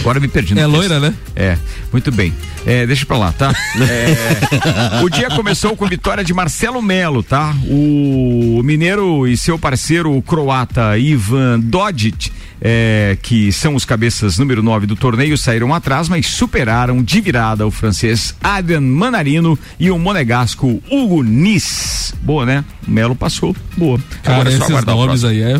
Agora 0.00 0.20
me 0.20 0.28
perdi. 0.28 0.54
no 0.54 0.60
É 0.60 0.66
loira, 0.66 0.98
né? 0.98 1.14
É, 1.36 1.56
muito 1.92 2.10
bem. 2.10 2.32
É, 2.66 2.86
deixa 2.86 3.06
pra 3.06 3.16
lá, 3.16 3.32
tá? 3.32 3.54
É, 3.80 5.02
o 5.02 5.08
dia 5.08 5.30
começou 5.30 5.76
com 5.76 5.86
vitória 5.86 6.24
de 6.24 6.34
Marcelo 6.34 6.82
Melo, 6.82 7.22
tá? 7.22 7.54
O 7.64 8.60
mineiro 8.64 9.26
e 9.26 9.36
seu 9.36 9.58
parceiro 9.58 10.16
o 10.16 10.20
croata 10.20 10.98
Ivan 10.98 11.60
Dodic, 11.60 12.30
é, 12.60 12.97
que 13.22 13.52
são 13.52 13.74
os 13.74 13.84
cabeças 13.84 14.38
número 14.38 14.62
9 14.62 14.86
do 14.86 14.96
torneio, 14.96 15.36
saíram 15.36 15.74
atrás, 15.74 16.08
mas 16.08 16.26
superaram 16.26 17.02
de 17.02 17.20
virada 17.20 17.66
o 17.66 17.70
francês 17.70 18.34
Adrian 18.42 18.80
Manarino 18.80 19.58
e 19.78 19.90
o 19.90 19.98
monegasco 19.98 20.82
Hugo 20.90 21.22
Nis. 21.22 22.14
Boa, 22.22 22.46
né? 22.46 22.64
O 22.86 22.90
Melo 22.90 23.14
passou. 23.14 23.54
Boa. 23.76 23.98
Cara, 24.22 24.40
Agora 24.40 24.54
é 24.54 24.56
só 24.56 24.64
esses 24.64 24.84
nomes 24.84 25.24
aí 25.24 25.42
é. 25.42 25.54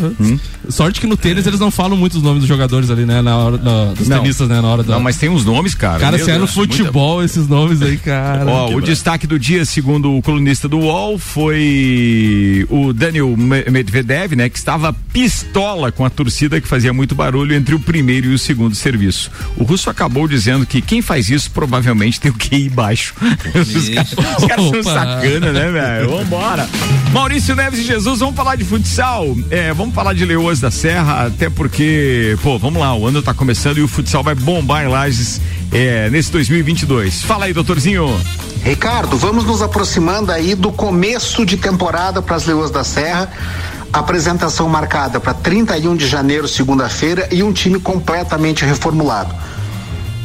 Sorte 0.69 1.01
que 1.01 1.07
no 1.07 1.17
tênis 1.17 1.45
eles 1.47 1.59
não 1.59 1.71
falam 1.71 1.97
muito 1.97 2.15
os 2.17 2.23
nomes 2.23 2.39
dos 2.41 2.47
jogadores 2.47 2.89
ali, 2.89 3.05
né? 3.05 3.21
Na 3.21 3.37
hora 3.37 3.57
da, 3.57 3.85
dos 3.93 4.07
Não. 4.07 4.21
tenistas, 4.21 4.47
né? 4.47 4.61
Na 4.61 4.67
hora 4.67 4.83
da. 4.83 4.93
Não, 4.95 4.99
mas 5.01 5.17
tem 5.17 5.29
uns 5.29 5.43
nomes, 5.45 5.73
cara. 5.75 5.99
Cara, 5.99 6.17
se 6.17 6.29
é 6.29 6.33
no 6.33 6.45
Deus, 6.45 6.55
muita- 6.55 6.75
futebol, 6.77 7.23
esses 7.23 7.47
nomes 7.47 7.81
aí, 7.81 7.97
cara. 7.97 8.45
Ó, 8.45 8.73
o 8.75 8.81
destaque 8.81 9.25
do 9.27 9.37
dia, 9.39 9.65
segundo 9.65 10.15
o 10.15 10.21
colunista 10.21 10.67
do 10.67 10.79
UOL, 10.79 11.17
foi 11.17 12.65
o 12.69 12.93
Daniel 12.93 13.35
Me- 13.35 13.65
Medvedev, 13.69 14.33
né? 14.35 14.49
Que 14.49 14.57
estava 14.57 14.93
pistola 15.13 15.91
com 15.91 16.05
a 16.05 16.09
torcida 16.09 16.59
que 16.61 16.67
fazia 16.67 16.93
muito 16.93 17.15
barulho 17.15 17.55
entre 17.55 17.75
o 17.75 17.79
primeiro 17.79 18.27
e 18.27 18.33
o 18.33 18.39
segundo 18.39 18.75
serviço. 18.75 19.31
O 19.57 19.63
russo 19.63 19.89
acabou 19.89 20.27
dizendo 20.27 20.65
que 20.65 20.81
quem 20.81 21.01
faz 21.01 21.29
isso 21.29 21.51
provavelmente 21.51 22.19
tem 22.19 22.31
o 22.31 22.35
QI 22.35 22.69
baixo. 22.69 23.13
os 23.55 23.89
caras 23.89 24.13
os 24.39 24.45
caras 24.45 24.65
são 24.69 24.83
sacana, 24.83 25.51
né, 25.51 25.71
velho? 25.71 26.09
Vambora. 26.09 26.67
Maurício 27.11 27.55
Neves 27.55 27.79
e 27.79 27.83
Jesus, 27.83 28.19
vamos 28.19 28.35
falar 28.35 28.55
de 28.55 28.63
futsal. 28.63 29.35
É, 29.49 29.73
vamos 29.73 29.93
falar 29.95 30.13
de 30.13 30.25
Leoas 30.25 30.58
da 30.61 30.71
Serra, 30.71 31.25
até 31.25 31.49
porque, 31.49 32.37
pô, 32.41 32.57
vamos 32.57 32.79
lá, 32.79 32.95
o 32.95 33.07
ano 33.07 33.21
tá 33.21 33.33
começando 33.33 33.77
e 33.77 33.81
o 33.81 33.87
futsal 33.87 34.23
vai 34.23 34.35
bombar 34.35 34.83
em 34.83 34.87
Lages 34.87 35.39
é, 35.71 36.09
nesse 36.09 36.31
2022. 36.31 37.23
Fala 37.23 37.45
aí, 37.45 37.53
doutorzinho. 37.53 38.19
Ricardo, 38.63 39.17
vamos 39.17 39.45
nos 39.45 39.61
aproximando 39.61 40.31
aí 40.31 40.55
do 40.55 40.71
começo 40.71 41.45
de 41.45 41.57
temporada 41.57 42.21
para 42.21 42.35
as 42.35 42.45
Leoas 42.45 42.71
da 42.71 42.83
Serra. 42.83 43.31
Apresentação 43.91 44.67
marcada 44.67 45.19
para 45.19 45.33
31 45.33 45.95
de 45.95 46.07
janeiro, 46.07 46.47
segunda-feira, 46.47 47.27
e 47.31 47.41
um 47.41 47.51
time 47.51 47.79
completamente 47.79 48.63
reformulado. 48.65 49.33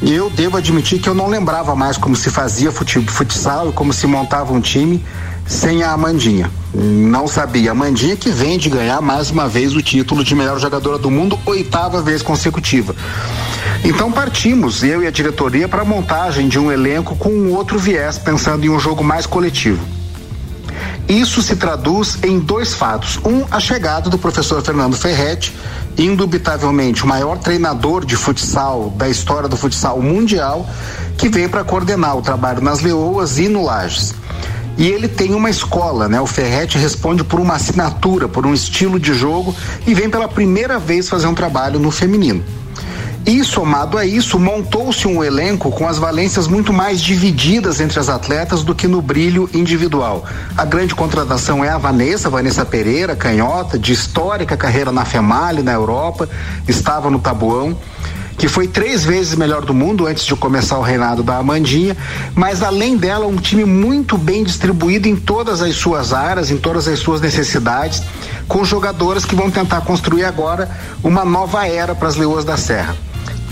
Eu 0.03 0.28
devo 0.28 0.57
admitir 0.57 0.99
que 0.99 1.09
eu 1.09 1.14
não 1.14 1.28
lembrava 1.28 1.74
mais 1.74 1.97
como 1.97 2.14
se 2.14 2.30
fazia 2.30 2.70
futsal 2.70 3.70
e 3.70 3.72
como 3.72 3.93
se 3.93 4.07
montava 4.07 4.53
um 4.53 4.61
time 4.61 5.03
sem 5.47 5.82
a 5.82 5.92
Amandinha. 5.92 6.51
Não 6.72 7.28
sabia. 7.28 7.70
Amandinha 7.70 8.16
que 8.16 8.30
vem 8.30 8.59
de 8.59 8.68
ganhar 8.68 9.01
mais 9.01 9.30
uma 9.30 9.49
vez 9.49 9.74
o 9.74 9.82
título 9.82 10.24
de 10.24 10.34
melhor 10.34 10.59
jogadora 10.59 10.99
do 10.99 11.11
mundo, 11.11 11.38
oitava 11.47 12.03
vez 12.03 12.22
consecutiva. 12.22 12.95
Então 13.84 14.11
partimos, 14.11 14.82
eu 14.82 15.03
e 15.03 15.07
a 15.07 15.11
diretoria, 15.11 15.68
para 15.68 15.82
a 15.82 15.84
montagem 15.84 16.49
de 16.49 16.59
um 16.59 16.72
elenco 16.72 17.14
com 17.16 17.28
um 17.28 17.53
outro 17.53 17.78
viés, 17.78 18.18
pensando 18.18 18.64
em 18.64 18.70
um 18.70 18.80
jogo 18.80 19.05
mais 19.05 19.26
coletivo. 19.26 19.84
Isso 21.09 21.42
se 21.42 21.55
traduz 21.55 22.18
em 22.22 22.38
dois 22.38 22.72
fatos. 22.72 23.18
Um, 23.24 23.45
a 23.51 23.61
chegada 23.61 24.09
do 24.09 24.18
professor 24.18 24.62
Fernando 24.62 24.97
Ferretti, 24.97 25.55
indubitavelmente 25.99 27.05
o 27.05 27.07
maior 27.07 27.38
treinador 27.38 28.07
de 28.07 28.16
futsal 28.16 28.90
da 28.97 29.09
história 29.09 29.49
do 29.49 29.57
futsal 29.57 30.01
mundial, 30.01 30.66
que 31.18 31.28
vem 31.28 31.49
para 31.49 31.62
coordenar 31.62 32.16
o 32.16 32.22
trabalho 32.22 32.62
nas 32.62 32.80
Leoas 32.80 33.38
e 33.38 33.49
no 33.49 33.64
Lages. 33.64 34.14
E 34.77 34.89
ele 34.89 35.07
tem 35.07 35.35
uma 35.35 35.51
escola, 35.51 36.09
né? 36.09 36.20
O 36.20 36.27
Ferretti 36.27 36.79
responde 36.79 37.22
por 37.22 37.39
uma 37.39 37.55
assinatura, 37.55 38.29
por 38.29 38.47
um 38.47 38.53
estilo 38.53 38.99
de 38.99 39.14
jogo 39.14 39.55
e 39.87 39.95
vem 39.95 40.11
pela 40.11 40.29
primeira 40.29 40.79
vez 40.79 41.09
fazer 41.09 41.27
um 41.27 41.35
trabalho 41.35 41.79
no 41.79 41.91
feminino. 41.91 42.43
E 43.27 43.43
somado 43.43 43.97
a 43.97 44.05
isso, 44.05 44.39
montou-se 44.39 45.09
um 45.09 45.25
elenco 45.25 45.70
com 45.70 45.89
as 45.89 45.97
valências 45.97 46.47
muito 46.47 46.75
mais 46.75 47.01
divididas 47.01 47.81
entre 47.81 47.99
as 47.99 48.11
atletas 48.11 48.62
do 48.62 48.75
que 48.75 48.87
no 48.87 49.01
brilho 49.01 49.49
individual. 49.55 50.27
A 50.55 50.64
grande 50.66 50.95
contratação 50.95 51.64
é 51.64 51.70
a 51.70 51.79
Vanessa, 51.79 52.29
Vanessa 52.29 52.66
Pereira, 52.66 53.16
canhota, 53.16 53.79
de 53.79 53.95
histórica 53.95 54.59
carreira 54.59 54.93
na 54.93 55.07
FEMALI, 55.07 55.62
na 55.62 55.72
Europa, 55.72 56.29
estava 56.68 57.11
no 57.11 57.18
Tabuão 57.18 57.75
que 58.37 58.49
foi 58.49 58.66
três 58.66 59.05
vezes 59.05 59.35
melhor 59.35 59.64
do 59.64 59.72
mundo 59.72 60.07
antes 60.07 60.24
de 60.24 60.35
começar 60.35 60.78
o 60.78 60.82
reinado 60.82 61.22
da 61.22 61.39
Amandinha, 61.39 61.97
mas 62.35 62.62
além 62.62 62.97
dela, 62.97 63.26
um 63.26 63.37
time 63.37 63.64
muito 63.64 64.18
bem 64.18 64.45
distribuído 64.45 65.09
em 65.09 65.16
todas 65.16 65.62
as 65.62 65.76
suas 65.76 66.12
áreas, 66.12 66.51
em 66.51 66.57
todas 66.57 66.89
as 66.89 66.99
suas 66.99 67.20
necessidades, 67.20 68.03
com 68.49 68.64
jogadoras 68.64 69.24
que 69.24 69.35
vão 69.35 69.51
tentar 69.51 69.80
construir 69.82 70.24
agora 70.24 70.68
uma 71.03 71.24
nova 71.24 71.66
era 71.66 71.95
para 71.95 72.09
as 72.09 72.16
Leoas 72.16 72.45
da 72.45 72.57
Serra. 72.57 72.97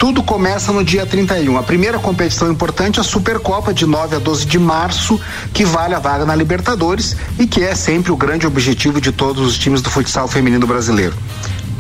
Tudo 0.03 0.21
começa 0.21 0.73
no 0.73 0.83
dia 0.83 1.07
31. 1.07 1.57
A 1.57 1.63
primeira 1.63 1.97
competição 1.97 2.51
importante 2.51 2.99
é 2.99 3.01
a 3.01 3.05
Supercopa 3.05 3.73
de 3.73 3.87
9 3.87 4.17
a 4.17 4.19
12 4.19 4.47
de 4.47 4.59
março, 4.59 5.21
que 5.55 5.65
vale 5.65 5.95
a 5.95 6.01
vaga 6.01 6.25
na 6.25 6.35
Libertadores 6.35 7.15
e 7.39 7.47
que 7.47 7.63
é 7.63 7.73
sempre 7.77 8.11
o 8.11 8.17
grande 8.17 8.45
objetivo 8.45 9.01
de 9.01 9.13
todos 9.13 9.47
os 9.47 9.57
times 9.57 9.81
do 9.81 9.89
futsal 9.91 10.27
feminino 10.27 10.67
brasileiro. 10.67 11.15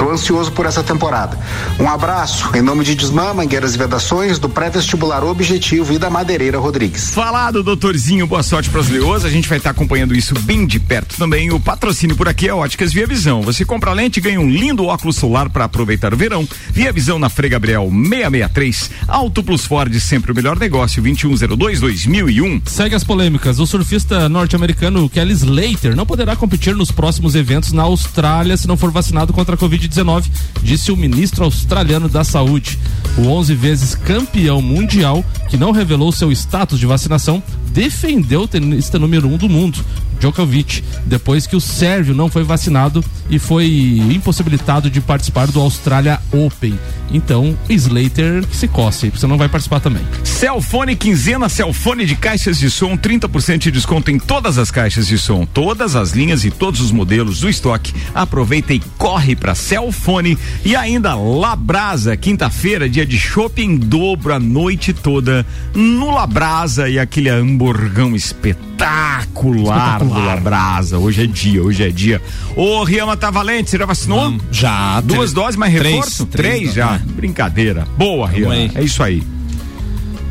Estou 0.02 0.14
ansioso 0.14 0.50
por 0.50 0.66
essa 0.66 0.82
temporada. 0.82 1.38
Um 1.78 1.88
abraço 1.88 2.50
em 2.56 2.60
nome 2.60 2.84
de 2.84 2.96
Desmã, 2.96 3.32
Mangueiras 3.32 3.76
e 3.76 3.78
Vedações, 3.78 4.36
do 4.36 4.48
pré-vestibular 4.48 5.22
Objetivo 5.22 5.92
e 5.92 5.98
da 5.98 6.10
Madeireira 6.10 6.58
Rodrigues. 6.58 7.10
Falado, 7.10 7.62
doutorzinho, 7.62 8.26
boa 8.26 8.42
sorte 8.42 8.68
para 8.68 8.80
as 8.80 8.88
leoas. 8.88 9.24
A 9.24 9.30
gente 9.30 9.48
vai 9.48 9.58
estar 9.58 9.70
acompanhando 9.70 10.12
isso 10.12 10.34
bem 10.40 10.66
de 10.66 10.80
perto 10.80 11.16
também. 11.16 11.52
O 11.52 11.60
patrocínio 11.60 12.16
por 12.16 12.28
aqui 12.28 12.48
é 12.48 12.54
Óticas 12.54 12.92
Via 12.92 13.06
Visão. 13.06 13.42
Você 13.42 13.64
compra 13.64 13.92
a 13.92 13.94
lente 13.94 14.16
e 14.16 14.20
ganha 14.20 14.40
um 14.40 14.50
lindo 14.50 14.86
óculos 14.86 15.14
solar 15.14 15.48
para 15.48 15.66
aproveitar 15.66 16.12
o 16.12 16.16
verão. 16.16 16.48
Via 16.72 16.92
Visão 16.92 17.16
na 17.16 17.28
Frei 17.28 17.50
Gabriel 17.50 17.88
663. 17.88 18.90
Auto 19.06 19.40
Plus 19.44 19.64
Ford, 19.64 19.94
sempre 20.00 20.32
o 20.32 20.34
melhor 20.34 20.58
negócio. 20.58 21.00
2102-2001. 21.00 22.62
Segue 22.66 22.96
as 22.96 23.04
polêmicas. 23.04 23.60
O 23.60 23.66
surfista 23.68 24.28
norte-americano 24.28 25.08
Kelly 25.08 25.34
Slater 25.34 25.94
não 25.94 26.04
poderá 26.04 26.34
competir 26.34 26.74
nos 26.74 26.90
próximos 26.90 27.36
eventos 27.36 27.70
na 27.70 27.84
Austrália 27.84 28.56
se 28.56 28.66
não 28.66 28.76
for 28.76 28.90
vacinado 28.90 29.32
contra 29.32 29.54
a 29.54 29.58
Covid-19, 29.92 30.30
disse 30.62 30.90
o 30.90 30.96
ministro 30.96 31.44
australiano 31.44 32.08
da 32.08 32.24
Saúde. 32.24 32.78
O 33.18 33.28
11 33.28 33.54
vezes 33.54 33.94
campeão 33.94 34.62
mundial, 34.62 35.24
que 35.48 35.56
não 35.56 35.70
revelou 35.70 36.10
seu 36.10 36.32
status 36.32 36.78
de 36.78 36.86
vacinação, 36.86 37.42
defendeu 37.72 38.42
o 38.42 38.48
tenista 38.48 38.98
número 38.98 39.28
um 39.28 39.36
do 39.36 39.48
mundo, 39.48 39.82
Djokovic, 40.20 40.84
depois 41.04 41.46
que 41.46 41.56
o 41.56 41.60
sérvio 41.60 42.14
não 42.14 42.28
foi 42.28 42.44
vacinado 42.44 43.04
e 43.28 43.38
foi 43.38 44.00
impossibilitado 44.12 44.88
de 44.88 45.00
participar 45.00 45.48
do 45.48 45.60
Australia 45.60 46.20
Open. 46.32 46.78
Então, 47.12 47.56
Slater 47.68 48.46
que 48.46 48.56
se 48.56 48.68
coce, 48.68 49.10
você 49.10 49.26
não 49.26 49.36
vai 49.36 49.48
participar 49.48 49.80
também. 49.80 50.02
Celfone 50.24 50.96
quinzena, 50.96 51.48
Celfone 51.48 52.06
de 52.06 52.16
caixas 52.16 52.58
de 52.58 52.70
som, 52.70 52.96
30% 52.96 53.58
de 53.58 53.70
desconto 53.70 54.10
em 54.10 54.18
todas 54.18 54.58
as 54.58 54.70
caixas 54.70 55.06
de 55.06 55.18
som, 55.18 55.44
todas 55.44 55.94
as 55.94 56.12
linhas 56.12 56.44
e 56.44 56.50
todos 56.50 56.80
os 56.80 56.92
modelos 56.92 57.40
do 57.40 57.50
estoque. 57.50 57.92
Aproveita 58.14 58.72
e 58.72 58.80
corre 58.96 59.36
para 59.36 59.54
Celfone 59.54 60.38
e 60.64 60.74
ainda 60.74 61.14
Labrasa, 61.14 62.16
quinta-feira, 62.16 62.88
dia 62.88 63.04
de 63.04 63.18
shopping 63.18 63.76
dobro 63.76 64.34
a 64.34 64.40
noite 64.40 64.92
toda 64.92 65.44
no 65.74 66.14
Labrasa 66.14 66.88
e 66.88 66.98
aquele 66.98 67.28
hamburgão 67.62 68.16
espetacular, 68.16 69.98
do 70.00 70.12
Labrasa. 70.12 70.98
Hoje 70.98 71.22
é 71.24 71.26
dia, 71.26 71.62
hoje 71.62 71.82
é 71.84 71.90
dia. 71.90 72.20
Ô, 72.56 72.82
Riama 72.82 73.16
tá 73.16 73.30
valente, 73.30 73.70
você 73.70 73.78
já 73.78 73.86
vacinou? 73.86 74.30
Não, 74.32 74.40
já. 74.50 75.00
Duas 75.00 75.16
três- 75.18 75.32
doses, 75.32 75.56
mais 75.56 75.72
reforço? 75.72 76.26
três, 76.26 76.58
Três, 76.58 76.74
já. 76.74 76.96
é. 76.96 76.98
Brincadeira. 76.98 77.86
Boa, 77.96 78.28
Riama. 78.28 78.56
É 78.74 78.82
isso 78.82 79.02
aí. 79.02 79.22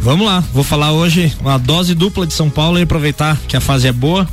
Vamos 0.01 0.25
lá, 0.25 0.43
vou 0.53 0.63
falar 0.63 0.91
hoje 0.91 1.31
uma 1.41 1.57
dose 1.59 1.93
dupla 1.93 2.25
de 2.25 2.33
São 2.33 2.49
Paulo 2.49 2.79
e 2.79 2.81
aproveitar 2.81 3.37
que 3.47 3.55
a 3.55 3.61
fase 3.61 3.87
é 3.87 3.91
boa. 3.91 4.27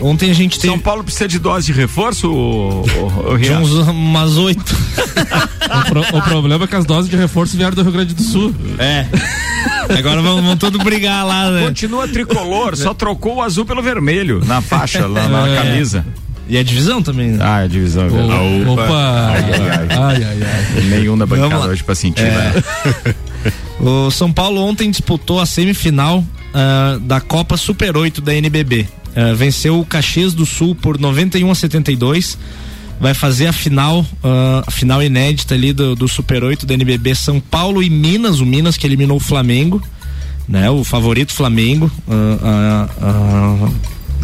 Ontem 0.00 0.30
a 0.30 0.34
gente 0.34 0.58
teve. 0.60 0.72
São 0.72 0.78
Paulo 0.78 1.02
precisa 1.02 1.26
de 1.26 1.38
dose 1.40 1.66
de 1.66 1.72
reforço, 1.72 2.30
ô, 2.32 2.84
de 3.36 3.44
Riama? 3.46 3.60
uns, 3.64 3.72
umas 3.88 4.36
oito. 4.36 4.64
O, 5.68 5.84
pro- 5.90 6.18
o 6.18 6.22
problema 6.22 6.64
é 6.64 6.66
que 6.66 6.76
as 6.76 6.86
doses 6.86 7.10
de 7.10 7.16
reforço 7.16 7.54
vieram 7.54 7.74
do 7.74 7.82
Rio 7.82 7.92
Grande 7.92 8.14
do 8.14 8.22
Sul. 8.22 8.54
É. 8.78 9.06
Agora 9.98 10.20
vão, 10.22 10.42
vão 10.42 10.56
todos 10.56 10.82
brigar 10.82 11.24
lá, 11.26 11.50
né? 11.50 11.64
Continua 11.66 12.06
tricolor, 12.08 12.76
só 12.76 12.92
trocou 12.94 13.36
o 13.36 13.42
azul 13.42 13.64
pelo 13.64 13.82
vermelho 13.82 14.42
na 14.44 14.60
faixa, 14.60 15.06
lá 15.06 15.28
na 15.28 15.48
É. 15.48 15.56
camisa. 15.56 16.04
E 16.48 16.56
a 16.56 16.62
divisão 16.62 17.02
também. 17.02 17.32
né? 17.32 17.38
Ah, 17.42 17.64
é 17.64 17.68
divisão. 17.68 18.06
é 18.06 18.08
verdade. 18.08 18.64
Opa. 18.66 18.82
Opa. 18.84 19.28
Ai, 19.28 19.42
ai, 19.42 19.88
ai. 19.90 20.24
Ai, 20.24 20.42
ai. 20.76 20.82
Nenhum 20.84 21.16
da 21.18 21.26
bancada 21.26 21.48
Vamos 21.50 21.66
hoje 21.66 21.84
pra 21.84 21.94
sentir, 21.94 22.22
É. 22.24 22.30
né? 22.30 23.14
O 23.80 24.10
São 24.10 24.32
Paulo 24.32 24.60
ontem 24.60 24.90
disputou 24.90 25.40
a 25.40 25.46
semifinal 25.46 26.24
ah, 26.52 26.98
da 27.00 27.20
Copa 27.20 27.56
Super 27.56 27.96
8 27.96 28.20
da 28.20 28.34
NBB. 28.34 28.88
Ah, 29.14 29.32
venceu 29.34 29.78
o 29.78 29.84
Caxias 29.84 30.34
do 30.34 30.44
Sul 30.44 30.74
por 30.74 30.98
91 30.98 31.50
a 31.50 31.54
72. 31.54 32.36
Vai 33.00 33.14
fazer 33.14 33.46
a 33.46 33.52
final, 33.52 34.04
ah, 34.22 34.64
a 34.66 34.70
final 34.70 35.02
inédita 35.02 35.54
ali 35.54 35.72
do, 35.72 35.94
do 35.94 36.08
Super 36.08 36.42
8 36.42 36.66
da 36.66 36.74
NBB 36.74 37.14
São 37.14 37.40
Paulo 37.40 37.82
e 37.82 37.88
Minas, 37.88 38.40
o 38.40 38.46
Minas 38.46 38.76
que 38.76 38.86
eliminou 38.86 39.16
o 39.16 39.20
Flamengo, 39.20 39.82
né? 40.48 40.68
O 40.70 40.82
favorito 40.84 41.32
Flamengo. 41.32 41.90
ah, 42.08 42.88
ah, 43.00 43.68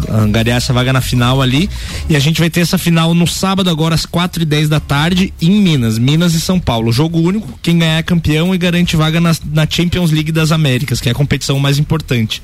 angariar 0.09 0.57
essa 0.57 0.73
vaga 0.73 0.91
na 0.91 1.01
final 1.01 1.41
ali. 1.41 1.69
E 2.09 2.15
a 2.15 2.19
gente 2.19 2.39
vai 2.39 2.49
ter 2.49 2.61
essa 2.61 2.77
final 2.77 3.13
no 3.13 3.27
sábado, 3.27 3.69
agora 3.69 3.95
às 3.95 4.05
4 4.05 4.43
e 4.43 4.45
10 4.45 4.69
da 4.69 4.79
tarde, 4.79 5.33
em 5.41 5.51
Minas. 5.61 5.97
Minas 5.97 6.33
e 6.33 6.41
São 6.41 6.59
Paulo. 6.59 6.91
Jogo 6.91 7.19
único, 7.19 7.57
quem 7.61 7.79
ganhar 7.79 7.97
é 7.97 8.03
campeão 8.03 8.53
e 8.53 8.57
garante 8.57 8.95
vaga 8.95 9.19
na, 9.19 9.35
na 9.51 9.67
Champions 9.69 10.11
League 10.11 10.31
das 10.31 10.51
Américas, 10.51 10.99
que 10.99 11.09
é 11.09 11.11
a 11.11 11.15
competição 11.15 11.59
mais 11.59 11.79
importante. 11.79 12.41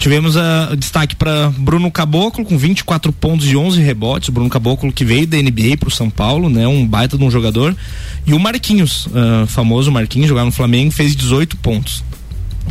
Tivemos 0.00 0.34
a 0.34 0.74
destaque 0.74 1.14
para 1.14 1.50
Bruno 1.58 1.90
Caboclo 1.90 2.42
com 2.42 2.56
24 2.56 3.12
pontos 3.12 3.46
e 3.46 3.54
11 3.54 3.82
rebotes. 3.82 4.30
Bruno 4.30 4.48
Caboclo 4.48 4.90
que 4.90 5.04
veio 5.04 5.26
da 5.26 5.36
NBA 5.36 5.76
para 5.78 5.90
o 5.90 5.92
São 5.92 6.08
Paulo, 6.08 6.48
né? 6.48 6.66
Um 6.66 6.86
baita 6.86 7.18
de 7.18 7.22
um 7.22 7.30
jogador. 7.30 7.76
E 8.26 8.32
o 8.32 8.38
Marquinhos, 8.38 9.06
ah, 9.14 9.44
famoso 9.46 9.92
Marquinhos, 9.92 10.26
jogava 10.26 10.46
no 10.46 10.52
Flamengo, 10.52 10.90
fez 10.90 11.14
18 11.14 11.58
pontos. 11.58 12.02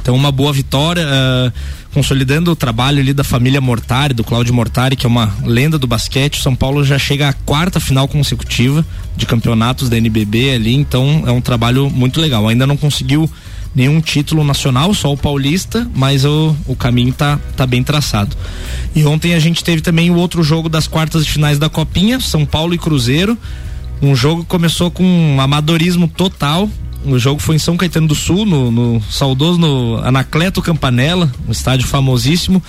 Então 0.01 0.15
uma 0.15 0.31
boa 0.31 0.51
vitória, 0.51 1.05
ah, 1.07 1.53
consolidando 1.93 2.49
o 2.49 2.55
trabalho 2.55 2.99
ali 2.99 3.13
da 3.13 3.23
família 3.23 3.61
Mortari, 3.61 4.15
do 4.15 4.23
Cláudio 4.23 4.51
Mortari, 4.51 4.95
que 4.95 5.05
é 5.05 5.09
uma 5.09 5.31
lenda 5.43 5.77
do 5.77 5.85
basquete. 5.85 6.39
O 6.39 6.41
São 6.41 6.55
Paulo 6.55 6.83
já 6.83 6.97
chega 6.97 7.29
à 7.29 7.33
quarta 7.33 7.79
final 7.79 8.07
consecutiva 8.07 8.83
de 9.15 9.27
campeonatos 9.27 9.87
da 9.87 9.95
NBB 9.97 10.55
ali, 10.55 10.73
então 10.73 11.25
é 11.27 11.31
um 11.31 11.41
trabalho 11.41 11.91
muito 11.91 12.19
legal. 12.19 12.47
Ainda 12.47 12.65
não 12.65 12.75
conseguiu 12.75 13.29
nenhum 13.73 14.01
título 14.01 14.43
nacional, 14.43 14.93
só 14.93 15.13
o 15.13 15.17
paulista, 15.17 15.89
mas 15.95 16.25
o, 16.25 16.55
o 16.67 16.75
caminho 16.75 17.13
tá, 17.13 17.39
tá 17.55 17.65
bem 17.65 17.83
traçado. 17.83 18.35
E 18.95 19.05
ontem 19.05 19.33
a 19.33 19.39
gente 19.39 19.63
teve 19.63 19.81
também 19.81 20.09
o 20.09 20.15
outro 20.15 20.43
jogo 20.43 20.67
das 20.67 20.87
quartas 20.87 21.25
de 21.25 21.31
finais 21.31 21.59
da 21.59 21.69
Copinha, 21.69 22.19
São 22.19 22.45
Paulo 22.45 22.73
e 22.73 22.77
Cruzeiro. 22.77 23.37
Um 24.01 24.15
jogo 24.15 24.43
que 24.43 24.49
começou 24.49 24.89
com 24.89 25.03
um 25.03 25.39
amadorismo 25.39 26.07
total. 26.07 26.69
O 27.05 27.17
jogo 27.17 27.39
foi 27.39 27.55
em 27.55 27.59
São 27.59 27.77
Caetano 27.77 28.07
do 28.07 28.15
Sul, 28.15 28.45
no, 28.45 28.71
no 28.71 29.01
saudoso 29.09 29.57
no 29.57 29.97
Anacleto 30.03 30.61
Campanella, 30.61 31.31
um 31.47 31.51
estádio 31.51 31.87
famosíssimo. 31.87 32.61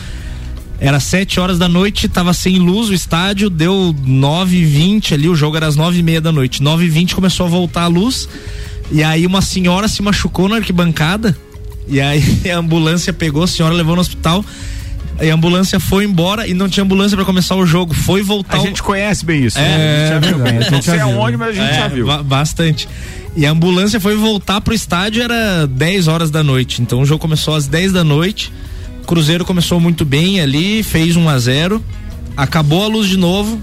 Era 0.78 0.98
sete 0.98 1.38
horas 1.38 1.58
da 1.58 1.68
noite, 1.68 2.08
tava 2.08 2.32
sem 2.32 2.58
luz 2.58 2.88
o 2.88 2.94
estádio, 2.94 3.50
deu 3.50 3.94
nove 4.04 4.58
e 4.58 4.64
vinte 4.64 5.12
ali, 5.12 5.28
o 5.28 5.34
jogo 5.34 5.56
era 5.56 5.66
às 5.66 5.76
nove 5.76 5.98
e 5.98 6.02
meia 6.02 6.20
da 6.20 6.32
noite. 6.32 6.62
Nove 6.62 6.86
e 6.86 6.88
vinte 6.88 7.14
começou 7.14 7.46
a 7.46 7.48
voltar 7.50 7.82
a 7.82 7.86
luz, 7.86 8.28
e 8.90 9.02
aí 9.02 9.26
uma 9.26 9.40
senhora 9.42 9.88
se 9.88 10.02
machucou 10.02 10.48
na 10.48 10.56
arquibancada, 10.56 11.36
e 11.88 12.00
aí 12.00 12.22
a 12.52 12.56
ambulância 12.58 13.12
pegou, 13.12 13.42
a 13.44 13.46
senhora 13.48 13.74
levou 13.74 13.94
no 13.94 14.00
hospital, 14.00 14.44
aí 15.18 15.30
a 15.30 15.34
ambulância 15.34 15.78
foi 15.80 16.04
embora 16.04 16.46
e 16.46 16.54
não 16.54 16.68
tinha 16.68 16.82
ambulância 16.84 17.16
para 17.16 17.24
começar 17.26 17.54
o 17.56 17.66
jogo, 17.66 17.94
foi 17.94 18.22
voltar 18.22 18.56
A 18.56 18.60
o- 18.62 18.66
gente 18.66 18.82
conhece 18.82 19.24
bem 19.24 19.44
isso. 19.44 19.58
É, 19.58 19.62
né? 19.62 19.76
a 19.76 19.98
gente 20.00 20.08
já 20.08 20.18
viu 20.18 20.38
verdade, 20.38 20.50
bem. 20.50 20.58
a 20.58 20.62
gente 20.62 20.72
Não 20.72 20.82
sei 20.82 21.00
aonde, 21.00 21.36
mas 21.36 21.48
a 21.48 21.52
gente 21.52 21.70
É, 21.74 21.78
já 21.80 21.88
viu. 21.88 22.06
ba- 22.06 22.22
bastante. 22.22 22.88
E 23.36 23.46
a 23.46 23.50
ambulância 23.52 24.00
foi 24.00 24.16
voltar 24.16 24.60
pro 24.60 24.74
estádio, 24.74 25.22
era 25.22 25.64
10 25.66 26.08
horas 26.08 26.30
da 26.32 26.42
noite. 26.42 26.82
Então 26.82 27.00
o 27.00 27.06
jogo 27.06 27.20
começou 27.20 27.54
às 27.54 27.66
10 27.68 27.92
da 27.92 28.02
noite. 28.02 28.52
O 29.04 29.06
Cruzeiro 29.06 29.44
começou 29.44 29.78
muito 29.78 30.04
bem 30.04 30.40
ali, 30.40 30.82
fez 30.82 31.14
1 31.16 31.28
a 31.28 31.38
0 31.38 31.80
Acabou 32.36 32.82
a 32.84 32.88
luz 32.88 33.08
de 33.08 33.16
novo. 33.16 33.60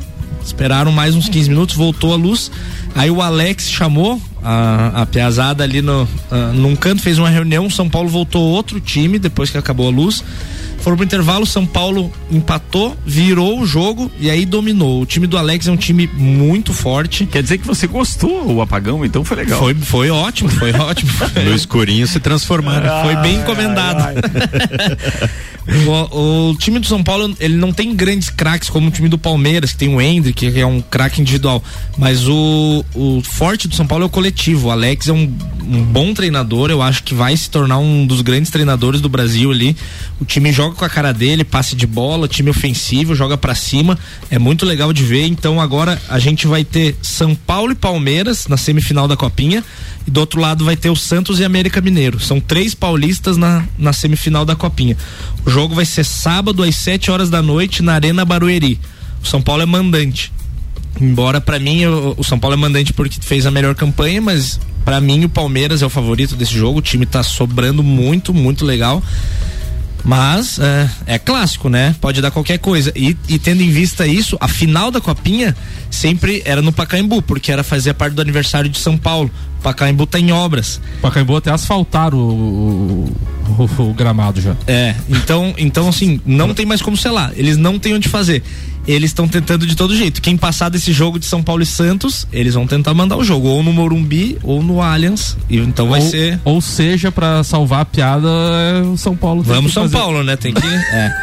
Esperaram 0.47 0.93
mais 0.93 1.13
uns 1.13 1.27
15 1.27 1.49
minutos, 1.49 1.75
voltou 1.75 2.13
a 2.13 2.15
luz. 2.15 2.49
Aí 2.95 3.11
o 3.11 3.21
Alex 3.21 3.69
chamou 3.69 4.19
a, 4.41 5.01
a 5.01 5.05
piazada 5.05 5.63
ali 5.63 5.81
no, 5.81 6.07
ah, 6.31 6.51
num 6.53 6.75
canto, 6.75 7.01
fez 7.01 7.19
uma 7.19 7.29
reunião. 7.29 7.69
São 7.69 7.89
Paulo 7.89 8.07
voltou 8.07 8.41
outro 8.41 8.79
time 8.79 9.19
depois 9.19 9.49
que 9.49 9.57
acabou 9.57 9.87
a 9.87 9.91
luz. 9.91 10.23
Foram 10.87 10.95
pro 10.95 11.05
intervalo, 11.05 11.45
São 11.45 11.65
Paulo 11.65 12.09
empatou, 12.31 12.95
virou 13.05 13.59
o 13.59 13.65
jogo 13.65 14.09
e 14.17 14.29
aí 14.29 14.45
dominou. 14.45 15.01
O 15.01 15.05
time 15.05 15.27
do 15.27 15.37
Alex 15.37 15.67
é 15.67 15.71
um 15.71 15.75
time 15.75 16.07
muito 16.13 16.71
forte. 16.71 17.25
Quer 17.25 17.43
dizer 17.43 17.57
que 17.57 17.67
você 17.67 17.85
gostou 17.87 18.53
o 18.53 18.61
apagão, 18.61 19.03
então 19.03 19.21
foi 19.21 19.35
legal. 19.35 19.59
Foi, 19.59 19.75
foi 19.75 20.09
ótimo, 20.09 20.49
foi 20.49 20.71
ótimo. 20.79 21.11
No 21.43 21.53
escurinho 21.53 22.07
se 22.07 22.21
transformaram. 22.21 23.03
Foi 23.03 23.17
bem 23.17 23.35
encomendado. 23.35 24.01
O, 25.85 26.51
o 26.51 26.55
time 26.55 26.79
do 26.79 26.87
São 26.87 27.03
Paulo, 27.03 27.35
ele 27.41 27.57
não 27.57 27.73
tem 27.73 27.93
grandes 27.93 28.29
craques 28.29 28.69
como 28.69 28.87
o 28.87 28.91
time 28.91 29.09
do 29.09 29.17
Palmeiras, 29.17 29.73
que 29.73 29.77
tem 29.77 29.93
o 29.93 29.99
Hendrick, 29.99 30.49
que 30.51 30.59
é 30.59 30.65
um 30.65 30.79
craque 30.79 31.19
individual. 31.19 31.61
Mas 31.97 32.25
o, 32.25 32.85
o 32.95 33.21
forte 33.21 33.67
do 33.67 33.75
São 33.75 33.85
Paulo 33.85 34.05
é 34.05 34.07
o 34.07 34.09
coletivo. 34.09 34.69
O 34.69 34.71
Alex 34.71 35.09
é 35.09 35.11
um, 35.11 35.29
um 35.69 35.83
bom 35.83 36.13
treinador, 36.13 36.71
eu 36.71 36.81
acho 36.81 37.03
que 37.03 37.13
vai 37.13 37.35
se 37.35 37.49
tornar 37.49 37.77
um 37.77 38.05
dos 38.07 38.21
grandes 38.21 38.49
treinadores 38.49 39.01
do 39.01 39.09
Brasil 39.09 39.51
ali. 39.51 39.75
O 40.19 40.25
time 40.25 40.51
joga 40.51 40.75
com 40.75 40.85
a 40.85 40.89
cara 40.89 41.11
dele, 41.11 41.43
passe 41.43 41.75
de 41.75 41.85
bola, 41.85 42.27
time 42.27 42.49
ofensivo, 42.49 43.13
joga 43.13 43.37
pra 43.37 43.53
cima. 43.53 43.97
É 44.31 44.39
muito 44.39 44.65
legal 44.65 44.93
de 44.93 45.03
ver. 45.03 45.25
Então 45.27 45.59
agora 45.59 46.01
a 46.07 46.19
gente 46.19 46.47
vai 46.47 46.63
ter 46.63 46.95
São 47.01 47.35
Paulo 47.35 47.73
e 47.73 47.75
Palmeiras 47.75 48.47
na 48.47 48.55
semifinal 48.55 49.07
da 49.07 49.17
Copinha. 49.17 49.63
E 50.07 50.11
do 50.11 50.21
outro 50.21 50.39
lado 50.39 50.63
vai 50.63 50.77
ter 50.77 50.89
o 50.89 50.95
Santos 50.95 51.39
e 51.39 51.43
América 51.43 51.81
Mineiro. 51.81 52.19
São 52.19 52.39
três 52.39 52.73
paulistas 52.73 53.35
na, 53.35 53.65
na 53.77 53.91
semifinal 53.91 54.45
da 54.45 54.55
Copinha. 54.55 54.95
O 55.45 55.49
jogo 55.49 55.75
vai 55.75 55.85
ser 55.85 56.05
sábado 56.05 56.63
às 56.63 56.75
7 56.75 57.11
horas 57.11 57.29
da 57.29 57.41
noite 57.41 57.83
na 57.83 57.93
Arena 57.93 58.23
Barueri. 58.23 58.79
O 59.21 59.27
São 59.27 59.41
Paulo 59.41 59.63
é 59.63 59.65
mandante. 59.65 60.31
Embora 60.99 61.41
pra 61.41 61.59
mim 61.59 61.85
o, 61.85 62.15
o 62.17 62.23
São 62.23 62.39
Paulo 62.39 62.55
é 62.55 62.57
mandante 62.57 62.93
porque 62.93 63.19
fez 63.21 63.45
a 63.45 63.51
melhor 63.51 63.75
campanha, 63.75 64.21
mas 64.21 64.59
pra 64.87 65.01
mim 65.01 65.25
o 65.25 65.29
Palmeiras 65.29 65.81
é 65.81 65.85
o 65.85 65.89
favorito 65.89 66.33
desse 66.33 66.53
jogo. 66.53 66.79
O 66.79 66.81
time 66.81 67.05
tá 67.05 67.21
sobrando 67.21 67.83
muito, 67.83 68.33
muito 68.33 68.63
legal. 68.63 69.03
Mas 70.01 70.57
é, 70.59 70.89
é 71.05 71.19
clássico, 71.19 71.67
né? 71.67 71.93
Pode 71.99 72.21
dar 72.21 72.31
qualquer 72.31 72.57
coisa. 72.57 72.93
E, 72.95 73.17
e 73.27 73.37
tendo 73.37 73.61
em 73.61 73.69
vista 73.69 74.07
isso, 74.07 74.37
a 74.39 74.47
final 74.47 74.89
da 74.89 75.01
copinha 75.01 75.53
sempre 75.91 76.41
era 76.45 76.61
no 76.61 76.71
Pacaembu, 76.71 77.21
porque 77.21 77.51
era 77.51 77.65
fazer 77.65 77.95
parte 77.95 78.13
do 78.13 78.21
aniversário 78.21 78.69
de 78.69 78.79
São 78.79 78.97
Paulo. 78.97 79.29
Pacaembu 79.61 80.07
tá 80.07 80.21
em 80.21 80.31
obras. 80.31 80.79
Pacaembu 81.01 81.35
até 81.35 81.51
asfaltaram 81.51 82.17
o, 82.17 83.09
o, 83.59 83.69
o, 83.77 83.89
o 83.89 83.93
gramado 83.93 84.39
já. 84.39 84.55
É, 84.67 84.95
então, 85.09 85.53
então 85.57 85.89
assim, 85.89 86.21
não 86.25 86.53
tem 86.53 86.65
mais 86.65 86.81
como 86.81 86.95
selar. 86.95 87.33
Eles 87.35 87.57
não 87.57 87.77
têm 87.77 87.93
onde 87.93 88.07
fazer. 88.07 88.41
Eles 88.87 89.09
estão 89.09 89.27
tentando 89.27 89.65
de 89.67 89.75
todo 89.75 89.95
jeito. 89.95 90.21
Quem 90.21 90.37
passar 90.37 90.69
desse 90.69 90.93
jogo 90.93 91.19
de 91.19 91.25
São 91.25 91.43
Paulo 91.43 91.61
e 91.61 91.65
Santos, 91.65 92.25
eles 92.31 92.53
vão 92.53 92.65
tentar 92.65 92.93
mandar 92.93 93.17
o 93.17 93.23
jogo 93.23 93.47
ou 93.47 93.61
no 93.61 93.73
Morumbi 93.73 94.37
ou 94.41 94.63
no 94.63 94.81
Allianz. 94.81 95.35
E 95.49 95.57
então 95.57 95.89
vai 95.89 96.01
ou, 96.01 96.09
ser. 96.09 96.39
Ou 96.45 96.61
seja, 96.61 97.11
para 97.11 97.43
salvar 97.43 97.81
a 97.81 97.85
piada, 97.85 98.27
é 98.27 98.81
o 98.81 98.95
São 98.95 99.15
Paulo. 99.15 99.43
tem 99.43 99.53
Vamos 99.53 99.71
que 99.71 99.73
São 99.73 99.83
fazer. 99.83 99.97
Paulo, 99.97 100.23
né? 100.23 100.37
Tem 100.37 100.53
que. 100.53 100.65
é. 100.65 101.13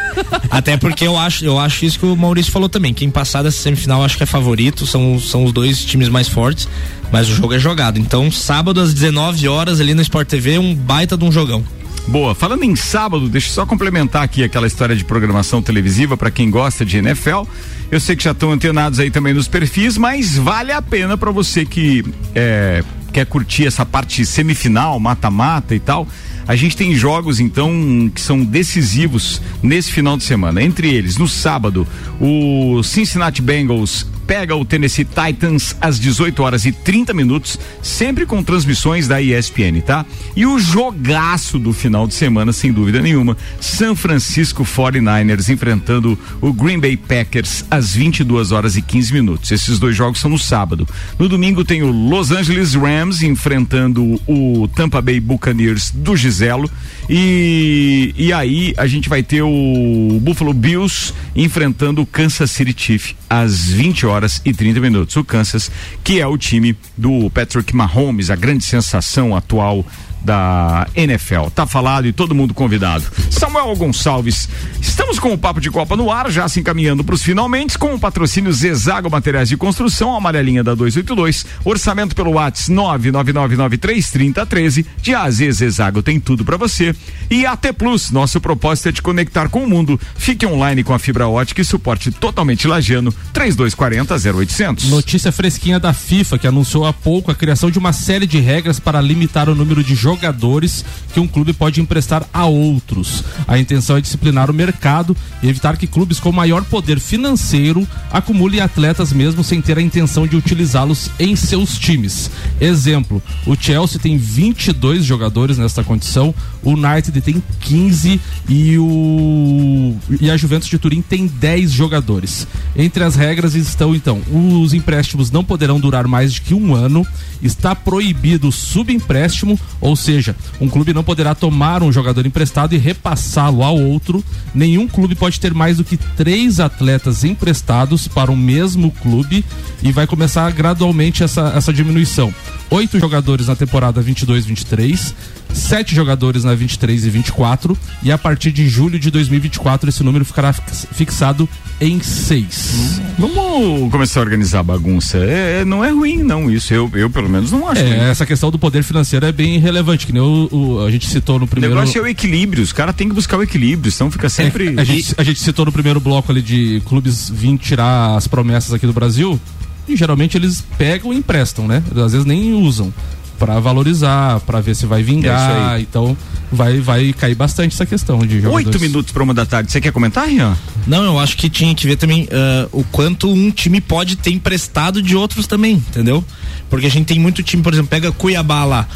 Até 0.51 0.77
porque 0.77 1.07
eu 1.07 1.17
acho, 1.17 1.43
eu 1.43 1.57
acho 1.57 1.85
isso 1.85 1.97
que 1.97 2.05
o 2.05 2.15
Maurício 2.15 2.51
falou 2.51 2.69
também. 2.69 2.93
Quem 2.93 3.09
passar 3.09 3.41
dessa 3.41 3.61
semifinal 3.61 4.03
acho 4.03 4.15
que 4.15 4.23
é 4.23 4.27
favorito. 4.27 4.85
São, 4.85 5.19
são 5.19 5.43
os 5.43 5.51
dois 5.51 5.83
times 5.83 6.07
mais 6.07 6.27
fortes. 6.27 6.67
Mas 7.11 7.29
o 7.29 7.35
jogo 7.35 7.53
é 7.53 7.59
jogado. 7.59 7.99
Então, 7.99 8.31
sábado 8.31 8.79
às 8.79 8.93
19 8.93 9.47
horas 9.47 9.79
ali 9.79 9.93
no 9.93 10.01
Sport 10.01 10.27
TV, 10.27 10.57
um 10.59 10.75
baita 10.75 11.17
de 11.17 11.23
um 11.23 11.31
jogão. 11.31 11.63
Boa. 12.07 12.35
Falando 12.35 12.63
em 12.63 12.75
sábado, 12.75 13.27
deixa 13.27 13.49
eu 13.49 13.53
só 13.53 13.65
complementar 13.65 14.23
aqui 14.23 14.43
aquela 14.43 14.67
história 14.67 14.95
de 14.95 15.03
programação 15.03 15.61
televisiva 15.61 16.15
para 16.15 16.29
quem 16.29 16.51
gosta 16.51 16.85
de 16.85 16.97
NFL. 16.97 17.43
Eu 17.89 17.99
sei 17.99 18.15
que 18.15 18.23
já 18.23 18.31
estão 18.31 18.51
antenados 18.51 18.99
aí 18.99 19.09
também 19.09 19.33
nos 19.33 19.47
perfis, 19.47 19.97
mas 19.97 20.37
vale 20.37 20.71
a 20.71 20.81
pena 20.81 21.17
para 21.17 21.31
você 21.31 21.65
que 21.65 22.05
é, 22.35 22.83
quer 23.11 23.25
curtir 23.25 23.65
essa 23.65 23.85
parte 23.85 24.23
semifinal, 24.25 24.99
mata-mata 24.99 25.73
e 25.73 25.79
tal. 25.79 26.07
A 26.47 26.55
gente 26.55 26.77
tem 26.77 26.93
jogos 26.93 27.39
então 27.39 27.71
que 28.13 28.21
são 28.21 28.43
decisivos 28.43 29.41
nesse 29.63 29.91
final 29.91 30.15
de 30.15 30.23
semana. 30.23 30.61
Entre 30.61 30.93
eles, 30.93 31.17
no 31.17 31.27
sábado, 31.27 31.87
o 32.21 32.83
Cincinnati 32.83 33.41
Bengals 33.41 34.05
pega 34.25 34.55
o 34.55 34.65
Tennessee 34.65 35.05
Titans 35.05 35.75
às 35.79 35.99
18 35.99 36.41
horas 36.41 36.65
e 36.65 36.71
30 36.71 37.13
minutos, 37.13 37.59
sempre 37.81 38.25
com 38.25 38.43
transmissões 38.43 39.07
da 39.07 39.21
ESPN, 39.21 39.81
tá? 39.85 40.05
E 40.35 40.45
o 40.45 40.59
jogaço 40.59 41.59
do 41.59 41.71
final 41.71 42.07
de 42.07 42.13
semana, 42.13 42.51
sem 42.51 42.71
dúvida 42.71 43.01
nenhuma, 43.01 43.37
San 43.59 43.95
Francisco 43.95 44.63
49ers 44.63 45.49
enfrentando 45.49 46.17
o 46.41 46.51
Green 46.51 46.79
Bay 46.79 46.97
Packers 46.97 47.65
às 47.69 47.93
22 47.93 48.51
horas 48.51 48.75
e 48.75 48.81
15 48.81 49.13
minutos. 49.13 49.51
Esses 49.51 49.79
dois 49.79 49.95
jogos 49.95 50.19
são 50.19 50.29
no 50.29 50.39
sábado. 50.39 50.87
No 51.19 51.29
domingo 51.29 51.63
tem 51.63 51.83
o 51.83 51.91
Los 51.91 52.31
Angeles 52.31 52.73
Rams 52.73 53.21
enfrentando 53.21 54.19
o 54.27 54.67
Tampa 54.75 55.01
Bay 55.01 55.19
Buccaneers 55.19 55.91
do 55.91 56.15
Giselo 56.15 56.69
e 57.09 58.13
e 58.17 58.33
aí 58.33 58.73
a 58.77 58.87
gente 58.87 59.07
vai 59.07 59.21
ter 59.21 59.41
o 59.41 60.19
Buffalo 60.21 60.53
Bills 60.53 61.13
enfrentando 61.35 62.01
o 62.01 62.05
Kansas 62.05 62.51
City 62.51 62.73
Chiefs 62.75 63.15
às 63.29 63.67
20 63.67 64.05
horas 64.05 64.14
e 64.45 64.53
30 64.53 64.79
minutos. 64.79 65.15
O 65.15 65.23
Kansas, 65.23 65.71
que 66.03 66.19
é 66.19 66.27
o 66.27 66.37
time 66.37 66.77
do 66.97 67.29
Patrick 67.29 67.75
Mahomes, 67.75 68.29
a 68.29 68.35
grande 68.35 68.63
sensação 68.63 69.35
atual 69.35 69.85
da 70.25 70.87
NFL. 70.95 71.47
Tá 71.53 71.65
falado 71.65 72.07
e 72.07 72.13
todo 72.13 72.35
mundo 72.35 72.53
convidado. 72.53 73.05
Samuel 73.29 73.75
Gonçalves, 73.75 74.49
estamos 74.81 75.19
com 75.19 75.33
o 75.33 75.37
Papo 75.37 75.61
de 75.61 75.71
Copa 75.71 75.95
no 75.95 76.11
ar, 76.11 76.29
já 76.31 76.49
se 76.49 76.59
encaminhando 76.59 77.03
para 77.03 77.15
os 77.15 77.23
finalmente, 77.23 77.77
com 77.77 77.93
o 77.93 77.99
patrocínio 77.99 78.51
Zezago 78.51 79.07
Materiais 79.09 79.49
de 79.49 79.55
Construção, 79.55 80.15
amarelinha 80.15 80.63
da 80.63 80.73
282, 80.73 81.45
orçamento 81.63 82.15
pelo 82.15 82.31
WhatsApp 82.31 82.71
999933013, 82.71 84.85
de 85.01 85.13
AZ 85.13 85.37
Zezago 85.37 86.01
tem 86.01 86.19
tudo 86.19 86.43
para 86.43 86.57
você. 86.57 86.95
E 87.29 87.45
AT 87.45 87.71
Plus, 87.77 88.09
nosso 88.11 88.41
propósito 88.41 88.89
é 88.89 88.91
te 88.91 89.01
conectar 89.01 89.49
com 89.49 89.63
o 89.63 89.69
mundo. 89.69 89.99
Fique 90.15 90.45
online 90.45 90.83
com 90.83 90.93
a 90.93 90.99
fibra 90.99 91.27
ótica 91.27 91.61
e 91.61 91.65
suporte 91.65 92.11
totalmente 92.11 92.67
lagiano, 92.67 93.13
3240 93.33 94.15
0800. 94.15 94.89
Notícia 94.89 95.31
fresquinha 95.31 95.79
da 95.79 95.93
FIFA 95.93 96.39
que 96.39 96.47
anunciou 96.47 96.85
há 96.85 96.93
pouco 96.93 97.31
a 97.31 97.35
criação 97.35 97.69
de 97.69 97.77
uma 97.77 97.93
série 97.93 98.27
de 98.27 98.39
regras 98.39 98.79
para 98.79 99.01
limitar 99.01 99.49
o 99.49 99.55
número 99.55 99.83
de 99.83 99.95
jogadores 100.15 100.85
que 101.13 101.19
um 101.19 101.27
clube 101.27 101.53
pode 101.53 101.81
emprestar 101.81 102.25
a 102.33 102.45
outros. 102.45 103.23
A 103.47 103.59
intenção 103.59 103.97
é 103.97 104.01
disciplinar 104.01 104.49
o 104.49 104.53
mercado 104.53 105.15
e 105.43 105.49
evitar 105.49 105.77
que 105.77 105.87
clubes 105.87 106.19
com 106.19 106.31
maior 106.31 106.63
poder 106.63 106.99
financeiro 106.99 107.87
acumulem 108.11 108.61
atletas 108.61 109.11
mesmo 109.11 109.43
sem 109.43 109.61
ter 109.61 109.77
a 109.77 109.81
intenção 109.81 110.25
de 110.25 110.35
utilizá-los 110.35 111.11
em 111.19 111.35
seus 111.35 111.77
times. 111.77 112.31
Exemplo: 112.59 113.21
o 113.45 113.55
Chelsea 113.55 113.99
tem 113.99 114.17
22 114.17 115.03
jogadores 115.03 115.57
nesta 115.57 115.83
condição, 115.83 116.33
o 116.63 116.71
United 116.71 117.21
tem 117.21 117.43
15 117.59 118.19
e 118.49 118.77
o 118.77 119.95
e 120.19 120.29
a 120.31 120.37
Juventus 120.37 120.69
de 120.69 120.79
Turim 120.79 121.01
tem 121.01 121.27
10 121.27 121.71
jogadores. 121.71 122.47
Entre 122.75 123.03
as 123.03 123.15
regras 123.15 123.53
estão 123.53 123.93
então 123.93 124.21
os 124.31 124.73
empréstimos 124.73 125.29
não 125.29 125.43
poderão 125.43 125.79
durar 125.79 126.07
mais 126.07 126.33
de 126.33 126.41
que 126.41 126.53
um 126.53 126.73
ano, 126.73 127.05
está 127.41 127.75
proibido 127.75 128.47
o 128.47 128.51
subempréstimo, 128.51 129.59
ou 129.79 129.95
seja, 130.05 130.35
um 130.61 130.69
clube 130.69 130.93
não 130.93 131.03
poderá 131.03 131.33
tomar 131.35 131.81
um 131.83 131.91
jogador 131.91 132.25
emprestado 132.25 132.73
e 132.73 132.77
repassá-lo 132.77 133.63
a 133.63 133.69
outro. 133.71 134.23
Nenhum 134.53 134.87
clube 134.87 135.15
pode 135.15 135.39
ter 135.39 135.53
mais 135.53 135.77
do 135.77 135.83
que 135.83 135.97
três 135.97 136.59
atletas 136.59 137.23
emprestados 137.23 138.07
para 138.07 138.31
o 138.31 138.37
mesmo 138.37 138.91
clube 138.91 139.43
e 139.83 139.91
vai 139.91 140.05
começar 140.07 140.49
gradualmente 140.51 141.23
essa, 141.23 141.51
essa 141.55 141.73
diminuição. 141.73 142.33
Oito 142.69 142.99
jogadores 142.99 143.47
na 143.47 143.55
temporada 143.55 144.01
22-23, 144.01 145.13
sete 145.53 145.95
jogadores 145.95 146.43
na 146.43 146.53
23 146.55 147.05
e 147.05 147.09
24 147.09 147.77
e 148.03 148.11
a 148.11 148.17
partir 148.17 148.51
de 148.51 148.67
julho 148.67 148.99
de 148.99 149.09
2024 149.11 149.89
esse 149.89 150.03
número 150.03 150.25
ficará 150.25 150.51
fix- 150.53 150.87
fixado 150.91 151.47
em 151.79 152.01
seis. 152.01 152.99
Vamos 153.19 153.91
começar 153.91 154.19
a 154.19 154.23
organizar 154.23 154.59
a 154.59 154.63
bagunça. 154.63 155.17
É, 155.17 155.61
é- 155.61 155.65
não 155.65 155.83
é 155.83 155.89
ruim, 155.91 156.23
não, 156.23 156.49
isso. 156.49 156.73
Eu, 156.73 156.89
eu 156.95 157.09
pelo 157.09 157.29
menos 157.29 157.51
não 157.51 157.67
acho. 157.67 157.81
É, 157.81 158.09
essa 158.09 158.25
questão 158.25 158.49
do 158.49 158.57
poder 158.57 158.81
financeiro 158.83 159.25
é 159.25 159.31
bem 159.31 159.59
relevante, 159.59 159.84
que 160.05 160.11
nem 160.13 160.21
o, 160.21 160.49
o- 160.51 160.85
a 160.85 160.91
gente 160.91 161.07
citou 161.07 161.37
no 161.39 161.45
O 161.45 161.47
primeiro. 161.47 161.75
negócio 161.75 161.99
é 161.99 162.01
o 162.01 162.07
equilíbrio, 162.07 162.63
os 162.63 162.73
caras 162.73 162.95
têm 162.95 163.07
que 163.09 163.15
buscar 163.15 163.37
o 163.37 163.43
equilíbrio, 163.43 163.91
senão 163.91 164.09
fica 164.11 164.27
sempre. 164.29 164.73
É, 164.75 164.81
a, 164.81 164.83
gente, 164.83 165.13
a 165.17 165.23
gente 165.23 165.39
citou 165.39 165.65
no 165.65 165.71
primeiro 165.71 165.99
bloco 165.99 166.31
ali 166.31 166.41
de 166.41 166.81
clubes 166.85 167.29
vir 167.29 167.57
tirar 167.57 168.15
as 168.15 168.27
promessas 168.27 168.73
aqui 168.73 168.85
do 168.87 168.93
Brasil. 168.93 169.39
E 169.87 169.95
geralmente 169.95 170.35
eles 170.35 170.63
pegam 170.77 171.13
e 171.13 171.17
emprestam, 171.17 171.67
né? 171.67 171.83
Às 172.03 172.11
vezes 172.13 172.25
nem 172.25 172.53
usam 172.55 172.91
Pra 173.39 173.59
valorizar, 173.59 174.39
pra 174.41 174.61
ver 174.61 174.75
se 174.75 174.85
vai 174.85 175.01
É 175.01 175.03
vingar. 175.03 175.73
aí. 175.73 175.81
então 175.83 176.15
vai, 176.51 176.79
vai 176.79 177.13
cair 177.13 177.35
bastante 177.35 177.73
essa 177.73 177.85
questão 177.85 178.19
de 178.19 178.39
jogadores. 178.39 178.67
Oito 178.67 178.79
minutos 178.79 179.11
para 179.11 179.23
uma 179.23 179.33
da 179.33 179.45
tarde. 179.45 179.71
Você 179.71 179.81
quer 179.81 179.91
comentar, 179.91 180.27
Rian? 180.27 180.55
Não, 180.87 181.03
eu 181.03 181.19
acho 181.19 181.35
que 181.35 181.49
tinha 181.49 181.73
que 181.75 181.85
ver 181.85 181.97
também 181.97 182.27
ah, 182.31 182.67
o 182.71 182.83
quanto 182.85 183.29
um 183.29 183.51
time 183.51 183.81
pode 183.81 184.15
ter 184.15 184.31
emprestado 184.31 185.01
de 185.01 185.15
outros 185.15 185.47
também, 185.47 185.73
entendeu? 185.75 186.23
Porque 186.69 186.85
a 186.87 186.89
gente 186.89 187.05
tem 187.07 187.19
muito 187.19 187.43
time, 187.43 187.61
por 187.61 187.73
exemplo, 187.73 187.89
pega 187.89 188.11
Cuiabá 188.11 188.63
lá. 188.63 188.87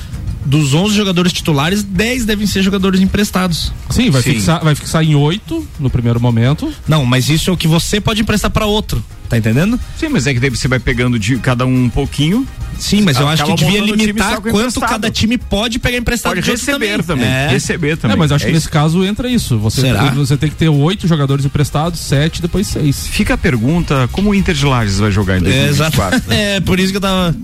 Dos 0.45 0.73
11 0.73 0.95
jogadores 0.95 1.33
titulares, 1.33 1.83
10 1.83 2.23
devem 2.25 2.47
ser 2.47 2.63
jogadores 2.63 3.01
emprestados. 3.01 3.73
Sim, 3.89 4.09
vai, 4.09 4.21
Fixar, 4.21 4.63
vai 4.63 4.73
fixar 4.73 5.03
em 5.03 5.13
oito 5.13 5.67
no 5.77 5.89
primeiro 5.89 6.19
momento. 6.19 6.73
Não, 6.87 7.05
mas 7.05 7.27
isso 7.29 7.49
é 7.49 7.53
o 7.53 7.57
que 7.57 7.67
você 7.67 7.99
pode 7.99 8.21
emprestar 8.21 8.49
para 8.49 8.65
outro. 8.65 9.03
Tá 9.27 9.37
entendendo? 9.37 9.79
Sim, 9.99 10.07
mas 10.09 10.25
é 10.25 10.33
que 10.33 10.39
daí 10.39 10.49
você 10.49 10.67
vai 10.67 10.79
pegando 10.79 11.19
de 11.19 11.37
cada 11.37 11.65
um 11.65 11.83
um 11.83 11.89
pouquinho. 11.89 12.47
Sim, 12.77 13.01
mas 13.01 13.19
eu 13.19 13.27
acho 13.27 13.43
que 13.43 13.53
devia 13.55 13.81
limitar 13.81 14.39
quanto 14.41 14.49
emprestado. 14.57 14.89
cada 14.89 15.09
time 15.11 15.37
pode 15.37 15.79
pegar 15.79 15.97
emprestado 15.97 16.35
Pode 16.35 16.49
receber 16.49 17.03
também. 17.03 17.25
É. 17.27 17.47
Receber 17.49 17.97
também. 17.97 18.15
É, 18.15 18.17
mas 18.17 18.31
acho 18.31 18.45
É 18.45 18.47
que 18.47 18.51
isso. 18.51 18.65
nesse 18.65 18.69
caso 18.69 19.03
entra 19.03 19.29
isso. 19.29 19.57
Você, 19.59 19.81
Será? 19.81 20.03
você 20.11 20.37
tem 20.37 20.49
que 20.49 20.55
ter 20.55 20.69
oito 20.69 21.07
jogadores 21.07 21.43
emprestados, 21.45 21.99
sete, 21.99 22.41
depois 22.41 22.67
seis. 22.67 23.07
Fica 23.07 23.33
a 23.33 23.37
pergunta: 23.37 24.07
como 24.11 24.29
o 24.29 24.35
Inter 24.35 24.55
de 24.55 24.65
Lages 24.65 24.99
vai 24.99 25.11
jogar 25.11 25.39
em 25.41 25.45
É, 25.45 25.67
exato. 25.67 25.97
2024? 25.97 26.23
É, 26.33 26.59
por 26.61 26.79
isso 26.79 26.91
que 26.91 26.97
eu 26.97 27.01
tava. 27.01 27.35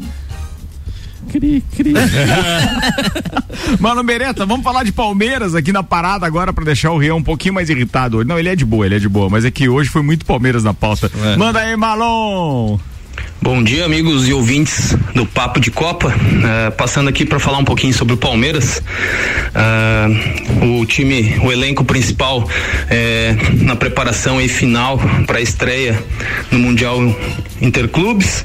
Cri, 1.32 1.62
cri. 1.76 1.92
Mano 3.80 4.04
Beretta, 4.04 4.46
vamos 4.46 4.64
falar 4.64 4.84
de 4.84 4.92
Palmeiras 4.92 5.54
aqui 5.56 5.72
na 5.72 5.84
parada 5.84 6.26
agora 6.26 6.54
pra 6.54 6.64
deixar 6.64 6.92
o 6.92 6.98
Rian 6.98 7.16
um 7.16 7.24
pouquinho 7.24 7.54
mais 7.54 7.70
irritado. 7.70 8.18
hoje. 8.18 8.28
Não, 8.28 8.40
ele 8.40 8.50
é 8.50 8.56
de 8.56 8.64
boa, 8.66 8.86
ele 8.86 8.96
é 8.96 9.00
de 9.00 9.10
boa, 9.10 9.30
mas 9.30 9.44
é 9.44 9.52
que 9.52 9.68
hoje 9.68 9.90
foi 9.90 10.02
muito 10.02 10.26
Palmeiras 10.26 10.64
na 10.64 10.74
pauta. 10.74 11.12
É. 11.26 11.36
Manda 11.36 11.60
aí, 11.60 11.76
Malon! 11.76 12.78
Bom 13.46 13.62
dia, 13.64 13.86
amigos 13.86 14.28
e 14.28 14.34
ouvintes 14.34 14.98
do 15.14 15.24
Papo 15.24 15.60
de 15.60 15.70
Copa. 15.70 16.12
Eh, 16.44 16.72
passando 16.72 17.10
aqui 17.10 17.24
para 17.24 17.38
falar 17.40 17.60
um 17.60 17.64
pouquinho 17.64 17.94
sobre 17.94 18.16
o 18.16 18.18
Palmeiras. 18.18 18.82
Ah, 19.54 20.08
o 20.64 20.84
time, 20.88 21.38
o 21.44 21.52
elenco 21.52 21.86
principal 21.86 22.50
eh, 22.90 23.36
na 23.62 23.76
preparação 23.76 24.42
e 24.42 24.48
final 24.50 25.00
para 25.28 25.38
a 25.38 25.42
estreia 25.42 26.04
no 26.50 26.58
Mundial 26.58 27.00
Interclubes. 27.62 28.44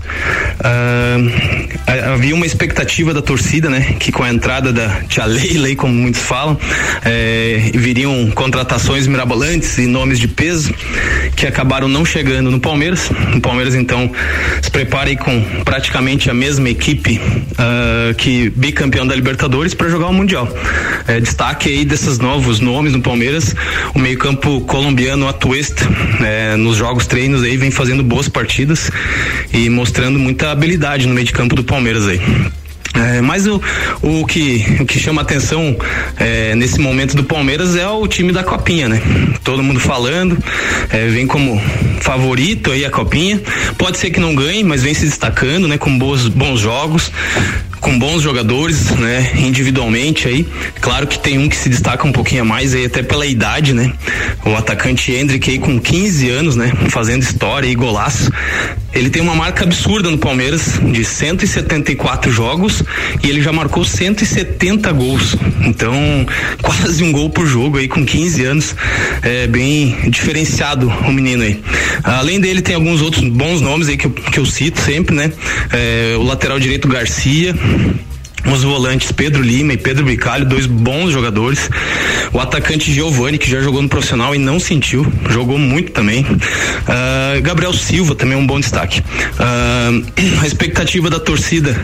Ha- 0.63 2.13
havia 2.13 2.35
uma 2.35 2.45
expectativa 2.45 3.15
da 3.15 3.23
torcida, 3.23 3.71
né? 3.71 3.97
Que 3.99 4.13
com 4.13 4.23
a 4.23 4.29
entrada 4.31 4.71
da 4.71 5.01
Tia 5.09 5.25
Leila, 5.25 5.75
como 5.77 5.95
muitos 5.95 6.21
falam, 6.21 6.59
viriam 7.75 8.31
contratações 8.33 9.07
mirabolantes 9.07 9.79
e 9.79 9.87
nomes 9.87 10.19
de 10.21 10.29
peso 10.29 10.75
que 11.35 11.47
acabaram 11.47 11.89
não 11.89 12.05
chegando 12.05 12.51
no 12.51 12.61
Palmeiras. 12.61 13.11
O 13.35 13.41
Palmeiras 13.41 13.75
então 13.75 14.13
se 14.61 14.71
prepara 14.71 14.90
prepara 14.91 15.11
aí 15.11 15.17
com 15.17 15.41
praticamente 15.65 16.29
a 16.29 16.35
mesma 16.35 16.69
equipe 16.69 17.21
ah, 17.57 18.13
que 18.19 18.51
bicampeão 18.51 19.07
da 19.07 19.15
Libertadores 19.15 19.73
para 19.73 19.89
jogar 19.89 20.09
o 20.09 20.13
Mundial. 20.13 20.49
É, 21.07 21.21
destaque 21.21 21.69
aí 21.69 21.85
desses 21.85 22.19
novos 22.19 22.59
nomes 22.59 22.93
no 22.93 23.01
Palmeiras, 23.01 23.55
o 23.95 24.01
meio-campo 24.01 24.61
colombiano 24.63 25.29
Atuesta, 25.29 25.85
é, 26.25 26.57
nos 26.57 26.77
jogos 26.77 27.07
treinos 27.07 27.45
aí 27.45 27.57
vem 27.57 27.71
fazendo 27.71 28.03
boas 28.03 28.29
partidas 28.29 28.91
e 29.55 29.71
mostrando 29.71 30.19
muita 30.19 30.51
habilidade 30.51 31.07
no 31.07 31.15
meio 31.15 31.27
de 31.27 31.33
campo 31.33 31.55
do 31.55 31.63
Palmeiras 31.63 32.09
aí. 32.09 32.21
É, 32.95 33.21
mas 33.21 33.47
o, 33.47 33.61
o, 34.03 34.27
que, 34.27 34.65
o 34.81 34.87
que 34.87 34.99
chama 34.99 35.23
atenção 35.23 35.77
é, 36.19 36.55
nesse 36.55 36.81
momento 36.81 37.15
do 37.17 37.23
Palmeiras 37.23 37.77
é 37.77 37.89
o 37.89 38.07
time 38.07 38.33
da 38.33 38.43
Copinha, 38.43 38.89
né? 38.89 39.01
Todo 39.45 39.63
mundo 39.63 39.79
falando, 39.79 40.37
é, 40.91 41.07
vem 41.07 41.27
como 41.27 41.61
favorito 42.01 42.73
aí 42.73 42.85
a 42.85 42.91
Copinha. 42.91 43.41
Pode 43.79 43.99
ser 43.99 44.11
que 44.11 44.19
não 44.19 44.35
ganhe, 44.35 44.65
mas 44.65 44.83
vem 44.83 44.93
se 44.93 45.07
destacando, 45.07 45.69
né? 45.69 45.79
Com 45.79 45.97
bons, 45.97 46.27
bons 46.29 46.61
jogos, 46.61 47.13
com 47.81 47.99
bons 47.99 48.23
jogadores, 48.23 48.91
né? 48.91 49.33
Individualmente 49.37 50.29
aí. 50.29 50.47
Claro 50.81 51.07
que 51.07 51.19
tem 51.19 51.39
um 51.39 51.49
que 51.49 51.57
se 51.57 51.69
destaca 51.69 52.07
um 52.07 52.13
pouquinho 52.13 52.43
a 52.43 52.45
mais 52.45 52.75
aí, 52.75 52.85
até 52.85 53.03
pela 53.03 53.27
idade, 53.27 53.73
né? 53.73 53.93
O 54.45 54.55
atacante 54.55 55.13
Hendrick 55.13 55.51
aí 55.51 55.59
com 55.59 55.81
15 55.81 56.31
anos, 56.31 56.57
né? 56.57 56.73
Fazendo 56.91 57.23
história 57.23 57.67
e 57.67 57.75
golaço. 57.75 58.31
Ele 58.93 59.09
tem 59.09 59.23
uma 59.23 59.35
marca 59.35 59.65
absurda 59.65 60.11
no 60.11 60.19
Palmeiras 60.19 60.81
de 60.93 61.05
174 61.05 62.31
jogos 62.31 62.83
e 63.23 63.31
ele 63.31 63.41
já 63.41 63.53
marcou 63.53 63.85
170 63.85 64.91
gols. 64.93 65.37
Então, 65.65 65.95
quase 66.61 67.03
um 67.05 67.13
gol 67.13 67.31
por 67.31 67.47
jogo 67.47 67.79
aí 67.79 67.87
com 67.87 68.05
15 68.05 68.45
anos. 68.45 68.75
É 69.23 69.47
bem 69.47 69.97
diferenciado 70.09 70.89
o 70.89 71.13
menino 71.13 71.43
aí. 71.43 71.61
Além 72.03 72.41
dele, 72.41 72.61
tem 72.63 72.75
alguns 72.75 73.01
outros 73.01 73.23
bons 73.25 73.61
nomes 73.61 73.89
aí 73.89 73.97
que 73.97 74.07
eu, 74.07 74.11
que 74.11 74.39
eu 74.39 74.47
cito 74.47 74.81
sempre, 74.81 75.15
né? 75.15 75.33
É, 75.73 76.17
o 76.17 76.23
lateral 76.23 76.59
direito 76.59 76.89
Garcia, 76.89 77.55
you 77.71 78.01
os 78.47 78.63
volantes 78.63 79.13
Pedro 79.13 79.43
Lima 79.43 79.73
e 79.73 79.77
Pedro 79.77 80.05
Bicalho, 80.05 80.45
dois 80.47 80.67
bons 80.67 81.13
jogadores. 81.13 81.69
O 82.33 82.41
atacante 82.41 82.93
Giovani, 82.93 83.39
que 83.39 83.51
já 83.51 83.61
jogou 83.61 83.83
no 83.83 83.89
profissional 83.89 84.35
e 84.35 84.39
não 84.39 84.59
sentiu, 84.59 85.07
jogou 85.29 85.59
muito 85.59 85.93
também. 85.93 86.25
Ah, 86.87 87.39
Gabriel 87.41 87.73
Silva 87.73 88.15
também 88.15 88.35
é 88.35 88.41
um 88.41 88.47
bom 88.47 88.61
destaque. 88.61 89.03
Ah, 89.39 89.91
a 90.43 90.47
expectativa 90.47 91.11
da 91.11 91.19
torcida 91.19 91.77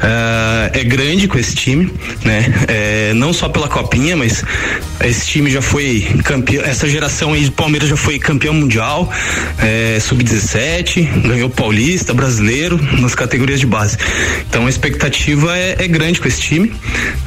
ah, 0.00 0.70
é 0.72 0.84
grande 0.84 1.28
com 1.28 1.38
esse 1.38 1.54
time, 1.54 1.92
né? 2.24 2.52
É, 2.68 3.12
não 3.14 3.32
só 3.32 3.48
pela 3.48 3.68
copinha, 3.68 4.16
mas 4.16 4.44
esse 5.00 5.26
time 5.26 5.50
já 5.50 5.62
foi 5.62 6.06
campeão. 6.24 6.64
Essa 6.64 6.88
geração 6.88 7.32
aí 7.32 7.44
de 7.44 7.50
Palmeiras 7.50 7.88
já 7.88 7.96
foi 7.96 8.18
campeão 8.18 8.54
mundial, 8.54 9.10
é, 9.58 9.98
sub-17, 10.00 11.22
ganhou 11.26 11.48
paulista, 11.48 12.12
brasileiro 12.12 12.78
nas 13.00 13.14
categorias 13.14 13.60
de 13.60 13.66
base. 13.66 13.96
Então 14.48 14.66
a 14.66 14.70
expectativa 14.70 15.56
é, 15.56 15.76
é 15.78 15.88
grande 15.94 16.20
com 16.20 16.26
esse 16.26 16.40
time. 16.40 16.72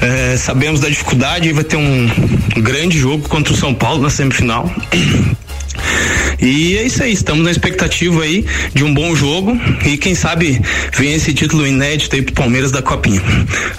É, 0.01 0.35
sabemos 0.37 0.81
da 0.81 0.89
dificuldade, 0.89 1.51
vai 1.53 1.63
ter 1.63 1.77
um 1.77 2.07
grande 2.57 2.99
jogo 2.99 3.27
contra 3.29 3.53
o 3.53 3.55
São 3.55 3.73
Paulo 3.73 4.01
na 4.01 4.09
semifinal. 4.09 4.69
E 6.39 6.77
é 6.77 6.83
isso 6.83 7.01
aí, 7.01 7.11
estamos 7.11 7.43
na 7.43 7.49
expectativa 7.49 8.21
aí 8.21 8.45
de 8.73 8.83
um 8.83 8.93
bom 8.93 9.15
jogo 9.15 9.59
e 9.83 9.97
quem 9.97 10.13
sabe 10.13 10.61
vem 10.95 11.13
esse 11.13 11.33
título 11.33 11.65
inédito 11.65 12.15
aí 12.15 12.21
pro 12.21 12.33
Palmeiras 12.35 12.71
da 12.71 12.79
Copinha. 12.81 13.21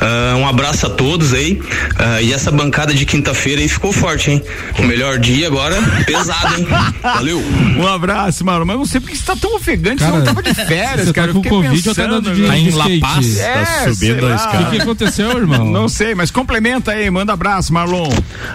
Ah, 0.00 0.34
um 0.36 0.46
abraço 0.46 0.86
a 0.86 0.90
todos 0.90 1.32
aí 1.32 1.60
ah, 1.96 2.20
e 2.20 2.32
essa 2.32 2.50
bancada 2.50 2.92
de 2.92 3.06
quinta-feira 3.06 3.60
aí 3.60 3.68
ficou 3.68 3.92
forte, 3.92 4.32
hein? 4.32 4.42
O 4.76 4.82
melhor 4.82 5.18
dia 5.18 5.46
agora, 5.46 5.76
pesado, 6.04 6.58
hein? 6.58 6.66
Valeu! 7.00 7.40
Um 7.76 7.86
abraço, 7.86 8.44
mano. 8.44 8.66
Mas 8.66 8.76
não 8.76 8.86
sei 8.86 9.00
porque 9.00 9.14
você 9.14 9.22
tá 9.24 9.36
tão 9.36 9.54
ofegante, 9.54 9.98
Cara, 9.98 10.10
você 10.12 10.18
não 10.18 10.24
tava 10.24 10.42
de 10.42 10.54
férias, 10.54 11.06
você 11.06 11.12
cara. 11.12 11.28
tá 11.28 11.32
com 11.34 11.38
Eu 11.38 11.42
fiquei 11.44 11.58
Covid 11.68 11.88
ou 11.88 11.94
tá 11.94 12.02
andando 12.02 12.34
de- 12.34 12.42
Tá 12.46 12.58
em 12.58 12.70
La? 12.70 12.84
Paz? 13.00 13.38
É, 13.38 13.52
Tá 13.64 13.84
subindo 13.94 14.26
a 14.26 14.34
escada. 14.34 14.58
O 14.62 14.70
que 14.70 14.76
que 14.76 14.82
aconteceu, 14.82 15.38
irmão? 15.38 15.64
Não 15.70 15.88
sei, 15.88 16.14
mas 16.14 16.30
complementa 16.32 16.90
aí, 16.90 17.08
manda 17.08 17.32
abraço, 17.32 17.72
Marlon. 17.72 18.08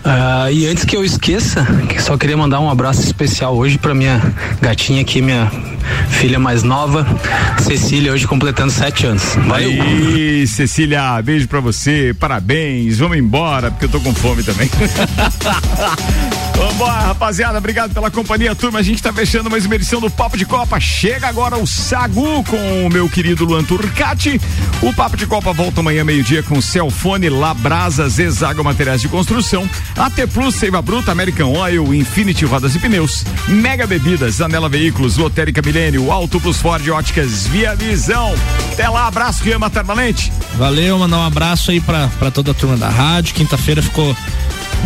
Ah, 0.03 0.51
e 0.51 0.65
antes 0.67 0.83
que 0.83 0.95
eu 0.95 1.05
esqueça, 1.05 1.65
que 1.87 2.01
só 2.01 2.17
queria 2.17 2.35
mandar 2.35 2.59
um 2.59 2.69
abraço 2.69 3.12
especial 3.13 3.55
hoje 3.55 3.77
pra 3.77 3.93
minha 3.93 4.19
gatinha 4.59 5.01
aqui, 5.01 5.21
minha 5.21 5.51
filha 6.09 6.39
mais 6.39 6.63
nova, 6.63 7.05
Cecília, 7.59 8.11
hoje 8.11 8.27
completando 8.27 8.71
sete 8.71 9.05
anos. 9.05 9.35
Valeu! 9.47 9.69
Aí, 9.81 10.47
Cecília, 10.47 11.21
beijo 11.21 11.47
pra 11.47 11.59
você, 11.59 12.15
parabéns, 12.19 12.97
vamos 12.97 13.17
embora, 13.17 13.69
porque 13.69 13.85
eu 13.85 13.89
tô 13.89 13.99
com 13.99 14.13
fome 14.13 14.41
também. 14.43 14.69
Vambora, 16.55 17.01
rapaziada, 17.07 17.57
obrigado 17.57 17.93
pela 17.93 18.11
companhia, 18.11 18.53
turma. 18.53 18.79
A 18.79 18.83
gente 18.83 19.01
tá 19.01 19.11
fechando 19.11 19.49
mais 19.49 19.65
uma 19.65 19.75
edição 19.75 19.99
do 19.99 20.09
Papo 20.09 20.37
de 20.37 20.45
Copa. 20.45 20.79
Chega 20.79 21.27
agora 21.27 21.57
o 21.57 21.65
Sagu 21.65 22.43
com 22.43 22.85
o 22.85 22.89
meu 22.89 23.09
querido 23.09 23.43
Luan 23.43 23.63
Turcati. 23.63 24.39
O 24.81 24.93
Papo 24.93 25.17
de 25.17 25.25
Copa 25.25 25.51
volta 25.51 25.81
amanhã, 25.81 26.03
meio-dia, 26.03 26.43
com 26.43 26.61
Celfone, 26.61 27.27
Labrasa, 27.27 28.07
Zezago 28.07 28.63
Materiais 28.63 29.01
de 29.01 29.09
Construção, 29.09 29.67
AT 29.97 30.27
Plus, 30.31 30.55
Seiva 30.55 30.81
Bruta, 30.81 31.11
American 31.11 31.51
Oil, 31.53 31.93
Infinity 31.93 32.45
Rodas 32.45 32.75
e 32.75 32.79
Pneus, 32.79 33.02
Mega 33.47 33.85
Bebidas, 33.87 34.39
Anela 34.41 34.69
Veículos, 34.69 35.17
Lotérica 35.17 35.61
Milênio, 35.63 36.11
Auto 36.11 36.39
Plus 36.39 36.57
Ford 36.57 36.87
Óticas, 36.89 37.47
Via 37.47 37.75
Visão. 37.75 38.33
Até 38.71 38.87
lá, 38.89 39.07
abraço, 39.07 39.43
Riama 39.43 39.69
Tarvalente. 39.69 40.31
Valeu, 40.55 40.97
mandar 40.99 41.17
um 41.17 41.25
abraço 41.25 41.71
aí 41.71 41.79
pra, 41.81 42.07
pra 42.19 42.31
toda 42.31 42.51
a 42.51 42.53
turma 42.53 42.77
da 42.77 42.89
rádio. 42.89 43.33
Quinta-feira 43.35 43.81
ficou 43.81 44.15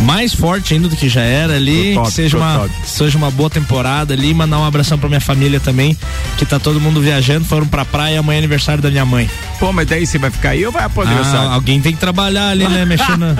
mais 0.00 0.32
forte 0.32 0.74
ainda 0.74 0.88
do 0.88 0.94
que 0.96 1.08
já 1.08 1.22
era 1.22 1.54
ali. 1.56 1.94
Top, 1.94 2.06
que 2.08 2.14
seja 2.14 2.36
uma, 2.36 2.58
top. 2.58 2.70
seja 2.86 3.18
uma 3.18 3.30
boa 3.30 3.50
temporada 3.50 4.14
ali. 4.14 4.32
Mandar 4.32 4.58
um 4.58 4.64
abração 4.64 4.96
pra 4.98 5.08
minha 5.08 5.20
família 5.20 5.58
também, 5.60 5.96
que 6.36 6.44
tá 6.46 6.58
todo 6.58 6.80
mundo 6.80 7.00
viajando, 7.00 7.44
foram 7.44 7.66
pra 7.66 7.84
praia, 7.84 8.20
amanhã 8.20 8.36
é 8.36 8.38
aniversário 8.38 8.82
da 8.82 8.90
minha 8.90 9.04
mãe. 9.04 9.28
Pô, 9.58 9.72
mas 9.72 9.88
daí 9.88 10.06
você 10.06 10.18
vai 10.18 10.30
ficar 10.30 10.50
aí 10.50 10.64
ou 10.64 10.70
vai 10.70 10.88
pro 10.88 11.02
Ah, 11.02 11.06
aniversário? 11.06 11.50
alguém 11.50 11.80
tem 11.80 11.92
que 11.92 11.98
trabalhar 11.98 12.48
ali, 12.50 12.66
né? 12.68 12.84
Mexendo. 12.84 13.24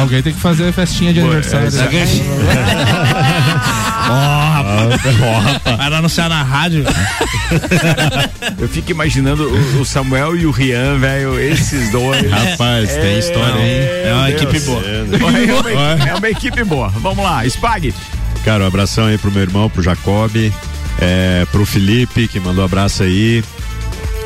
Alguém 0.00 0.22
tem 0.22 0.32
que 0.32 0.38
fazer 0.40 0.72
festinha 0.72 1.12
de 1.12 1.20
Pô, 1.20 1.26
aniversário. 1.26 1.66
é, 1.66 1.70
né? 1.70 1.80
Ó, 4.10 5.38
rapaz. 5.38 5.76
Vai 5.76 5.94
anunciar 5.94 6.28
na 6.28 6.42
rádio. 6.42 6.84
Eu 8.58 8.68
fico 8.68 8.90
imaginando 8.90 9.48
o, 9.48 9.80
o 9.80 9.84
Samuel 9.84 10.36
e 10.36 10.46
o 10.46 10.50
Rian, 10.50 10.98
velho, 10.98 11.38
esses 11.38 11.90
dois. 11.90 12.30
Rapaz, 12.30 12.94
tem 12.96 13.18
história, 13.18 13.60
hein? 13.60 13.88
É 14.04 14.12
uma 14.14 14.26
Deus. 14.26 14.42
equipe 14.42 14.60
boa. 14.60 14.82
É 14.84 15.02
uma, 15.72 16.08
é 16.08 16.14
uma 16.14 16.30
equipe 16.30 16.64
boa. 16.64 16.88
Vamos 16.88 17.24
lá, 17.24 17.44
Spag. 17.46 17.94
Cara, 18.44 18.64
um 18.64 18.66
abração 18.66 19.06
aí 19.06 19.18
pro 19.18 19.30
meu 19.30 19.42
irmão, 19.42 19.68
pro 19.68 19.82
Jacob, 19.82 20.32
é, 20.98 21.46
pro 21.52 21.66
Felipe, 21.66 22.26
que 22.26 22.40
mandou 22.40 22.64
abraço 22.64 23.02
aí, 23.02 23.44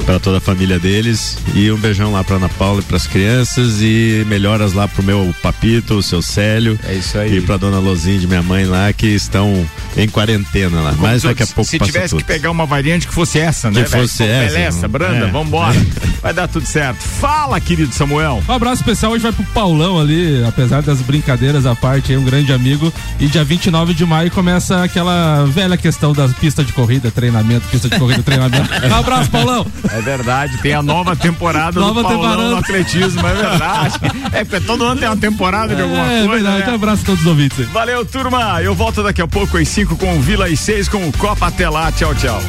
pra 0.04 0.18
toda 0.18 0.38
a 0.38 0.40
família 0.40 0.78
deles. 0.78 1.38
E 1.54 1.70
um 1.70 1.76
beijão 1.76 2.12
lá 2.12 2.22
pra 2.24 2.36
Ana 2.36 2.48
Paula 2.48 2.80
e 2.80 2.84
pras 2.84 3.06
crianças. 3.06 3.80
E 3.80 4.24
melhoras 4.26 4.72
lá 4.72 4.86
pro 4.88 5.02
meu 5.02 5.34
papito, 5.42 5.94
o 5.94 6.02
seu 6.02 6.20
Célio. 6.22 6.78
É 6.86 6.94
isso 6.94 7.16
aí. 7.18 7.38
E 7.38 7.40
pra 7.40 7.56
dona 7.56 7.78
Lozinha 7.78 8.18
de 8.18 8.26
minha 8.26 8.42
mãe 8.42 8.64
lá, 8.64 8.92
que 8.92 9.06
estão 9.06 9.66
em 9.96 10.08
quarentena 10.08 10.80
lá. 10.80 10.94
Mas 10.98 11.22
daqui 11.22 11.42
a 11.42 11.46
pouco 11.46 11.70
Se 11.70 11.78
tivesse 11.78 12.10
tudo. 12.10 12.20
que 12.20 12.24
pegar 12.24 12.50
uma 12.50 12.66
variante 12.66 13.06
que 13.08 13.14
fosse 13.14 13.38
essa, 13.38 13.70
né? 13.70 13.82
Que 13.84 13.90
fosse 13.90 14.18
Pô, 14.24 14.30
essa, 14.30 14.54
Beleza. 14.54 14.88
Branda, 14.88 15.26
É. 15.26 15.30
vambora. 15.30 15.74
Vai 16.22 16.32
dar 16.32 16.48
tudo 16.48 16.66
certo. 16.66 16.98
Fala, 17.02 17.60
querido 17.60 17.92
Samuel. 17.94 18.42
Um 18.48 18.52
abraço 18.52 18.82
especial 18.82 19.12
hoje 19.12 19.22
vai 19.22 19.32
pro 19.32 19.44
Paulão 19.44 20.00
ali, 20.00 20.42
apesar 20.46 20.80
das 20.82 21.00
brincadeiras 21.00 21.66
à 21.66 21.74
parte, 21.74 22.12
é 22.14 22.18
um 22.18 22.24
grande 22.24 22.52
amigo. 22.52 22.92
E 23.20 23.26
dia 23.26 23.44
29 23.44 23.92
de 23.94 24.04
maio 24.06 24.30
começa 24.30 24.82
aquela 24.82 25.44
velha 25.46 25.76
questão 25.76 26.12
das 26.12 26.32
pistas 26.32 26.66
de 26.66 26.72
corrida, 26.72 27.10
treinamento, 27.10 27.66
pista 27.68 27.88
de 27.88 27.98
corrida, 27.98 28.22
treinamento. 28.22 28.68
Um 28.90 28.94
abraço, 28.94 29.30
Paulão! 29.30 29.66
É 29.92 30.00
verdade, 30.00 30.56
tem 30.58 30.72
a 30.74 30.82
nova 30.82 31.14
temporada 31.14 31.78
Nova 31.78 32.02
do 32.02 32.08
Paulão 32.08 32.22
temporada. 32.30 32.50
no 32.50 32.56
atletismo, 32.56 33.26
é 33.26 33.34
verdade. 33.34 33.94
É, 34.32 34.44
porque 34.44 34.60
todo 34.60 34.84
ano 34.84 34.98
tem 35.00 35.08
uma 35.08 35.16
temporada 35.16 35.74
de 35.76 35.82
alguma 35.82 36.04
É 36.04 36.18
coisa. 36.20 36.28
verdade, 36.28 36.66
né? 36.66 36.72
um 36.72 36.74
abraço 36.74 37.02
a 37.02 37.06
todos 37.06 37.20
os 37.20 37.26
ouvintes 37.26 37.58
aí. 37.60 37.66
Valeu, 37.66 38.04
turma. 38.04 38.62
Eu 38.62 38.74
volto 38.74 39.02
daqui 39.02 39.20
a 39.22 39.26
pouco 39.28 39.56
às 39.58 39.68
5 39.68 39.96
com 39.96 40.16
o 40.16 40.20
Vila 40.20 40.48
e 40.48 40.56
6 40.56 40.88
com 40.88 41.06
o 41.08 41.12
Copa. 41.16 41.46
Até 41.46 41.68
lá. 41.68 41.92
Tchau, 41.92 42.14
tchau. 42.14 42.40